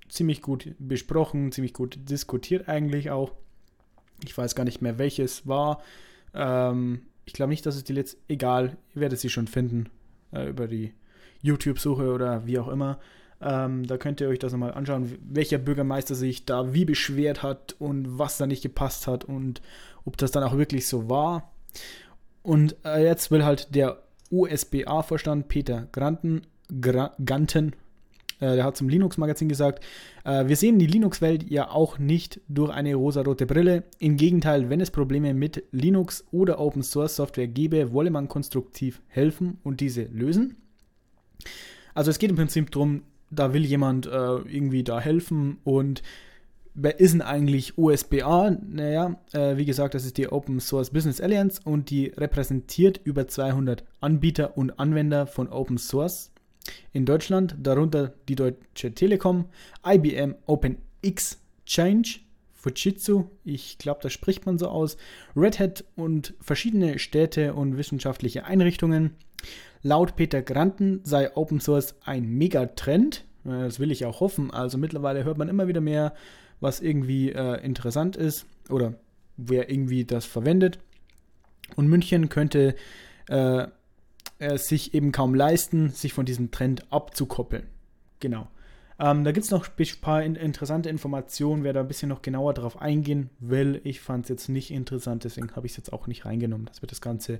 ziemlich 0.10 0.42
gut 0.42 0.74
besprochen, 0.80 1.52
ziemlich 1.52 1.74
gut 1.74 1.98
diskutiert 2.10 2.68
eigentlich 2.68 3.10
auch. 3.10 3.32
Ich 4.26 4.38
weiß 4.38 4.56
gar 4.56 4.64
nicht 4.64 4.82
mehr, 4.82 4.98
welches 4.98 5.48
war. 5.48 5.82
Ähm, 6.34 7.04
ich 7.26 7.34
glaube 7.34 7.50
nicht, 7.50 7.66
dass 7.66 7.76
es 7.76 7.84
die 7.84 7.94
letzte. 7.94 8.18
Egal, 8.28 8.78
ihr 8.96 9.02
werdet 9.02 9.20
sie 9.20 9.30
schon 9.30 9.48
finden 9.48 9.90
äh, 10.32 10.50
über 10.50 10.68
die 10.68 10.94
YouTube-Suche 11.42 12.12
oder 12.12 12.46
wie 12.46 12.60
auch 12.60 12.68
immer. 12.68 13.00
Ähm, 13.42 13.86
da 13.86 13.98
könnt 13.98 14.20
ihr 14.20 14.30
euch 14.30 14.40
das 14.40 14.52
nochmal 14.52 14.74
anschauen, 14.74 15.18
welcher 15.22 15.58
Bürgermeister 15.58 16.16
sich 16.16 16.46
da 16.46 16.74
wie 16.74 16.86
beschwert 16.86 17.44
hat 17.44 17.76
und 17.80 18.18
was 18.18 18.38
da 18.38 18.48
nicht 18.48 18.64
gepasst 18.64 19.08
hat 19.08 19.26
und 19.26 19.62
ob 20.06 20.18
das 20.18 20.32
dann 20.32 20.44
auch 20.44 20.58
wirklich 20.58 20.88
so 20.88 21.10
war. 21.10 21.52
Und 22.42 22.76
äh, 22.84 23.04
jetzt 23.04 23.30
will 23.30 23.46
halt 23.46 23.76
der 23.76 24.02
USB-A-Vorstand 24.32 25.48
Peter 25.48 25.88
Granten, 25.92 26.42
Gra 26.70 27.14
Ganten, 27.24 27.74
äh, 28.40 28.56
der 28.56 28.64
hat 28.64 28.78
zum 28.78 28.90
Linux-Magazin 28.90 29.50
gesagt, 29.50 29.84
äh, 30.24 30.48
wir 30.48 30.56
sehen 30.56 30.80
die 30.80 30.88
Linux-Welt 30.88 31.50
ja 31.50 31.70
auch 31.70 31.98
nicht 31.98 32.42
durch 32.48 32.72
eine 32.72 32.96
rosarote 32.96 33.46
Brille. 33.46 33.84
Im 34.00 34.18
Gegenteil, 34.18 34.70
wenn 34.70 34.82
es 34.82 34.92
Probleme 34.92 35.34
mit 35.34 35.64
Linux 35.72 36.26
oder 36.32 36.60
Open 36.60 36.84
Source 36.84 37.16
Software 37.16 37.48
gäbe, 37.48 37.92
wolle 37.94 38.10
man 38.10 38.28
konstruktiv 38.28 39.02
helfen 39.08 39.60
und 39.64 39.80
diese 39.80 40.04
lösen. 40.04 40.58
Also 41.94 42.12
es 42.12 42.20
geht 42.20 42.30
im 42.30 42.36
Prinzip 42.36 42.72
darum, 42.72 43.04
da 43.30 43.54
will 43.54 43.66
jemand 43.66 44.06
äh, 44.08 44.10
irgendwie 44.10 44.84
da 44.84 45.00
helfen 45.00 45.58
und 45.64 46.02
wer 46.74 47.00
ist 47.00 47.14
denn 47.14 47.22
eigentlich 47.22 47.78
OSBA? 47.78 48.58
Naja, 48.70 49.20
äh, 49.34 49.58
wie 49.58 49.66
gesagt, 49.66 49.96
das 49.96 50.06
ist 50.06 50.18
die 50.18 50.32
Open 50.32 50.60
Source 50.60 50.92
Business 50.92 51.20
Alliance 51.20 51.60
und 51.64 51.90
die 51.90 52.08
repräsentiert 52.16 53.02
über 53.04 53.28
200 53.28 53.84
Anbieter 54.00 54.58
und 54.58 54.80
Anwender 54.80 55.28
von 55.28 55.50
Open 55.50 55.78
Source 55.78 56.32
in 56.94 57.06
Deutschland, 57.06 57.56
darunter 57.62 58.14
die 58.28 58.36
Deutsche 58.36 58.94
Telekom, 58.94 59.46
IBM 59.86 60.36
Open 60.46 60.78
Exchange, 61.02 62.20
Fujitsu, 62.54 63.26
ich 63.44 63.78
glaube, 63.78 64.00
das 64.04 64.14
spricht 64.14 64.46
man 64.46 64.58
so 64.58 64.68
aus, 64.68 64.98
Red 65.36 65.60
Hat 65.60 65.86
und 65.96 66.34
verschiedene 66.42 67.00
Städte 67.00 67.54
und 67.54 67.78
wissenschaftliche 67.78 68.46
Einrichtungen. 68.46 69.16
Laut 69.84 70.16
Peter 70.16 70.42
Granten 70.42 71.02
sei 71.04 71.36
Open 71.36 71.60
Source 71.60 71.96
ein 72.04 72.28
Megatrend. 72.30 73.26
Äh, 73.46 73.50
das 73.50 73.80
will 73.80 73.92
ich 73.92 74.06
auch 74.06 74.20
hoffen. 74.20 74.52
Also 74.52 74.78
mittlerweile 74.78 75.24
hört 75.24 75.38
man 75.38 75.50
immer 75.50 75.68
wieder 75.68 75.82
mehr, 75.82 76.14
was 76.60 76.80
irgendwie 76.80 77.32
äh, 77.32 77.64
interessant 77.64 78.16
ist 78.16 78.46
oder 78.70 78.96
wer 79.38 79.70
irgendwie 79.70 80.06
das 80.06 80.26
verwendet. 80.26 80.80
Und 81.76 81.88
München 81.88 82.30
könnte 82.30 82.76
äh, 83.28 83.68
es 84.40 84.68
sich 84.68 84.94
eben 84.94 85.12
kaum 85.12 85.36
leisten, 85.36 85.90
sich 85.90 86.14
von 86.14 86.26
diesem 86.26 86.52
Trend 86.52 86.92
abzukoppeln. 86.92 87.64
Genau. 88.20 88.48
Ähm, 89.00 89.24
da 89.24 89.32
gibt 89.32 89.46
es 89.46 89.52
noch 89.52 89.68
ein 89.68 90.02
paar 90.02 90.24
in 90.24 90.36
interessante 90.36 90.90
Informationen, 90.90 91.64
wer 91.64 91.74
da 91.74 91.82
ein 91.82 91.88
bisschen 91.88 92.10
noch 92.10 92.24
genauer 92.24 92.54
drauf 92.54 92.82
eingehen 92.82 93.30
will. 93.40 93.80
Ich 93.84 94.00
fand 94.02 94.26
es 94.26 94.30
jetzt 94.30 94.50
nicht 94.50 94.72
interessant, 94.72 95.24
deswegen 95.24 95.56
habe 95.56 95.68
ich 95.68 95.74
es 95.74 95.78
jetzt 95.78 95.94
auch 95.94 96.08
nicht 96.08 96.26
reingenommen. 96.26 96.66
Das 96.66 96.82
wird 96.82 96.92
das 96.92 97.02
Ganze 97.02 97.40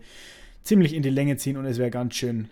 ziemlich 0.68 0.94
in 0.94 1.02
die 1.02 1.10
Länge 1.10 1.38
ziehen 1.38 1.58
und 1.58 1.66
es 1.66 1.78
wäre 1.78 1.90
ganz 1.90 2.16
schön. 2.16 2.50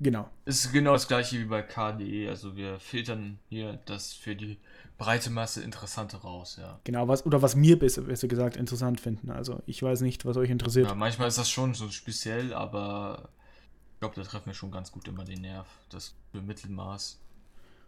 Genau. 0.00 0.30
Ist 0.44 0.72
genau 0.72 0.92
das 0.92 1.08
gleiche 1.08 1.38
wie 1.38 1.44
bei 1.44 1.62
KDE. 1.62 2.28
Also 2.28 2.56
wir 2.56 2.78
filtern 2.78 3.38
hier 3.48 3.80
das 3.86 4.12
für 4.12 4.36
die 4.36 4.58
breite 4.96 5.30
Masse 5.30 5.62
Interessante 5.62 6.18
raus, 6.18 6.56
ja. 6.60 6.80
Genau, 6.84 7.08
was, 7.08 7.26
oder 7.26 7.42
was 7.42 7.56
mir 7.56 7.78
besser, 7.78 8.02
besser 8.02 8.28
gesagt 8.28 8.56
interessant 8.56 9.00
finden. 9.00 9.30
Also 9.30 9.60
ich 9.66 9.82
weiß 9.82 10.00
nicht, 10.02 10.24
was 10.24 10.36
euch 10.36 10.50
interessiert. 10.50 10.88
Ja, 10.88 10.94
manchmal 10.94 11.28
ist 11.28 11.38
das 11.38 11.50
schon 11.50 11.74
so 11.74 11.90
speziell, 11.90 12.54
aber 12.54 13.28
ich 13.94 14.00
glaube, 14.00 14.14
da 14.14 14.22
treffen 14.22 14.46
wir 14.46 14.54
schon 14.54 14.70
ganz 14.70 14.92
gut 14.92 15.08
immer 15.08 15.24
den 15.24 15.40
Nerv. 15.40 15.66
Das 15.90 16.14
für 16.32 16.40
Mittelmaß. 16.40 17.20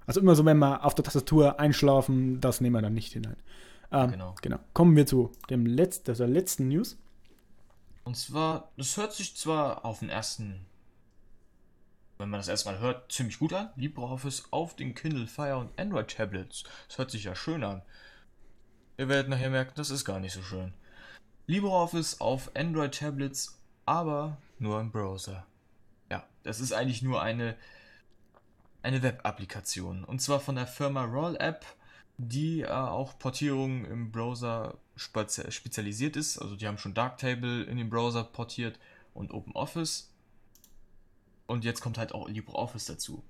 Also 0.06 0.20
immer 0.20 0.34
so, 0.34 0.44
wenn 0.44 0.58
wir 0.58 0.84
auf 0.84 0.94
der 0.94 1.04
Tastatur 1.04 1.60
einschlafen, 1.60 2.40
das 2.40 2.60
nehmen 2.60 2.74
wir 2.74 2.82
dann 2.82 2.94
nicht 2.94 3.12
hinein. 3.12 3.36
Ähm, 3.92 4.10
genau. 4.10 4.34
genau. 4.42 4.58
Kommen 4.72 4.96
wir 4.96 5.06
zu 5.06 5.30
dem 5.48 5.66
Letz 5.66 6.02
der 6.02 6.16
letzten 6.26 6.68
News. 6.68 6.98
Und 8.10 8.16
zwar, 8.16 8.72
das 8.76 8.96
hört 8.96 9.12
sich 9.12 9.36
zwar 9.36 9.84
auf 9.84 10.00
den 10.00 10.08
ersten, 10.08 10.66
wenn 12.18 12.28
man 12.28 12.40
das 12.40 12.48
erstmal 12.48 12.80
hört, 12.80 13.12
ziemlich 13.12 13.38
gut 13.38 13.52
an. 13.52 13.70
LibreOffice 13.76 14.48
auf 14.50 14.74
den 14.74 14.96
Kindle 14.96 15.28
Fire 15.28 15.58
und 15.58 15.78
Android 15.78 16.08
Tablets. 16.08 16.64
Das 16.88 16.98
hört 16.98 17.12
sich 17.12 17.22
ja 17.22 17.36
schön 17.36 17.62
an. 17.62 17.82
Ihr 18.98 19.08
werdet 19.08 19.28
nachher 19.28 19.50
merken, 19.50 19.74
das 19.76 19.90
ist 19.90 20.04
gar 20.04 20.18
nicht 20.18 20.32
so 20.32 20.42
schön. 20.42 20.74
LibreOffice 21.46 22.20
auf 22.20 22.50
Android 22.56 22.98
Tablets, 22.98 23.60
aber 23.86 24.38
nur 24.58 24.80
im 24.80 24.90
Browser. 24.90 25.46
Ja, 26.10 26.26
das 26.42 26.58
ist 26.58 26.72
eigentlich 26.72 27.02
nur 27.02 27.22
eine, 27.22 27.56
eine 28.82 29.04
Web-Applikation. 29.04 30.02
Und 30.02 30.20
zwar 30.20 30.40
von 30.40 30.56
der 30.56 30.66
Firma 30.66 31.04
Roll 31.04 31.36
App, 31.36 31.64
die 32.18 32.62
äh, 32.62 32.70
auch 32.70 33.16
Portierungen 33.20 33.84
im 33.84 34.10
Browser 34.10 34.78
spezialisiert 35.00 36.16
ist. 36.16 36.38
Also 36.38 36.56
die 36.56 36.66
haben 36.66 36.78
schon 36.78 36.94
Darktable 36.94 37.64
in 37.64 37.78
den 37.78 37.90
Browser 37.90 38.24
portiert 38.24 38.78
und 39.14 39.32
OpenOffice. 39.32 40.10
Und 41.46 41.64
jetzt 41.64 41.80
kommt 41.80 41.98
halt 41.98 42.12
auch 42.12 42.28
LibreOffice 42.28 42.86
dazu. 42.86 43.24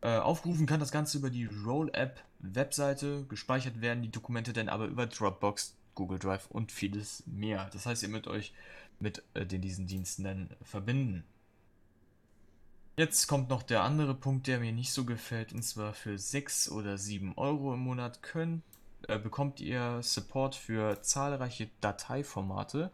Äh, 0.00 0.18
aufgerufen 0.18 0.66
kann 0.66 0.80
das 0.80 0.90
Ganze 0.90 1.18
über 1.18 1.30
die 1.30 1.44
Roll-App-Webseite, 1.44 3.24
gespeichert 3.28 3.80
werden 3.80 4.02
die 4.02 4.10
Dokumente 4.10 4.52
dann 4.52 4.68
aber 4.68 4.86
über 4.86 5.06
Dropbox 5.06 5.76
Google 5.94 6.18
Drive 6.18 6.46
und 6.46 6.72
vieles 6.72 7.22
mehr. 7.26 7.68
Das 7.72 7.86
heißt, 7.86 8.02
ihr 8.02 8.08
müsst 8.08 8.26
euch 8.26 8.52
mit 8.98 9.22
äh, 9.34 9.44
den, 9.44 9.60
diesen 9.60 9.86
Diensten 9.86 10.24
dann 10.24 10.50
verbinden. 10.62 11.24
Jetzt 12.96 13.26
kommt 13.26 13.48
noch 13.48 13.62
der 13.62 13.82
andere 13.82 14.14
Punkt, 14.14 14.46
der 14.46 14.60
mir 14.60 14.72
nicht 14.72 14.92
so 14.92 15.04
gefällt, 15.04 15.52
und 15.52 15.62
zwar 15.62 15.94
für 15.94 16.18
6 16.18 16.70
oder 16.70 16.98
7 16.98 17.34
Euro 17.36 17.72
im 17.74 17.80
Monat 17.80 18.22
könnt, 18.22 18.62
äh, 19.08 19.18
bekommt 19.18 19.60
ihr 19.60 20.00
Support 20.02 20.54
für 20.54 21.00
zahlreiche 21.02 21.70
Dateiformate. 21.80 22.90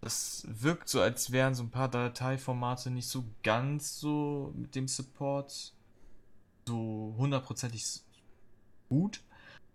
Das 0.00 0.46
wirkt 0.48 0.88
so, 0.88 1.00
als 1.00 1.32
wären 1.32 1.54
so 1.54 1.62
ein 1.62 1.70
paar 1.70 1.88
Dateiformate 1.88 2.90
nicht 2.90 3.08
so 3.08 3.24
ganz 3.42 3.98
so 3.98 4.52
mit 4.56 4.74
dem 4.74 4.88
Support 4.88 5.72
so 6.66 7.14
hundertprozentig 7.16 8.02
gut 8.88 9.22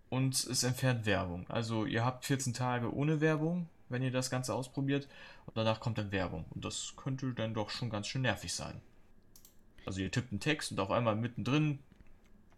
und 0.10 0.36
es 0.36 0.64
entfernt 0.64 1.06
Werbung. 1.06 1.50
Also 1.50 1.86
ihr 1.86 2.06
habt 2.06 2.26
14 2.26 2.54
Tage 2.54 2.94
ohne 2.94 3.22
Werbung, 3.22 3.68
wenn 3.90 4.04
ihr 4.04 4.12
das 4.12 4.30
Ganze 4.30 4.54
ausprobiert 4.54 5.08
und 5.46 5.58
danach 5.58 5.80
kommt 5.80 5.98
dann 5.98 6.12
Werbung 6.12 6.46
und 6.52 6.64
das 6.66 6.94
könnte 6.98 7.34
dann 7.34 7.54
doch 7.54 7.70
schon 7.70 7.90
ganz 7.90 8.08
schön 8.08 8.22
nervig 8.22 8.54
sein. 8.54 8.82
Also 9.86 10.02
ihr 10.02 10.12
tippt 10.12 10.32
einen 10.32 10.40
Text 10.40 10.72
und 10.72 10.80
auf 10.80 10.92
einmal 10.92 11.16
mittendrin 11.16 11.80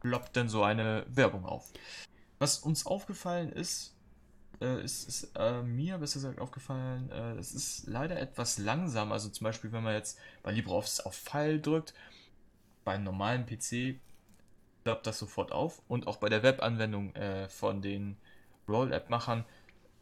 ploppt 0.01 0.35
dann 0.35 0.49
so 0.49 0.63
eine 0.63 1.05
Werbung 1.07 1.45
auf. 1.45 1.71
Was 2.43 2.59
uns 2.59 2.85
aufgefallen 2.85 3.53
ist, 3.53 3.95
äh, 4.59 4.83
ist, 4.83 5.07
ist 5.07 5.31
äh, 5.37 5.61
mir 5.61 5.97
besser 5.97 6.15
gesagt 6.15 6.41
aufgefallen, 6.41 7.09
äh, 7.09 7.35
es 7.35 7.53
ist 7.53 7.87
leider 7.87 8.19
etwas 8.19 8.57
langsam. 8.57 9.13
Also 9.13 9.29
zum 9.29 9.45
Beispiel, 9.45 9.71
wenn 9.71 9.81
man 9.81 9.93
jetzt 9.93 10.19
bei 10.41 10.51
LibreOffice 10.51 10.99
auf 10.99 11.15
Pfeil 11.15 11.61
drückt, 11.61 11.93
bei 12.83 12.95
einem 12.95 13.05
normalen 13.05 13.45
PC 13.45 13.97
klappt 14.83 15.07
das 15.07 15.19
sofort 15.19 15.53
auf. 15.53 15.81
Und 15.87 16.05
auch 16.05 16.17
bei 16.17 16.27
der 16.27 16.43
Webanwendung 16.43 17.15
äh, 17.15 17.47
von 17.47 17.81
den 17.81 18.17
Roll-App-Machern 18.67 19.45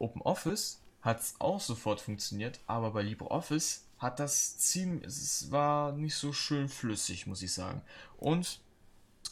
OpenOffice 0.00 0.82
hat 1.00 1.20
es 1.20 1.36
auch 1.38 1.60
sofort 1.60 2.00
funktioniert, 2.00 2.58
aber 2.66 2.90
bei 2.90 3.02
LibreOffice 3.02 3.86
hat 3.98 4.18
das 4.18 4.58
ziemlich, 4.58 5.06
es 5.06 5.52
war 5.52 5.92
nicht 5.92 6.16
so 6.16 6.32
schön 6.32 6.68
flüssig, 6.68 7.28
muss 7.28 7.40
ich 7.42 7.52
sagen. 7.52 7.82
Und 8.16 8.60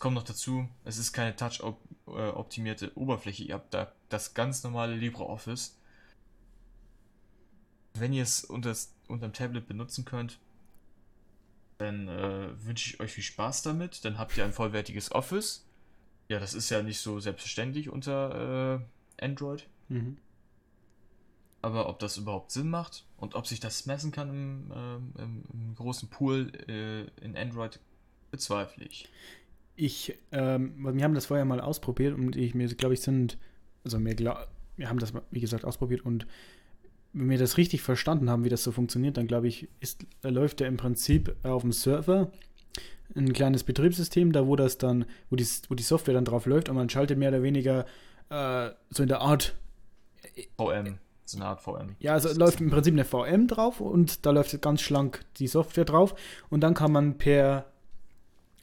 kommt 0.00 0.14
noch 0.16 0.24
dazu, 0.24 0.68
es 0.84 0.98
ist 0.98 1.12
keine 1.12 1.36
touch-optimierte 1.36 2.96
Oberfläche, 2.96 3.44
ihr 3.44 3.54
habt 3.54 3.72
da 3.72 3.92
das 4.08 4.34
ganz 4.34 4.64
normale 4.64 4.96
LibreOffice. 4.96 5.76
Wenn 7.94 8.12
ihr 8.12 8.22
es 8.22 8.44
unter, 8.44 8.74
dem 9.08 9.32
Tablet 9.32 9.68
benutzen 9.68 10.04
könnt, 10.04 10.38
dann 11.78 12.08
äh, 12.08 12.48
wünsche 12.64 12.94
ich 12.94 13.00
euch 13.00 13.12
viel 13.12 13.24
Spaß 13.24 13.62
damit. 13.62 14.04
Dann 14.04 14.18
habt 14.18 14.36
ihr 14.36 14.44
ein 14.44 14.52
vollwertiges 14.52 15.12
Office. 15.12 15.66
Ja, 16.28 16.38
das 16.38 16.54
ist 16.54 16.70
ja 16.70 16.82
nicht 16.82 17.00
so 17.00 17.20
selbstverständlich 17.20 17.88
unter 17.88 18.80
äh, 19.18 19.24
Android. 19.24 19.66
Mhm. 19.88 20.18
Aber 21.62 21.88
ob 21.88 21.98
das 21.98 22.16
überhaupt 22.16 22.52
Sinn 22.52 22.70
macht 22.70 23.04
und 23.16 23.34
ob 23.34 23.46
sich 23.46 23.60
das 23.60 23.86
messen 23.86 24.12
kann 24.12 24.30
im, 24.30 24.70
äh, 24.70 25.22
im, 25.22 25.44
im 25.52 25.74
großen 25.74 26.08
Pool 26.08 26.52
äh, 26.68 27.02
in 27.22 27.36
Android, 27.36 27.80
bezweifle 28.30 28.84
ich. 28.86 29.08
Ich, 29.80 30.18
ähm, 30.30 30.74
wir 30.78 31.04
haben 31.04 31.14
das 31.14 31.26
vorher 31.26 31.46
mal 31.46 31.60
ausprobiert 31.60 32.14
und 32.14 32.36
ich 32.36 32.54
mir, 32.54 32.68
glaube 32.68 32.92
ich, 32.92 33.00
sind, 33.00 33.38
also 33.82 33.98
wir, 33.98 34.46
wir 34.76 34.88
haben 34.90 34.98
das, 34.98 35.14
wie 35.30 35.40
gesagt, 35.40 35.64
ausprobiert 35.64 36.02
und 36.02 36.26
wenn 37.14 37.30
wir 37.30 37.38
das 37.38 37.56
richtig 37.56 37.80
verstanden 37.80 38.28
haben, 38.28 38.44
wie 38.44 38.50
das 38.50 38.62
so 38.62 38.72
funktioniert, 38.72 39.16
dann 39.16 39.26
glaube 39.26 39.48
ich, 39.48 39.68
ist, 39.80 40.04
läuft 40.22 40.60
der 40.60 40.68
im 40.68 40.76
Prinzip 40.76 41.34
auf 41.42 41.62
dem 41.62 41.72
Server 41.72 42.30
ein 43.16 43.32
kleines 43.32 43.64
Betriebssystem, 43.64 44.32
da 44.32 44.46
wo 44.46 44.54
das 44.54 44.76
dann, 44.76 45.06
wo 45.30 45.36
die, 45.36 45.46
wo 45.68 45.74
die 45.74 45.82
Software 45.82 46.14
dann 46.14 46.26
drauf 46.26 46.44
läuft 46.44 46.68
und 46.68 46.76
man 46.76 46.90
schaltet 46.90 47.18
mehr 47.18 47.30
oder 47.30 47.42
weniger 47.42 47.86
äh, 48.28 48.70
so 48.90 49.02
in 49.02 49.08
der 49.08 49.22
Art 49.22 49.54
VM, 50.58 50.98
so 51.24 51.38
eine 51.38 51.46
Art 51.46 51.62
VM. 51.62 51.96
Ja, 52.00 52.12
also 52.12 52.38
läuft 52.38 52.60
im 52.60 52.70
Prinzip 52.70 52.92
eine 52.92 53.04
VM 53.04 53.48
drauf 53.48 53.80
und 53.80 54.26
da 54.26 54.30
läuft 54.30 54.60
ganz 54.60 54.82
schlank 54.82 55.24
die 55.38 55.48
Software 55.48 55.86
drauf 55.86 56.14
und 56.50 56.60
dann 56.60 56.74
kann 56.74 56.92
man 56.92 57.16
per 57.16 57.64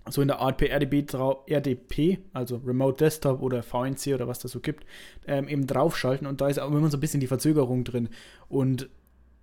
so 0.09 0.21
in 0.21 0.27
der 0.27 0.39
Art 0.39 0.57
per 0.57 0.69
RDP, 0.69 1.05
RDP, 1.47 2.19
also 2.33 2.57
Remote 2.57 2.97
Desktop 2.97 3.41
oder 3.41 3.63
VNC 3.63 4.13
oder 4.13 4.27
was 4.27 4.39
das 4.39 4.51
so 4.51 4.59
gibt, 4.59 4.85
ähm, 5.25 5.47
eben 5.47 5.67
draufschalten 5.67 6.27
und 6.27 6.41
da 6.41 6.47
ist 6.47 6.59
auch 6.59 6.71
immer 6.71 6.89
so 6.89 6.97
ein 6.97 7.01
bisschen 7.01 7.19
die 7.19 7.27
Verzögerung 7.27 7.83
drin. 7.83 8.09
Und 8.49 8.89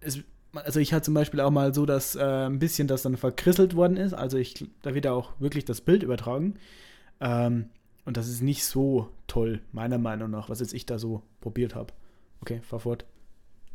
es, 0.00 0.20
also 0.52 0.80
ich 0.80 0.92
hatte 0.92 1.04
zum 1.04 1.14
Beispiel 1.14 1.40
auch 1.40 1.50
mal 1.50 1.74
so, 1.74 1.86
dass 1.86 2.16
äh, 2.16 2.22
ein 2.22 2.58
bisschen 2.58 2.88
das 2.88 3.02
dann 3.02 3.16
verkrisselt 3.16 3.74
worden 3.74 3.96
ist. 3.96 4.12
Also 4.12 4.38
ich, 4.38 4.66
da 4.82 4.94
wird 4.94 5.06
auch 5.06 5.32
wirklich 5.38 5.64
das 5.64 5.80
Bild 5.80 6.02
übertragen. 6.02 6.54
Ähm, 7.20 7.70
und 8.04 8.16
das 8.16 8.28
ist 8.28 8.42
nicht 8.42 8.64
so 8.64 9.08
toll, 9.26 9.60
meiner 9.72 9.98
Meinung 9.98 10.30
nach, 10.30 10.50
was 10.50 10.60
jetzt 10.60 10.74
ich 10.74 10.86
da 10.86 10.98
so 10.98 11.22
probiert 11.40 11.74
habe. 11.74 11.92
Okay, 12.40 12.60
fahr 12.62 12.80
fort. 12.80 13.06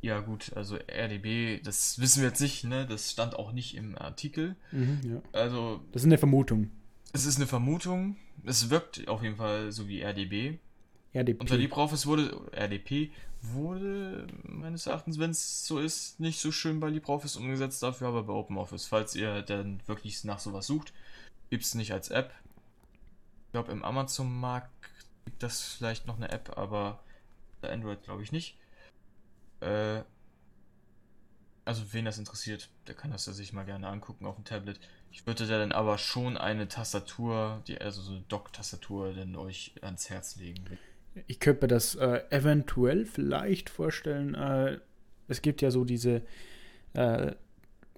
Ja, 0.01 0.21
gut, 0.21 0.51
also 0.55 0.77
RDB, 0.77 1.61
das 1.61 1.99
wissen 1.99 2.21
wir 2.21 2.29
jetzt 2.29 2.39
nicht, 2.39 2.63
ne? 2.63 2.85
Das 2.85 3.11
stand 3.11 3.35
auch 3.35 3.51
nicht 3.51 3.75
im 3.75 3.97
Artikel. 3.97 4.55
Mhm, 4.71 4.99
ja. 5.03 5.21
Also. 5.33 5.81
Das 5.91 6.03
ist 6.03 6.05
eine 6.05 6.17
Vermutung. 6.17 6.71
Es 7.13 7.25
ist 7.25 7.37
eine 7.37 7.47
Vermutung. 7.47 8.17
Es 8.43 8.69
wirkt 8.69 9.07
auf 9.07 9.23
jeden 9.23 9.35
Fall 9.35 9.71
so 9.71 9.87
wie 9.87 10.01
RDB. 10.01 10.59
RDP. 11.13 11.39
Unter 11.39 11.57
LibreOffice 11.57 12.05
wurde, 12.05 12.39
RDP 12.51 13.11
wurde 13.41 14.27
meines 14.43 14.85
Erachtens, 14.85 15.17
wenn 15.17 15.31
es 15.31 15.65
so 15.65 15.79
ist, 15.79 16.19
nicht 16.19 16.39
so 16.39 16.51
schön 16.51 16.79
bei 16.79 16.89
LibreOffice 16.89 17.37
umgesetzt, 17.37 17.81
dafür 17.81 18.09
aber 18.09 18.23
bei 18.23 18.33
OpenOffice. 18.33 18.85
Falls 18.85 19.15
ihr 19.15 19.41
dann 19.41 19.81
wirklich 19.87 20.23
nach 20.23 20.39
sowas 20.39 20.67
sucht, 20.67 20.93
gibt 21.49 21.63
es 21.63 21.73
nicht 21.73 21.93
als 21.93 22.09
App. 22.09 22.31
Ich 23.47 23.51
glaube, 23.53 23.71
im 23.71 23.83
Amazon-Markt 23.83 24.69
gibt 25.25 25.41
das 25.41 25.61
vielleicht 25.61 26.05
noch 26.05 26.17
eine 26.17 26.31
App, 26.31 26.57
aber 26.57 26.99
bei 27.61 27.71
Android 27.71 28.03
glaube 28.03 28.21
ich 28.23 28.31
nicht. 28.31 28.57
Äh, 29.61 30.01
also 31.69 31.83
wen 31.91 32.03
das 32.03 32.17
interessiert, 32.17 32.67
der 32.87 32.95
kann 32.95 33.11
das 33.11 33.27
ja 33.27 33.33
sich 33.33 33.53
mal 33.53 33.63
gerne 33.63 33.87
angucken 33.87 34.25
auf 34.25 34.33
dem 34.33 34.43
Tablet. 34.43 34.79
Ich 35.11 35.27
würde 35.27 35.45
da 35.45 35.59
dann 35.59 35.71
aber 35.71 35.99
schon 35.99 36.35
eine 36.35 36.67
Tastatur, 36.67 37.61
die, 37.67 37.79
also 37.79 38.01
so 38.01 38.13
eine 38.13 38.21
Dock-Tastatur, 38.21 39.13
dann 39.13 39.35
euch 39.35 39.75
ans 39.81 40.09
Herz 40.09 40.37
legen. 40.37 40.65
Ich 41.27 41.39
könnte 41.39 41.65
mir 41.65 41.67
das 41.67 41.93
äh, 41.93 42.23
eventuell 42.31 43.05
vielleicht 43.05 43.69
vorstellen. 43.69 44.33
Äh, 44.33 44.79
es 45.27 45.43
gibt 45.43 45.61
ja 45.61 45.69
so 45.69 45.85
diese 45.85 46.23
äh, 46.93 47.33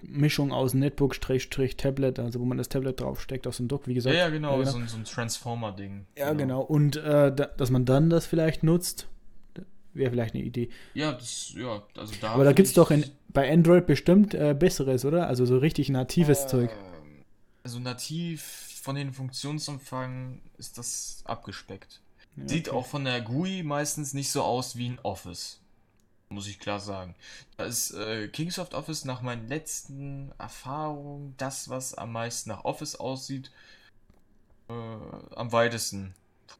Mischung 0.01 0.51
aus 0.51 0.73
Netbook-Tablet, 0.73 2.19
also 2.19 2.41
wo 2.41 2.45
man 2.45 2.57
das 2.57 2.67
Tablet 2.67 2.99
draufsteckt 2.99 3.47
aus 3.47 3.55
dem 3.55 3.69
Dock, 3.69 3.87
wie 3.87 3.93
gesagt. 3.93 4.17
Ja, 4.17 4.23
ja 4.23 4.29
genau, 4.29 4.57
genau. 4.57 4.69
So, 4.69 4.79
ein, 4.79 4.87
so 4.89 4.97
ein 4.97 5.05
Transformer-Ding. 5.05 6.07
Ja, 6.17 6.33
genau. 6.33 6.37
genau. 6.37 6.61
Und 6.63 6.97
äh, 6.97 7.33
da, 7.33 7.45
dass 7.45 7.69
man 7.69 7.85
dann 7.85 8.09
das 8.09 8.25
vielleicht 8.25 8.63
nutzt, 8.63 9.07
wäre 9.93 10.11
vielleicht 10.11 10.35
eine 10.35 10.43
Idee. 10.43 10.69
Ja, 10.93 11.13
das, 11.13 11.53
ja, 11.55 11.83
also 11.97 12.13
da. 12.21 12.31
Aber 12.31 12.43
da 12.43 12.53
gibt 12.53 12.67
es 12.67 12.73
doch 12.73 12.91
in, 12.91 13.05
bei 13.29 13.51
Android 13.51 13.85
bestimmt 13.85 14.33
äh, 14.33 14.55
besseres, 14.57 15.05
oder? 15.05 15.27
Also 15.27 15.45
so 15.45 15.57
richtig 15.57 15.89
natives 15.89 16.47
Zeug. 16.47 16.69
Also 17.63 17.79
nativ 17.79 18.41
von 18.81 18.95
den 18.95 19.13
Funktionsumfang 19.13 20.41
ist 20.57 20.77
das 20.77 21.21
abgespeckt. 21.25 22.01
Ja, 22.35 22.47
Sieht 22.47 22.69
auch 22.69 22.85
von 22.85 23.05
der 23.05 23.21
GUI 23.21 23.63
meistens 23.63 24.13
nicht 24.13 24.31
so 24.31 24.41
aus 24.41 24.75
wie 24.75 24.89
ein 24.89 24.99
Office. 25.03 25.59
Muss 26.29 26.47
ich 26.47 26.59
klar 26.59 26.79
sagen. 26.79 27.13
Da 27.57 27.65
ist 27.65 27.91
äh, 27.91 28.29
Kingsoft 28.29 28.73
Office 28.73 29.03
nach 29.03 29.21
meinen 29.21 29.47
letzten 29.47 30.31
Erfahrungen 30.39 31.35
das, 31.37 31.69
was 31.69 31.93
am 31.93 32.13
meisten 32.13 32.49
nach 32.49 32.63
Office 32.63 32.95
aussieht, 32.95 33.51
äh, 34.69 34.73
am 35.35 35.51
weitesten. 35.51 36.15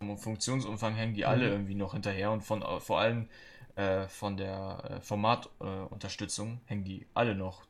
Vom 0.08 0.18
Funktionsumfang 0.18 0.94
hängen 0.96 1.14
die 1.14 1.26
alle 1.26 1.46
mhm. 1.48 1.52
irgendwie 1.52 1.76
noch 1.76 1.94
hinterher 1.94 2.32
und 2.32 2.42
von 2.42 2.64
vor 2.80 3.00
allem 3.00 3.28
äh, 3.76 4.08
von 4.08 4.36
der 4.36 4.84
äh, 4.90 5.02
Formatunterstützung 5.02 6.60
hängen 6.66 6.84
die 6.84 7.08
alle 7.14 7.36
noch 7.36 7.66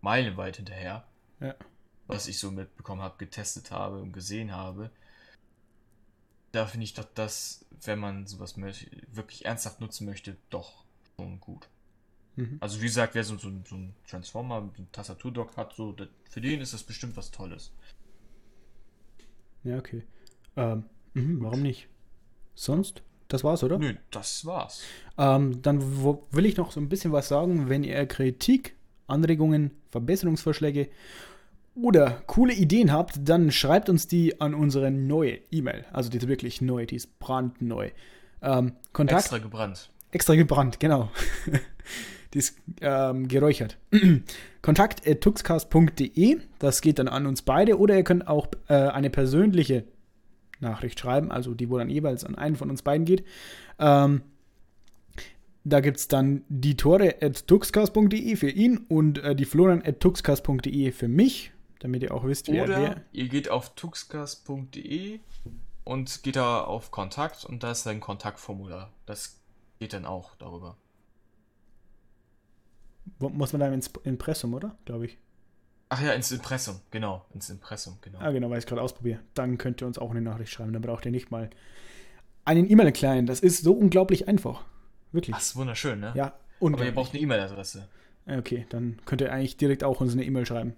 meilenweit 0.00 0.56
hinterher. 0.56 1.04
Ja 1.40 1.54
was 2.06 2.28
ich 2.28 2.38
so 2.38 2.50
mitbekommen 2.50 3.02
habe, 3.02 3.16
getestet 3.18 3.70
habe 3.70 4.00
und 4.00 4.12
gesehen 4.12 4.52
habe, 4.52 4.90
da 6.52 6.66
finde 6.66 6.84
ich 6.84 6.94
doch 6.94 7.06
das, 7.14 7.64
wenn 7.82 7.98
man 7.98 8.26
sowas 8.26 8.56
wirklich 8.58 9.44
ernsthaft 9.44 9.80
nutzen 9.80 10.06
möchte, 10.06 10.36
doch 10.50 10.84
schon 11.16 11.40
gut. 11.40 11.68
Mhm. 12.36 12.58
Also 12.60 12.80
wie 12.80 12.86
gesagt, 12.86 13.14
wer 13.14 13.24
so, 13.24 13.36
so, 13.38 13.50
so 13.64 13.76
ein 13.76 13.94
Transformer 14.06 14.60
mit 14.60 14.76
einem 14.76 14.92
Tastaturdock 14.92 15.56
hat, 15.56 15.74
so, 15.74 15.96
für 16.28 16.40
den 16.40 16.60
ist 16.60 16.74
das 16.74 16.82
bestimmt 16.82 17.16
was 17.16 17.30
Tolles. 17.30 17.72
Ja, 19.62 19.78
okay. 19.78 20.02
Ähm, 20.56 20.84
mh, 21.14 21.42
warum 21.42 21.62
nicht? 21.62 21.88
Sonst? 22.54 23.02
Das 23.28 23.42
war's, 23.42 23.64
oder? 23.64 23.78
Nö, 23.78 23.94
das 24.10 24.44
war's. 24.44 24.82
Ähm, 25.18 25.62
dann 25.62 25.82
will 26.30 26.46
ich 26.46 26.56
noch 26.56 26.70
so 26.70 26.80
ein 26.80 26.88
bisschen 26.88 27.12
was 27.12 27.28
sagen. 27.28 27.68
Wenn 27.68 27.82
ihr 27.82 28.06
Kritik, 28.06 28.74
Anregungen, 29.06 29.72
Verbesserungsvorschläge 29.90 30.88
oder 31.74 32.22
coole 32.26 32.52
Ideen 32.52 32.92
habt, 32.92 33.28
dann 33.28 33.50
schreibt 33.50 33.88
uns 33.88 34.06
die 34.06 34.40
an 34.40 34.54
unsere 34.54 34.90
neue 34.90 35.38
E-Mail. 35.50 35.84
Also 35.92 36.10
die 36.10 36.18
ist 36.18 36.28
wirklich 36.28 36.60
neu, 36.60 36.86
die 36.86 36.96
ist 36.96 37.18
brandneu. 37.18 37.90
Ähm, 38.42 38.72
Kontakt, 38.92 39.22
extra 39.22 39.38
gebrannt. 39.38 39.90
Extra 40.12 40.34
gebrannt, 40.34 40.78
genau. 40.78 41.10
die 42.34 42.38
ist 42.38 42.56
ähm, 42.80 43.26
geräuchert. 43.26 43.78
Kontakt.tuxcast.de, 44.62 46.38
das 46.58 46.80
geht 46.80 46.98
dann 46.98 47.08
an 47.08 47.26
uns 47.26 47.42
beide. 47.42 47.78
Oder 47.78 47.96
ihr 47.96 48.04
könnt 48.04 48.28
auch 48.28 48.48
äh, 48.68 48.74
eine 48.74 49.10
persönliche 49.10 49.84
Nachricht 50.60 51.00
schreiben, 51.00 51.30
also 51.30 51.54
die, 51.54 51.68
wo 51.70 51.78
dann 51.78 51.90
jeweils 51.90 52.24
an 52.24 52.34
einen 52.36 52.56
von 52.56 52.70
uns 52.70 52.82
beiden 52.82 53.04
geht. 53.04 53.24
Ähm, 53.78 54.22
Da 55.66 55.80
gibt 55.80 55.96
es 55.96 56.08
dann 56.08 56.44
die 56.48 56.76
Tore 56.76 57.16
at 57.22 57.46
tuxcast.de 57.46 58.36
für 58.36 58.50
ihn 58.50 58.78
und 58.88 59.18
äh, 59.18 59.34
die 59.34 59.46
Florian 59.46 59.82
at 59.82 59.98
tuxcast.de 60.00 60.92
für 60.92 61.08
mich, 61.08 61.52
damit 61.80 62.02
ihr 62.02 62.12
auch 62.12 62.24
wisst, 62.24 62.48
wer 62.52 62.64
Oder 62.64 62.80
wer. 62.82 63.02
Ihr 63.12 63.28
geht 63.28 63.48
auf 63.50 63.74
tuxcast.de 63.74 65.20
und 65.84 66.22
geht 66.22 66.36
da 66.36 66.62
auf 66.62 66.90
Kontakt 66.90 67.44
und 67.46 67.62
da 67.62 67.70
ist 67.70 67.86
ein 67.86 68.00
Kontaktformular. 68.00 68.92
Das 69.06 69.40
geht 69.78 69.94
dann 69.94 70.04
auch 70.04 70.36
darüber. 70.36 70.76
Muss 73.18 73.52
man 73.52 73.60
da 73.60 73.68
ins 73.72 73.90
Impressum, 74.04 74.52
oder? 74.54 74.76
Glaube 74.84 75.06
ich. 75.06 75.18
Ach 75.94 76.02
ja, 76.02 76.12
ins 76.12 76.32
Impressum, 76.32 76.80
genau. 76.90 77.24
Ins 77.34 77.50
Impressum, 77.50 77.98
genau. 78.00 78.18
Ah, 78.18 78.32
genau, 78.32 78.50
weil 78.50 78.58
ich 78.58 78.64
es 78.64 78.68
gerade 78.68 78.82
ausprobiere. 78.82 79.20
Dann 79.34 79.58
könnt 79.58 79.80
ihr 79.80 79.86
uns 79.86 79.96
auch 79.96 80.10
eine 80.10 80.20
Nachricht 80.20 80.52
schreiben. 80.52 80.72
Dann 80.72 80.82
braucht 80.82 81.06
ihr 81.06 81.12
nicht 81.12 81.30
mal 81.30 81.50
einen 82.44 82.68
E-Mail-Client. 82.68 83.28
Das 83.28 83.38
ist 83.38 83.62
so 83.62 83.74
unglaublich 83.74 84.26
einfach. 84.26 84.64
Wirklich. 85.12 85.36
Das 85.36 85.46
ist 85.46 85.56
wunderschön, 85.56 86.00
ne? 86.00 86.12
Ja, 86.16 86.34
Aber 86.60 86.84
ihr 86.84 86.92
braucht 86.92 87.12
eine 87.12 87.22
E-Mail-Adresse. 87.22 87.86
Okay, 88.26 88.66
dann 88.70 88.98
könnt 89.04 89.20
ihr 89.20 89.32
eigentlich 89.32 89.56
direkt 89.56 89.84
auch 89.84 90.00
uns 90.00 90.14
eine 90.14 90.24
E-Mail 90.24 90.44
schreiben. 90.46 90.74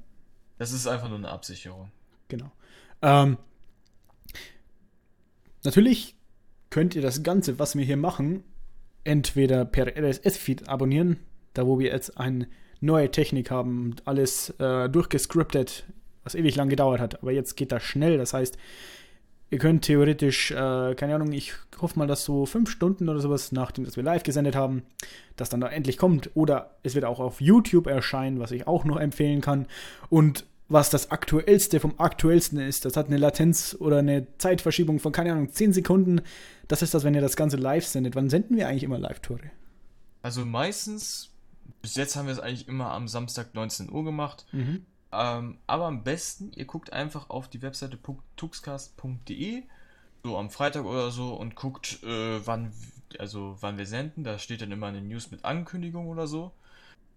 Das 0.59 0.73
ist 0.73 0.87
einfach 0.87 1.09
nur 1.09 1.17
eine 1.17 1.31
Absicherung. 1.31 1.91
Genau. 2.29 2.53
Ähm, 3.01 3.39
natürlich 5.65 6.15
könnt 6.69 6.95
ihr 6.95 7.01
das 7.01 7.23
Ganze, 7.23 7.59
was 7.59 7.75
wir 7.75 7.87
hier 7.87 7.97
machen, 7.97 8.45
entweder 9.05 9.65
per 9.65 9.97
RSS-Feed 9.97 10.69
abonnieren, 10.69 11.21
da 11.55 11.67
wo 11.67 11.79
wir 11.79 11.91
jetzt 11.91 12.19
eine 12.19 12.49
neue 12.81 13.11
Technik 13.11 13.51
haben, 13.51 13.97
alles 14.05 14.51
äh, 14.59 14.89
durchgescriptet, 14.89 15.85
was 16.25 16.35
ewig 16.35 16.57
lang 16.57 16.69
gedauert 16.69 17.01
hat. 17.01 17.23
Aber 17.23 17.33
jetzt 17.33 17.57
geht 17.57 17.73
das 17.73 17.83
schnell. 17.83 18.19
Das 18.19 18.35
heißt, 18.35 18.57
ihr 19.51 19.59
könnt 19.59 19.85
theoretisch, 19.85 20.51
äh, 20.51 20.95
keine 20.95 21.15
Ahnung, 21.15 21.33
ich 21.33 21.53
hoffe 21.81 21.99
mal, 21.99 22.07
dass 22.07 22.25
so 22.25 22.47
fünf 22.47 22.71
Stunden 22.71 23.09
oder 23.09 23.21
sowas, 23.21 23.53
nachdem 23.53 23.85
dass 23.85 23.97
wir 23.97 24.03
live 24.03 24.23
gesendet 24.23 24.57
haben, 24.57 24.83
das 25.37 25.49
dann 25.49 25.61
da 25.61 25.69
endlich 25.69 25.99
kommt. 25.99 26.31
Oder 26.35 26.77
es 26.83 26.95
wird 26.95 27.05
auch 27.05 27.21
auf 27.21 27.41
YouTube 27.41 27.87
erscheinen, 27.87 28.41
was 28.41 28.51
ich 28.51 28.67
auch 28.67 28.85
noch 28.85 28.99
empfehlen 28.99 29.41
kann. 29.41 29.67
Und 30.09 30.45
was 30.69 30.91
das 30.91 31.13
aktuellste 31.13 31.79
vom 31.79 31.95
aktuellsten 31.99 32.59
ist, 32.59 32.85
das 32.85 32.97
hat 32.97 33.07
eine 33.07 33.19
Latenz 33.19 33.77
oder 33.79 33.99
eine 33.99 34.27
Zeitverschiebung 34.39 34.99
von, 34.99 35.13
keine 35.13 35.33
Ahnung, 35.33 35.51
10 35.51 35.73
Sekunden. 35.73 36.23
Das 36.67 36.83
ist 36.83 36.93
das, 36.93 37.05
wenn 37.05 37.15
ihr 37.15 37.21
das 37.21 37.37
Ganze 37.37 37.57
live 37.57 37.87
sendet. 37.87 38.17
Wann 38.17 38.31
senden 38.31 38.57
wir 38.57 38.67
eigentlich 38.67 38.83
immer 38.83 38.99
Live-Tore? 38.99 39.53
Also 40.23 40.45
meistens 40.45 41.31
bis 41.87 41.95
jetzt 41.95 42.17
haben 42.17 42.27
wir 42.27 42.33
es 42.33 42.41
eigentlich 42.41 42.67
immer 42.67 42.91
am 42.91 43.07
Samstag 43.07 43.55
19 43.55 43.93
Uhr 43.93 44.03
gemacht. 44.03 44.45
Mhm. 44.51 44.85
Ähm, 45.13 45.59
aber 45.69 45.85
am 45.85 46.03
besten, 46.03 46.51
ihr 46.57 46.65
guckt 46.65 46.93
einfach 46.93 47.31
auf 47.31 47.47
die 47.47 47.63
Webseite 47.63 47.97
tuxcast.de, 48.35 49.63
so 50.25 50.37
am 50.37 50.51
Freitag 50.51 50.85
oder 50.85 51.13
so, 51.13 51.35
und 51.35 51.55
guckt, 51.55 52.03
äh, 52.03 52.45
wann, 52.45 52.73
also 53.21 53.57
wann 53.61 53.79
wir 53.79 53.87
senden. 53.87 54.25
Da 54.25 54.41
steht 54.41 54.63
dann 54.63 54.73
immer 54.73 54.89
eine 54.89 55.01
News 55.01 55.31
mit 55.31 55.45
Ankündigung 55.45 56.09
oder 56.09 56.27
so. 56.27 56.51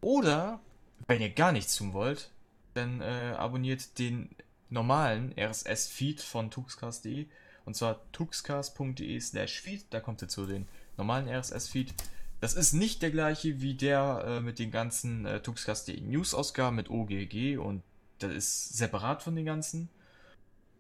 Oder, 0.02 0.60
wenn 1.08 1.20
ihr 1.20 1.32
gar 1.32 1.52
nichts 1.52 1.76
tun 1.76 1.94
wollt, 1.94 2.30
dann 2.76 3.02
äh, 3.02 3.34
abonniert 3.36 3.98
den 3.98 4.30
normalen 4.70 5.34
RSS-Feed 5.36 6.22
von 6.22 6.52
tuxcast.de 6.52 7.26
und 7.66 7.74
zwar 7.74 8.00
tuxcast.de 8.12 9.20
slash 9.20 9.62
feed. 9.62 9.86
Da 9.90 10.00
kommt 10.00 10.22
ihr 10.22 10.28
zu 10.28 10.46
den 10.46 10.68
normalen 10.96 11.28
RSS-Feed. 11.28 11.96
Das 12.40 12.54
ist 12.54 12.74
nicht 12.74 13.02
der 13.02 13.12
gleiche 13.12 13.62
wie 13.62 13.74
der 13.74 14.24
äh, 14.26 14.40
mit 14.42 14.60
den 14.60 14.72
ganzen 14.72 15.26
äh, 15.26 15.42
Tuxcast.de 15.42 16.00
News-Ausgaben 16.02 16.76
mit 16.76 16.90
OGG 16.90 17.58
und 17.58 17.84
das 18.20 18.34
ist 18.34 18.78
separat 18.78 19.22
von 19.22 19.36
den 19.36 19.46
ganzen. 19.46 19.90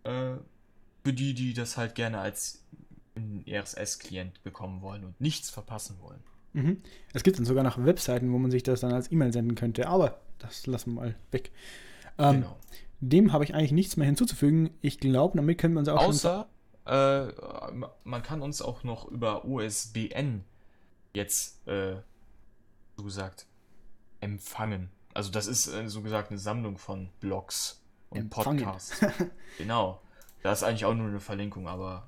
Äh, 0.03 0.36
für 1.03 1.14
die, 1.14 1.34
die 1.34 1.53
das 1.53 1.78
halt 1.78 1.95
gerne 1.95 2.20
als 2.20 2.64
RSS-Klient 3.47 4.43
bekommen 4.43 4.82
wollen 4.82 5.03
und 5.03 5.20
nichts 5.20 5.49
verpassen 5.49 5.97
wollen. 6.01 6.20
Mhm. 6.53 6.82
Es 7.14 7.24
gibt 7.24 7.38
dann 7.38 7.45
sogar 7.45 7.64
noch 7.64 7.84
Webseiten, 7.84 8.32
wo 8.32 8.38
man 8.38 8.51
sich 8.51 8.64
das 8.64 8.82
dann 8.82 8.93
als 8.93 9.12
E-Mail 9.12 9.34
senden 9.34 9.55
könnte, 9.55 9.88
aber 9.88 10.20
das 10.39 10.66
lassen 10.68 10.93
wir 10.93 11.01
mal 11.01 11.16
weg. 11.32 11.51
Ähm, 12.18 12.41
genau. 12.41 12.57
Dem 13.01 13.34
habe 13.34 13.43
ich 13.43 13.53
eigentlich 13.53 13.72
nichts 13.72 13.97
mehr 13.97 14.05
hinzuzufügen. 14.07 14.72
Ich 14.82 14.99
glaube, 14.99 15.38
damit 15.38 15.57
können 15.57 15.74
wir 15.76 15.80
uns 15.80 15.89
auch 15.89 16.01
Außer, 16.01 16.47
äh, 16.86 17.28
man 18.03 18.24
kann 18.24 18.41
uns 18.41 18.62
auch 18.62 18.84
noch 18.84 19.07
über 19.10 19.45
USBN 19.45 20.43
jetzt, 21.14 21.68
äh, 21.68 21.97
so 22.97 23.03
gesagt, 23.03 23.47
empfangen. 24.20 24.89
Also 25.14 25.32
das 25.32 25.47
ist 25.47 25.68
äh, 25.68 25.88
so 25.88 26.01
gesagt 26.01 26.30
eine 26.30 26.39
Sammlung 26.39 26.78
von 26.78 27.10
Blogs 27.20 27.82
und 28.10 28.20
empfangen. 28.20 28.64
Podcasts. 28.64 28.99
genau. 29.57 30.01
Da 30.41 30.53
ist 30.53 30.64
eigentlich 30.64 30.86
auch 30.86 30.93
nur 30.93 31.07
eine 31.07 31.20
Verlinkung, 31.20 31.68
aber 31.68 32.07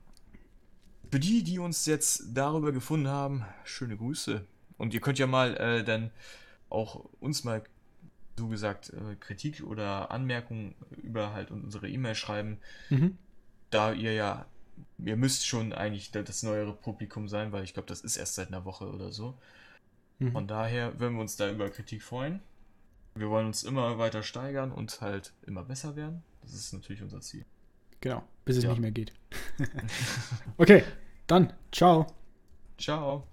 für 1.12 1.20
die, 1.20 1.44
die 1.44 1.60
uns 1.60 1.86
jetzt 1.86 2.24
darüber 2.34 2.72
gefunden 2.72 3.10
haben, 3.10 3.46
schöne 3.66 3.98
Grüße. 3.98 4.46
Und 4.78 4.94
ihr 4.94 5.02
könnt 5.02 5.20
ja 5.20 5.28
mal 5.28 5.58
äh, 5.58 5.84
dann 5.84 6.12
auch 6.70 7.06
uns 7.20 7.44
mal, 7.44 7.64
so 8.38 8.48
gesagt, 8.48 8.92
äh, 8.92 9.16
Kritik 9.20 9.62
oder 9.64 10.10
Anmerkungen 10.10 10.74
über 11.04 11.34
halt 11.34 11.52
unsere 11.52 11.90
E-Mail 11.90 12.16
schreiben. 12.16 12.60
Mhm. 12.90 13.18
Da 13.70 13.92
ihr 13.92 14.14
ja 14.14 14.46
ihr 14.98 15.16
müsst 15.16 15.48
schon 15.48 15.74
eigentlich 15.74 16.12
das 16.12 16.44
neuere 16.44 16.74
Publikum 16.74 17.28
sein, 17.28 17.52
weil 17.52 17.64
ich 17.64 17.74
glaube, 17.74 17.88
das 17.88 18.02
ist 18.02 18.18
erst 18.18 18.36
seit 18.36 18.48
einer 18.50 18.66
Woche 18.66 18.90
oder 18.90 19.12
so. 19.12 19.38
Mhm. 20.20 20.32
Von 20.32 20.48
daher 20.48 21.00
würden 21.00 21.16
wir 21.16 21.22
uns 21.22 21.36
da 21.36 21.50
über 21.50 21.70
Kritik 21.70 22.04
freuen. 22.04 22.42
Wir 23.16 23.30
wollen 23.30 23.48
uns 23.48 23.64
immer 23.64 23.98
weiter 23.98 24.24
steigern 24.24 24.72
und 24.72 25.02
halt 25.02 25.34
immer 25.46 25.64
besser 25.64 25.96
werden. 25.96 26.24
Das 26.42 26.54
ist 26.54 26.74
natürlich 26.74 27.02
unser 27.02 27.22
Ziel. 27.22 27.46
Genau, 28.00 28.24
bis 28.46 28.58
es 28.58 28.64
ja. 28.64 28.70
nicht 28.70 28.82
mehr 28.82 28.92
geht. 28.92 29.14
okay, 30.58 30.84
dann, 31.28 31.54
ciao. 31.72 32.08
Ciao. 32.78 33.28